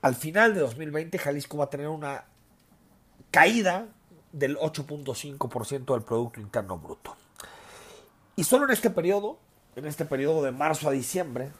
al 0.00 0.14
final 0.14 0.54
de 0.54 0.60
2020 0.60 1.18
Jalisco 1.18 1.58
va 1.58 1.64
a 1.64 1.70
tener 1.70 1.88
una 1.88 2.24
caída 3.30 3.88
del 4.32 4.56
8.5% 4.58 5.92
del 5.92 6.02
Producto 6.02 6.40
Interno 6.40 6.78
Bruto. 6.78 7.16
Y 8.36 8.44
solo 8.44 8.64
en 8.64 8.70
este 8.70 8.90
periodo, 8.90 9.38
en 9.76 9.86
este 9.86 10.04
periodo 10.04 10.42
de 10.42 10.52
marzo 10.52 10.88
a 10.88 10.92
diciembre, 10.92 11.50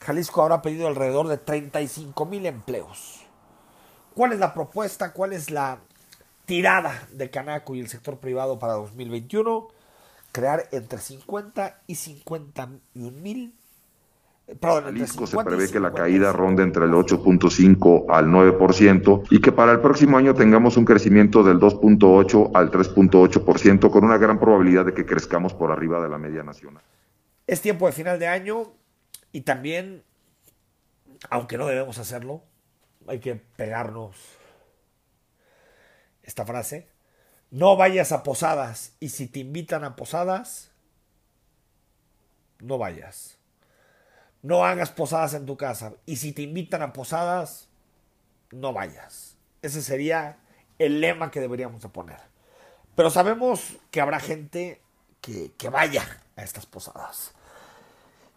Jalisco 0.00 0.42
habrá 0.42 0.62
pedido 0.62 0.86
alrededor 0.86 1.28
de 1.28 1.38
35 1.38 2.26
mil 2.26 2.46
empleos. 2.46 3.20
¿Cuál 4.14 4.32
es 4.32 4.38
la 4.38 4.54
propuesta? 4.54 5.12
¿Cuál 5.12 5.32
es 5.32 5.50
la 5.50 5.78
tirada 6.46 7.08
de 7.12 7.30
Canaco 7.30 7.74
y 7.74 7.80
el 7.80 7.88
sector 7.88 8.18
privado 8.18 8.58
para 8.58 8.74
2021? 8.74 9.68
Crear 10.32 10.68
entre 10.72 10.98
50 10.98 11.82
y 11.86 11.94
51 11.94 13.10
mil 13.10 13.54
Jalisco 14.46 15.26
se 15.26 15.42
prevé 15.42 15.70
que 15.70 15.80
la 15.80 15.92
caída 15.92 16.32
ronde 16.32 16.62
entre 16.62 16.84
el 16.84 16.92
8.5 16.92 18.06
al 18.10 18.26
9% 18.26 19.26
y 19.30 19.40
que 19.40 19.52
para 19.52 19.72
el 19.72 19.80
próximo 19.80 20.18
año 20.18 20.34
tengamos 20.34 20.76
un 20.76 20.84
crecimiento 20.84 21.42
del 21.42 21.58
2.8 21.58 22.50
al 22.54 22.70
3.8% 22.70 23.90
con 23.90 24.04
una 24.04 24.18
gran 24.18 24.38
probabilidad 24.38 24.84
de 24.84 24.92
que 24.92 25.06
crezcamos 25.06 25.54
por 25.54 25.72
arriba 25.72 26.02
de 26.02 26.10
la 26.10 26.18
media 26.18 26.42
nacional. 26.42 26.82
Es 27.46 27.62
tiempo 27.62 27.86
de 27.86 27.92
final 27.92 28.18
de 28.18 28.26
año 28.26 28.74
y 29.32 29.42
también, 29.42 30.02
aunque 31.30 31.56
no 31.56 31.66
debemos 31.66 31.98
hacerlo, 31.98 32.42
hay 33.06 33.20
que 33.20 33.36
pegarnos 33.36 34.16
esta 36.22 36.44
frase. 36.44 36.88
No 37.50 37.76
vayas 37.76 38.12
a 38.12 38.22
posadas 38.22 38.96
y 39.00 39.08
si 39.08 39.26
te 39.26 39.40
invitan 39.40 39.84
a 39.84 39.96
posadas, 39.96 40.70
no 42.60 42.76
vayas. 42.76 43.38
No 44.44 44.66
hagas 44.66 44.90
posadas 44.90 45.32
en 45.32 45.46
tu 45.46 45.56
casa. 45.56 45.94
Y 46.04 46.16
si 46.16 46.32
te 46.32 46.42
invitan 46.42 46.82
a 46.82 46.92
posadas, 46.92 47.70
no 48.50 48.74
vayas. 48.74 49.38
Ese 49.62 49.80
sería 49.80 50.36
el 50.78 51.00
lema 51.00 51.30
que 51.30 51.40
deberíamos 51.40 51.80
de 51.80 51.88
poner. 51.88 52.20
Pero 52.94 53.08
sabemos 53.08 53.78
que 53.90 54.02
habrá 54.02 54.20
gente 54.20 54.82
que, 55.22 55.52
que 55.56 55.70
vaya 55.70 56.04
a 56.36 56.42
estas 56.42 56.66
posadas. 56.66 57.32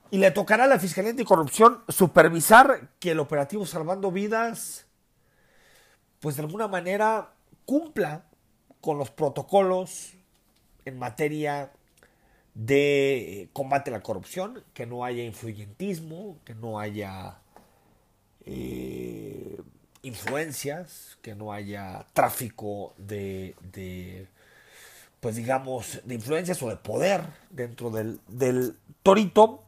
Y 0.09 0.19
le 0.19 0.31
tocará 0.31 0.63
a 0.63 0.67
la 0.67 0.79
Fiscalía 0.79 1.11
Anticorrupción 1.11 1.83
supervisar 1.89 2.91
que 2.99 3.11
el 3.11 3.19
operativo 3.19 3.65
Salvando 3.65 4.09
Vidas, 4.09 4.85
pues 6.21 6.37
de 6.37 6.43
alguna 6.43 6.69
manera 6.69 7.33
cumpla 7.65 8.23
con 8.79 8.97
los 8.97 9.11
protocolos 9.11 10.13
en 10.85 10.97
materia 10.97 11.73
de 12.57 13.49
combate 13.53 13.91
a 13.91 13.93
la 13.93 14.01
corrupción, 14.01 14.63
que 14.73 14.87
no 14.87 15.05
haya 15.05 15.23
influyentismo, 15.23 16.39
que 16.43 16.55
no 16.55 16.79
haya 16.79 17.37
eh, 18.45 19.61
influencias, 20.01 21.19
que 21.21 21.35
no 21.35 21.53
haya 21.53 22.07
tráfico 22.13 22.95
de, 22.97 23.55
de, 23.71 24.27
pues 25.19 25.35
digamos, 25.35 26.01
de 26.03 26.15
influencias 26.15 26.61
o 26.63 26.69
de 26.69 26.77
poder 26.77 27.21
dentro 27.51 27.91
del, 27.91 28.19
del 28.27 28.75
torito. 29.03 29.61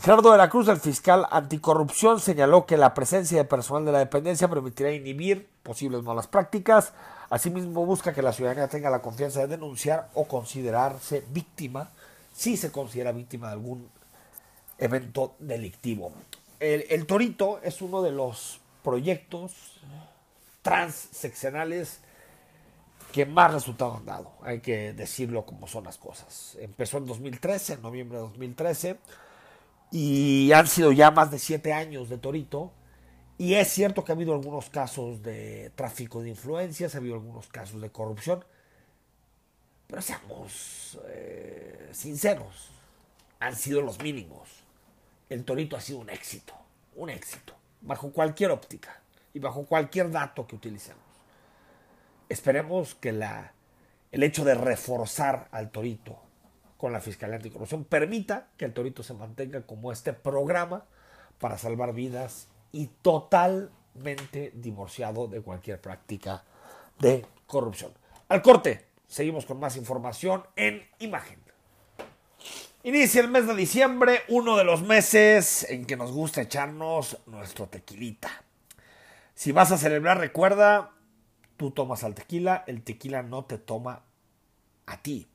Gerardo 0.00 0.32
de 0.32 0.38
la 0.38 0.48
Cruz, 0.48 0.68
el 0.68 0.78
fiscal 0.78 1.26
anticorrupción, 1.30 2.20
señaló 2.20 2.64
que 2.64 2.78
la 2.78 2.94
presencia 2.94 3.36
de 3.36 3.44
personal 3.44 3.84
de 3.84 3.92
la 3.92 3.98
dependencia 3.98 4.48
permitirá 4.48 4.92
inhibir 4.92 5.46
posibles 5.62 6.02
malas 6.02 6.26
prácticas. 6.26 6.94
Asimismo, 7.28 7.84
busca 7.84 8.14
que 8.14 8.22
la 8.22 8.32
ciudadanía 8.32 8.68
tenga 8.68 8.88
la 8.88 9.02
confianza 9.02 9.40
de 9.40 9.48
denunciar 9.48 10.08
o 10.14 10.24
considerarse 10.24 11.22
víctima 11.30 11.90
si 12.34 12.56
se 12.56 12.70
considera 12.72 13.12
víctima 13.12 13.46
de 13.46 13.52
algún 13.54 13.88
evento 14.78 15.36
delictivo. 15.38 16.12
El, 16.58 17.06
Torito 17.06 17.60
es 17.62 17.80
uno 17.80 18.02
de 18.02 18.10
los 18.10 18.60
proyectos 18.82 19.80
transseccionales 20.62 22.00
que 23.12 23.26
más 23.26 23.52
resultados 23.52 23.98
han 23.98 24.06
dado. 24.06 24.32
Hay 24.42 24.60
que 24.60 24.92
decirlo 24.92 25.46
como 25.46 25.68
son 25.68 25.84
las 25.84 25.98
cosas. 25.98 26.56
Empezó 26.60 26.98
en 26.98 27.06
2013, 27.06 27.74
en 27.74 27.82
noviembre 27.82 28.18
de 28.18 28.24
2013, 28.24 28.98
y 29.92 30.50
han 30.52 30.66
sido 30.66 30.90
ya 30.90 31.10
más 31.10 31.30
de 31.30 31.38
siete 31.38 31.72
años 31.72 32.08
de 32.08 32.18
Torito. 32.18 32.72
Y 33.38 33.54
es 33.54 33.68
cierto 33.68 34.04
que 34.04 34.12
ha 34.12 34.14
habido 34.14 34.32
algunos 34.32 34.70
casos 34.70 35.22
de 35.22 35.70
tráfico 35.74 36.22
de 36.22 36.30
influencias, 36.30 36.94
ha 36.94 36.98
habido 36.98 37.14
algunos 37.14 37.46
casos 37.48 37.80
de 37.80 37.90
corrupción, 37.90 38.44
pero 39.86 40.02
seamos 40.02 40.98
eh, 41.08 41.90
sinceros, 41.92 42.70
han 43.40 43.56
sido 43.56 43.80
los 43.80 44.00
mínimos. 44.00 44.48
El 45.28 45.44
Torito 45.44 45.76
ha 45.76 45.80
sido 45.80 45.98
un 45.98 46.10
éxito, 46.10 46.54
un 46.96 47.10
éxito, 47.10 47.54
bajo 47.80 48.10
cualquier 48.12 48.50
óptica 48.50 49.00
y 49.32 49.38
bajo 49.38 49.64
cualquier 49.66 50.10
dato 50.10 50.46
que 50.46 50.56
utilicemos. 50.56 51.02
Esperemos 52.28 52.94
que 52.94 53.12
la, 53.12 53.52
el 54.12 54.22
hecho 54.22 54.44
de 54.44 54.54
reforzar 54.54 55.48
al 55.50 55.70
Torito 55.70 56.18
con 56.76 56.92
la 56.92 57.00
Fiscalía 57.00 57.36
Anticorrupción 57.36 57.84
permita 57.84 58.48
que 58.56 58.64
el 58.64 58.72
Torito 58.72 59.02
se 59.02 59.14
mantenga 59.14 59.62
como 59.62 59.92
este 59.92 60.12
programa 60.12 60.84
para 61.38 61.58
salvar 61.58 61.92
vidas 61.92 62.48
y 62.72 62.86
totalmente 62.86 64.52
divorciado 64.54 65.28
de 65.28 65.40
cualquier 65.40 65.80
práctica 65.80 66.44
de 66.98 67.24
corrupción. 67.46 67.92
Al 68.28 68.42
corte, 68.42 68.86
Seguimos 69.06 69.46
con 69.46 69.60
más 69.60 69.76
información 69.76 70.44
en 70.56 70.86
imagen. 70.98 71.38
Inicia 72.82 73.22
el 73.22 73.28
mes 73.28 73.46
de 73.46 73.54
diciembre, 73.54 74.22
uno 74.28 74.56
de 74.56 74.64
los 74.64 74.82
meses 74.82 75.64
en 75.70 75.86
que 75.86 75.96
nos 75.96 76.12
gusta 76.12 76.42
echarnos 76.42 77.16
nuestro 77.24 77.66
tequilita. 77.66 78.30
Si 79.34 79.52
vas 79.52 79.72
a 79.72 79.78
celebrar, 79.78 80.18
recuerda, 80.18 80.90
tú 81.56 81.70
tomas 81.70 82.04
al 82.04 82.14
tequila, 82.14 82.62
el 82.66 82.82
tequila 82.82 83.22
no 83.22 83.46
te 83.46 83.56
toma 83.56 84.02
a 84.84 84.98
ti. 84.98 85.28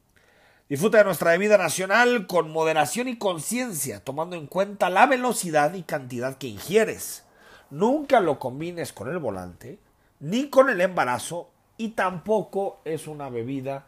Disfruta 0.69 0.99
de 0.99 1.05
nuestra 1.05 1.31
bebida 1.31 1.57
nacional 1.57 2.27
con 2.27 2.51
moderación 2.51 3.07
y 3.07 3.17
conciencia, 3.17 4.03
tomando 4.03 4.35
en 4.35 4.45
cuenta 4.45 4.91
la 4.91 5.07
velocidad 5.07 5.73
y 5.73 5.81
cantidad 5.81 6.37
que 6.37 6.45
ingieres. 6.45 7.23
Nunca 7.71 8.19
lo 8.19 8.37
combines 8.37 8.93
con 8.93 9.09
el 9.09 9.17
volante, 9.17 9.79
ni 10.19 10.49
con 10.51 10.69
el 10.69 10.81
embarazo, 10.81 11.49
y 11.79 11.89
tampoco 11.89 12.81
es 12.83 13.07
una 13.07 13.29
bebida 13.29 13.87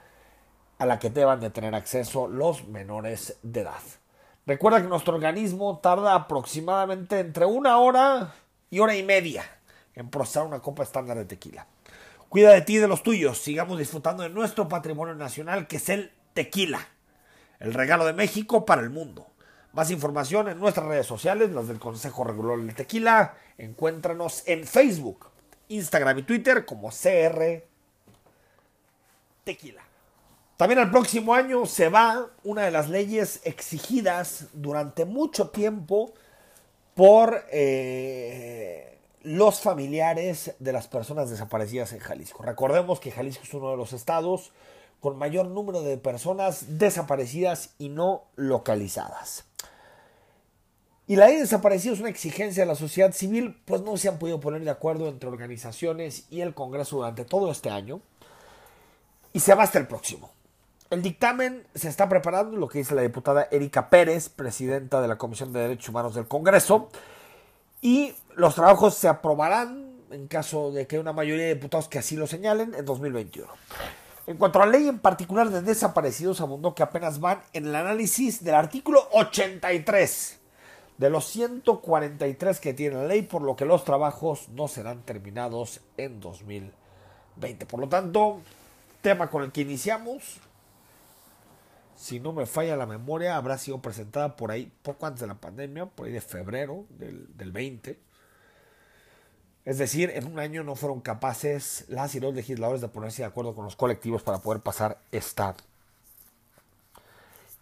a 0.80 0.86
la 0.86 0.98
que 0.98 1.10
deban 1.10 1.42
de 1.42 1.50
tener 1.50 1.76
acceso 1.76 2.30
los 2.30 2.66
menores 2.70 3.38
de 3.44 3.62
edad. 3.62 3.82
Recuerda 4.48 4.82
que 4.82 4.88
nuestro 4.88 5.14
organismo 5.14 5.80
tarda 5.80 6.16
aproximadamente 6.16 7.20
entre 7.20 7.46
una 7.46 7.78
hora 7.80 8.34
y 8.70 8.80
hora 8.80 8.96
y 8.96 9.04
media 9.04 9.44
en 9.94 10.10
procesar 10.10 10.46
una 10.46 10.62
copa 10.62 10.84
estándar 10.84 11.18
de 11.18 11.26
tequila. 11.26 11.68
Cuida 12.30 12.52
de 12.52 12.62
ti 12.62 12.76
y 12.76 12.80
de 12.80 12.88
los 12.88 13.04
tuyos. 13.04 13.40
Sigamos 13.40 13.78
disfrutando 13.78 14.24
de 14.24 14.30
nuestro 14.30 14.70
patrimonio 14.70 15.14
nacional 15.14 15.68
que 15.68 15.76
es 15.76 15.90
el 15.90 16.14
tequila. 16.34 16.88
El 17.60 17.74
regalo 17.74 18.06
de 18.06 18.14
México 18.14 18.66
para 18.66 18.82
el 18.82 18.90
mundo. 18.90 19.28
Más 19.74 19.92
información 19.92 20.48
en 20.48 20.60
nuestras 20.60 20.88
redes 20.88 21.08
sociales, 21.08 21.52
las 21.52 21.68
del 21.68 21.78
Consejo 21.78 22.24
Regular 22.24 22.58
del 22.58 22.74
Tequila. 22.74 23.36
Encuéntranos 23.58 24.44
en 24.48 24.66
Facebook, 24.66 25.28
Instagram 25.68 26.20
y 26.20 26.24
Twitter 26.24 26.66
como 26.66 26.90
CR 26.90 27.71
tequila. 29.44 29.82
También 30.58 30.80
al 30.80 30.92
próximo 30.92 31.34
año 31.34 31.66
se 31.66 31.90
va 31.90 32.28
una 32.44 32.64
de 32.64 32.72
las 32.72 32.88
leyes 32.88 33.42
exigidas 33.46 34.48
durante 34.54 35.06
mucho 35.06 35.50
tiempo 35.50 36.14
por 36.94 37.46
eh, 37.52 39.00
los 39.24 39.60
familiares 39.60 40.54
de 40.60 40.72
las 40.72 40.88
personas 40.88 41.32
desaparecidas 41.32 41.94
en 41.94 42.00
Jalisco. 42.00 42.44
Recordemos 42.44 43.00
que 43.00 43.10
Jalisco 43.10 43.44
es 43.44 43.54
uno 43.56 43.72
de 43.72 43.78
los 43.78 43.94
estados 43.94 44.52
con 45.00 45.18
mayor 45.18 45.48
número 45.48 45.82
de 45.82 45.98
personas 45.98 46.78
desaparecidas 46.78 47.72
y 47.80 47.90
no 47.90 48.26
localizadas. 48.36 49.46
Y 51.08 51.16
la 51.16 51.26
ley 51.26 51.38
de 51.38 51.42
desaparecidos 51.42 51.98
es 51.98 52.02
una 52.02 52.12
exigencia 52.12 52.64
de 52.64 52.68
la 52.68 52.76
sociedad 52.76 53.12
civil, 53.12 53.60
pues 53.66 53.82
no 53.82 53.98
se 53.98 54.10
han 54.10 54.20
podido 54.20 54.40
poner 54.40 54.64
de 54.64 54.70
acuerdo 54.70 55.08
entre 55.08 55.28
organizaciones 55.28 56.28
y 56.30 56.42
el 56.42 56.54
Congreso 56.54 56.98
durante 56.98 57.26
todo 57.26 57.52
este 57.52 57.72
año 57.72 58.02
y 59.34 59.40
se 59.40 59.54
va 59.56 59.64
hasta 59.64 59.80
el 59.80 59.88
próximo. 59.88 60.32
El 60.90 61.02
dictamen 61.02 61.66
se 61.74 61.88
está 61.88 62.10
preparando, 62.10 62.58
lo 62.58 62.68
que 62.68 62.80
dice 62.80 62.96
la 62.96 63.02
diputada 63.02 63.48
Erika 63.50 63.90
Pérez, 63.90 64.30
presidenta 64.30 65.02
de 65.02 65.08
la 65.08 65.18
Comisión 65.18 65.54
de 65.54 65.62
Derechos 65.62 65.90
Humanos 65.90 66.16
del 66.16 66.28
Congreso, 66.28 66.90
y 67.82 68.14
los 68.36 68.56
trabajos 68.56 68.96
se 68.96 69.08
aprobarán 69.08 69.92
en 70.12 70.28
caso 70.28 70.72
de 70.72 70.88
que 70.88 71.00
una 71.00 71.14
mayoría 71.14 71.46
de 71.46 71.56
diputados 71.56 71.88
que 71.88 72.00
así 72.00 72.18
lo 72.18 72.28
señalen 72.28 72.76
en 72.76 72.84
2021. 72.84 73.48
En 74.28 74.38
cuanto 74.38 74.62
a 74.62 74.66
la 74.66 74.72
ley 74.72 74.88
en 74.88 75.00
particular 75.00 75.50
de 75.50 75.62
desaparecidos, 75.62 76.42
abundó 76.42 76.76
que 76.76 76.84
apenas 76.84 77.20
van 77.20 77.42
en 77.54 77.68
el 77.68 77.76
análisis 77.76 78.44
del 78.44 78.56
artículo 78.56 79.08
83 79.14 80.40
de 80.98 81.10
los 81.10 81.26
143 81.26 82.60
que 82.60 82.74
tiene 82.74 82.98
la 82.98 83.08
ley, 83.08 83.24
por 83.24 83.42
lo 83.42 83.56
que 83.56 83.66
los 83.66 83.84
trabajos 83.84 84.50
no 84.50 84.68
serán 84.68 85.02
terminados 85.02 85.82
en 85.98 86.20
2020. 86.20 87.66
Por 87.66 87.80
lo 87.80 87.90
tanto, 87.90 88.42
tema 89.02 89.30
con 89.30 89.44
el 89.44 89.52
que 89.52 89.62
iniciamos, 89.62 90.40
si 91.96 92.20
no 92.20 92.34
me 92.34 92.46
falla 92.46 92.76
la 92.76 92.86
memoria, 92.86 93.36
habrá 93.36 93.58
sido 93.58 93.82
presentada 93.82 94.36
por 94.36 94.52
ahí 94.52 94.72
poco 94.82 95.06
antes 95.06 95.22
de 95.22 95.28
la 95.28 95.36
pandemia, 95.36 95.86
por 95.86 96.08
ahí 96.08 96.14
de 96.14 96.22
febrero 96.22 96.86
del, 96.90 97.28
del 97.38 97.52
20. 97.52 98.00
Es 99.66 99.78
decir, 99.78 100.12
en 100.16 100.26
un 100.26 100.40
año 100.40 100.64
no 100.64 100.76
fueron 100.76 101.02
capaces 101.02 101.86
las 101.88 102.16
y 102.16 102.20
los 102.20 102.34
legisladores 102.34 102.82
de 102.82 102.88
ponerse 102.88 103.22
de 103.22 103.28
acuerdo 103.28 103.54
con 103.54 103.66
los 103.66 103.76
colectivos 103.76 104.24
para 104.24 104.40
poder 104.40 104.62
pasar 104.62 105.00
esta 105.12 105.56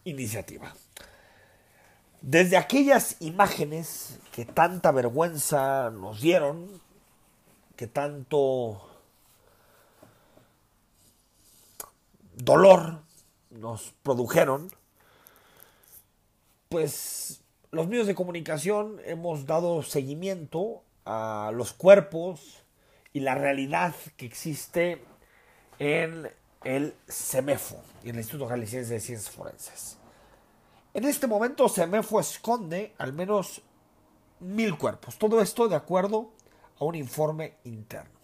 iniciativa. 0.06 0.74
Desde 2.22 2.58
aquellas 2.58 3.18
imágenes 3.20 4.20
que 4.32 4.46
tanta 4.46 4.92
vergüenza 4.92 5.90
nos 5.90 6.22
dieron, 6.22 6.82
que 7.76 7.88
tanto 7.88 8.89
dolor 12.40 13.02
nos 13.50 13.94
produjeron, 14.04 14.72
pues 16.70 17.42
los 17.72 17.88
medios 17.88 18.08
de 18.08 18.16
comunicación 18.16 19.00
hemos 19.06 19.46
dado 19.46 19.84
seguimiento 19.84 20.84
a 21.06 21.52
los 21.54 21.74
cuerpos 21.74 22.64
y 23.14 23.20
la 23.22 23.36
realidad 23.36 23.94
que 24.18 24.26
existe 24.26 25.04
en 25.80 26.30
el 26.64 26.94
CEMEFO 27.08 27.82
y 28.04 28.10
el 28.10 28.18
Instituto 28.18 28.48
Jalisciense 28.48 28.94
de 28.94 29.00
Ciencias 29.00 29.34
Forenses. 29.34 29.98
En 30.94 31.06
este 31.06 31.28
momento 31.28 31.70
CEMEFO 31.70 32.20
esconde 32.20 32.94
al 32.98 33.14
menos 33.14 33.62
mil 34.40 34.78
cuerpos. 34.78 35.18
Todo 35.18 35.42
esto 35.42 35.68
de 35.68 35.76
acuerdo 35.76 36.32
a 36.80 36.86
un 36.86 36.96
informe 36.96 37.56
interno. 37.64 38.20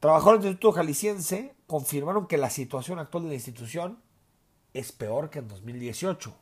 Trabajadores 0.00 0.42
del 0.42 0.52
Instituto 0.52 0.72
Jalisciense 0.72 1.55
confirmaron 1.66 2.26
que 2.26 2.38
la 2.38 2.50
situación 2.50 2.98
actual 2.98 3.24
de 3.24 3.30
la 3.30 3.34
institución 3.34 3.98
es 4.72 4.92
peor 4.92 5.30
que 5.30 5.40
en 5.40 5.48
2018. 5.48 6.34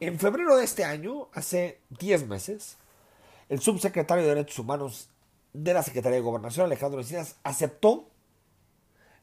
En 0.00 0.18
febrero 0.18 0.56
de 0.56 0.64
este 0.64 0.84
año, 0.84 1.28
hace 1.34 1.80
10 1.90 2.26
meses, 2.26 2.78
el 3.48 3.60
subsecretario 3.60 4.24
de 4.24 4.30
Derechos 4.30 4.58
Humanos 4.58 5.08
de 5.52 5.74
la 5.74 5.82
Secretaría 5.82 6.16
de 6.16 6.22
Gobernación, 6.24 6.66
Alejandro 6.66 7.00
Encinas, 7.00 7.36
aceptó 7.42 8.08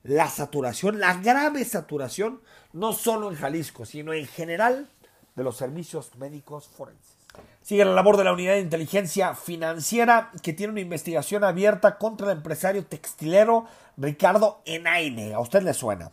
la 0.04 0.30
saturación, 0.30 1.00
la 1.00 1.16
grave 1.16 1.66
saturación, 1.66 2.42
no 2.74 2.94
solo 2.94 3.30
en 3.30 3.38
Jalisco, 3.38 3.86
sino 3.86 4.14
en 4.14 4.26
general 4.28 4.90
de 5.36 5.44
los 5.44 5.58
servicios 5.58 6.16
médicos 6.16 6.68
forenses. 6.68 7.17
Sigue 7.62 7.84
la 7.84 7.92
labor 7.92 8.16
de 8.16 8.24
la 8.24 8.32
Unidad 8.32 8.54
de 8.54 8.62
Inteligencia 8.62 9.36
Financiera 9.36 10.32
que 10.42 10.54
tiene 10.54 10.72
una 10.72 10.82
investigación 10.82 11.44
abierta 11.44 11.98
contra 11.98 12.32
el 12.32 12.38
empresario 12.38 12.86
textilero 12.86 13.66
Ricardo 13.98 14.62
Enaine. 14.66 15.34
A 15.34 15.40
usted 15.40 15.64
le 15.64 15.74
suena. 15.74 16.12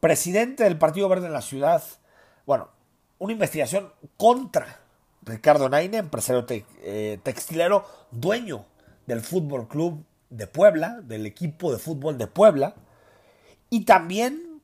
Presidente 0.00 0.64
del 0.64 0.76
Partido 0.76 1.08
Verde 1.08 1.28
en 1.28 1.32
la 1.32 1.40
ciudad. 1.40 1.82
Bueno, 2.44 2.68
una 3.18 3.32
investigación 3.32 3.90
contra 4.16 4.80
Ricardo 5.22 5.66
Enaine, 5.66 5.98
empresario 5.98 6.44
eh, 6.48 7.18
textilero, 7.22 7.86
dueño 8.10 8.66
del 9.06 9.20
Fútbol 9.20 9.68
Club 9.68 10.04
de 10.28 10.46
Puebla, 10.46 11.00
del 11.02 11.26
equipo 11.26 11.72
de 11.72 11.78
fútbol 11.78 12.18
de 12.18 12.26
Puebla. 12.26 12.74
Y 13.70 13.84
también 13.84 14.60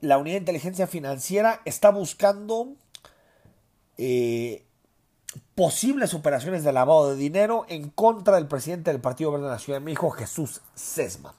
la 0.00 0.18
Unidad 0.18 0.36
de 0.36 0.40
Inteligencia 0.40 0.86
Financiera 0.86 1.60
está 1.64 1.90
buscando 1.90 2.74
eh, 3.98 4.65
posibles 5.54 6.14
operaciones 6.14 6.64
de 6.64 6.72
lavado 6.72 7.10
de 7.10 7.16
dinero 7.16 7.66
en 7.68 7.90
contra 7.90 8.36
del 8.36 8.46
presidente 8.46 8.90
del 8.90 9.00
Partido 9.00 9.32
Verde 9.32 9.46
de 9.46 9.50
la 9.50 9.58
Ciudad 9.58 9.78
de 9.78 9.84
México, 9.84 10.10
Jesús 10.10 10.60
Sesma. 10.74 11.34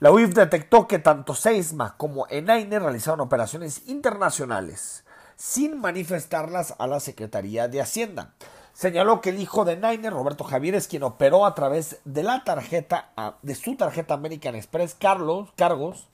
La 0.00 0.10
UIF 0.10 0.34
detectó 0.34 0.86
que 0.86 0.98
tanto 0.98 1.34
Sesma 1.34 1.96
como 1.96 2.26
Enaine 2.28 2.78
realizaron 2.78 3.20
operaciones 3.20 3.88
internacionales 3.88 5.04
sin 5.36 5.80
manifestarlas 5.80 6.74
a 6.78 6.86
la 6.86 7.00
Secretaría 7.00 7.68
de 7.68 7.80
Hacienda. 7.80 8.34
Señaló 8.72 9.22
que 9.22 9.30
el 9.30 9.40
hijo 9.40 9.64
de 9.64 9.72
Enaine, 9.72 10.10
Roberto 10.10 10.44
Javier, 10.44 10.74
es 10.74 10.86
quien 10.86 11.02
operó 11.02 11.46
a 11.46 11.54
través 11.54 12.00
de 12.04 12.22
la 12.22 12.44
tarjeta, 12.44 13.10
de 13.40 13.54
su 13.54 13.76
tarjeta 13.76 14.14
American 14.14 14.54
Express, 14.54 14.94
Carlos, 14.94 15.48
cargos 15.56 16.08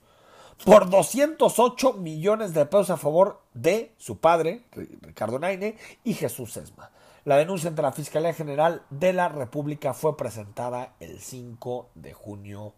por 0.63 0.89
208 0.89 1.93
millones 1.93 2.53
de 2.53 2.65
pesos 2.65 2.91
a 2.91 2.97
favor 2.97 3.41
de 3.53 3.93
su 3.97 4.17
padre, 4.17 4.63
Ricardo 5.01 5.39
Naine, 5.39 5.77
y 6.03 6.13
Jesús 6.13 6.53
Sesma. 6.53 6.89
La 7.25 7.37
denuncia 7.37 7.69
ante 7.69 7.81
la 7.81 7.93
Fiscalía 7.93 8.33
General 8.33 8.83
de 8.89 9.13
la 9.13 9.29
República 9.29 9.93
fue 9.93 10.17
presentada 10.17 10.93
el 10.99 11.21
5 11.21 11.91
de 11.95 12.11
junio 12.11 12.73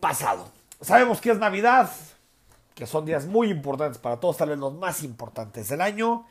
pasado. 0.00 0.46
Sabemos 0.82 1.22
que 1.22 1.30
es 1.30 1.38
Navidad, 1.38 1.90
que 2.74 2.86
son 2.86 3.06
días 3.06 3.24
muy 3.24 3.50
importantes 3.50 3.98
para 3.98 4.20
todos, 4.20 4.36
tal 4.36 4.50
vez 4.50 4.58
los 4.58 4.74
más 4.74 5.02
importantes 5.02 5.70
del 5.70 5.80
año. 5.80 6.26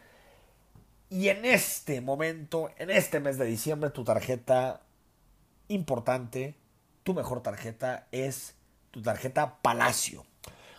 Y 1.09 1.30
en 1.30 1.43
este 1.43 2.01
momento, 2.01 2.70
en 2.78 2.91
este 2.91 3.20
mes 3.20 3.39
de 3.39 3.45
diciembre, 3.45 3.89
tu 3.89 4.03
tarjeta 4.03 4.82
importante, 5.70 6.55
tu 7.01 7.15
mejor 7.15 7.41
tarjeta 7.41 8.07
es 8.11 8.53
tu 8.91 9.01
tarjeta 9.01 9.57
Palacio, 9.63 10.24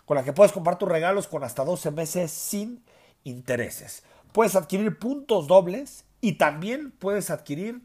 con 0.05 0.17
la 0.17 0.23
que 0.23 0.33
puedes 0.33 0.53
comprar 0.53 0.79
tus 0.79 0.89
regalos 0.89 1.27
con 1.27 1.43
hasta 1.43 1.65
12 1.65 1.91
meses 1.91 2.31
sin 2.31 2.85
intereses. 3.25 4.05
Puedes 4.33 4.57
adquirir 4.57 4.99
puntos 4.99 5.47
dobles 5.47 6.05
y 6.21 6.33
también 6.33 6.93
puedes 6.93 7.31
adquirir 7.31 7.83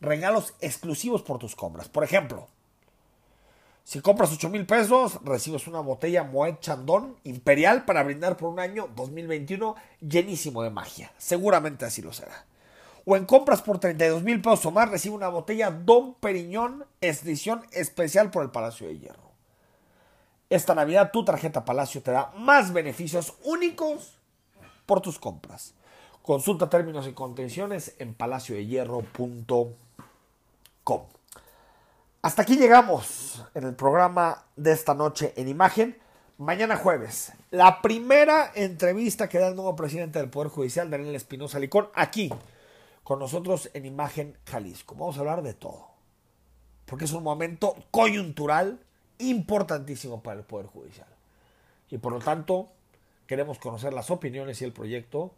regalos 0.00 0.54
exclusivos 0.60 1.22
por 1.22 1.38
tus 1.38 1.54
compras. 1.54 1.88
Por 1.88 2.04
ejemplo, 2.04 2.48
si 3.84 4.00
compras 4.00 4.30
8 4.32 4.50
mil 4.50 4.66
pesos, 4.66 5.18
recibes 5.24 5.66
una 5.66 5.80
botella 5.80 6.22
Moet 6.22 6.60
Chandon 6.60 7.16
Imperial 7.24 7.86
para 7.86 8.02
brindar 8.02 8.36
por 8.36 8.50
un 8.50 8.60
año 8.60 8.90
2021 8.94 9.76
llenísimo 10.00 10.62
de 10.62 10.68
magia. 10.68 11.10
Seguramente 11.16 11.86
así 11.86 12.02
lo 12.02 12.12
será. 12.12 12.44
O 13.06 13.16
en 13.16 13.24
compras 13.24 13.62
por 13.62 13.80
32 13.80 14.22
mil 14.22 14.42
pesos 14.42 14.66
o 14.66 14.70
más, 14.70 14.90
recibe 14.90 15.14
una 15.14 15.28
botella 15.28 15.70
Don 15.70 16.12
Periñón 16.12 16.84
edición 17.00 17.64
especial 17.72 18.30
por 18.30 18.42
el 18.42 18.50
Palacio 18.50 18.88
de 18.88 18.98
Hierro. 18.98 19.32
Esta 20.50 20.74
Navidad 20.74 21.10
tu 21.10 21.24
tarjeta 21.24 21.64
Palacio 21.64 22.02
te 22.02 22.10
da 22.10 22.30
más 22.36 22.74
beneficios 22.74 23.38
únicos 23.42 24.17
por 24.88 25.02
tus 25.02 25.18
compras. 25.18 25.74
Consulta 26.22 26.70
términos 26.70 27.06
y 27.06 27.12
condiciones 27.12 27.94
en 27.98 28.14
palaciodehierro.com. 28.14 29.74
Hasta 32.22 32.42
aquí 32.42 32.56
llegamos 32.56 33.44
en 33.54 33.64
el 33.64 33.74
programa 33.74 34.46
de 34.56 34.72
esta 34.72 34.94
noche 34.94 35.34
en 35.36 35.48
imagen. 35.48 35.98
Mañana 36.38 36.78
jueves, 36.78 37.32
la 37.50 37.82
primera 37.82 38.50
entrevista 38.54 39.28
que 39.28 39.38
da 39.38 39.48
el 39.48 39.56
nuevo 39.56 39.76
presidente 39.76 40.18
del 40.20 40.30
Poder 40.30 40.48
Judicial, 40.48 40.90
Daniel 40.90 41.14
Espinosa 41.14 41.58
Licón, 41.58 41.90
aquí 41.94 42.32
con 43.04 43.18
nosotros 43.18 43.68
en 43.74 43.84
Imagen 43.84 44.38
Jalisco. 44.46 44.94
Vamos 44.94 45.18
a 45.18 45.20
hablar 45.20 45.42
de 45.42 45.52
todo, 45.52 45.88
porque 46.86 47.04
es 47.04 47.12
un 47.12 47.24
momento 47.24 47.76
coyuntural 47.90 48.80
importantísimo 49.18 50.22
para 50.22 50.38
el 50.40 50.46
Poder 50.46 50.66
Judicial. 50.66 51.08
Y 51.90 51.98
por 51.98 52.12
lo 52.12 52.20
tanto, 52.20 52.70
queremos 53.28 53.58
conocer 53.58 53.92
las 53.92 54.10
opiniones 54.10 54.60
y 54.60 54.64
el 54.64 54.72
proyecto 54.72 55.34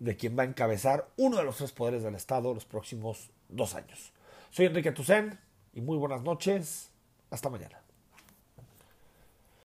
de 0.00 0.16
quien 0.16 0.36
va 0.36 0.42
a 0.42 0.46
encabezar 0.46 1.10
uno 1.16 1.36
de 1.36 1.44
los 1.44 1.58
tres 1.58 1.70
poderes 1.70 2.02
del 2.02 2.16
Estado 2.16 2.52
los 2.54 2.64
próximos 2.64 3.30
dos 3.48 3.76
años. 3.76 4.12
Soy 4.50 4.66
Enrique 4.66 4.90
Tucen 4.90 5.38
y 5.72 5.82
muy 5.82 5.98
buenas 5.98 6.22
noches. 6.22 6.90
Hasta 7.30 7.50
mañana. 7.50 7.83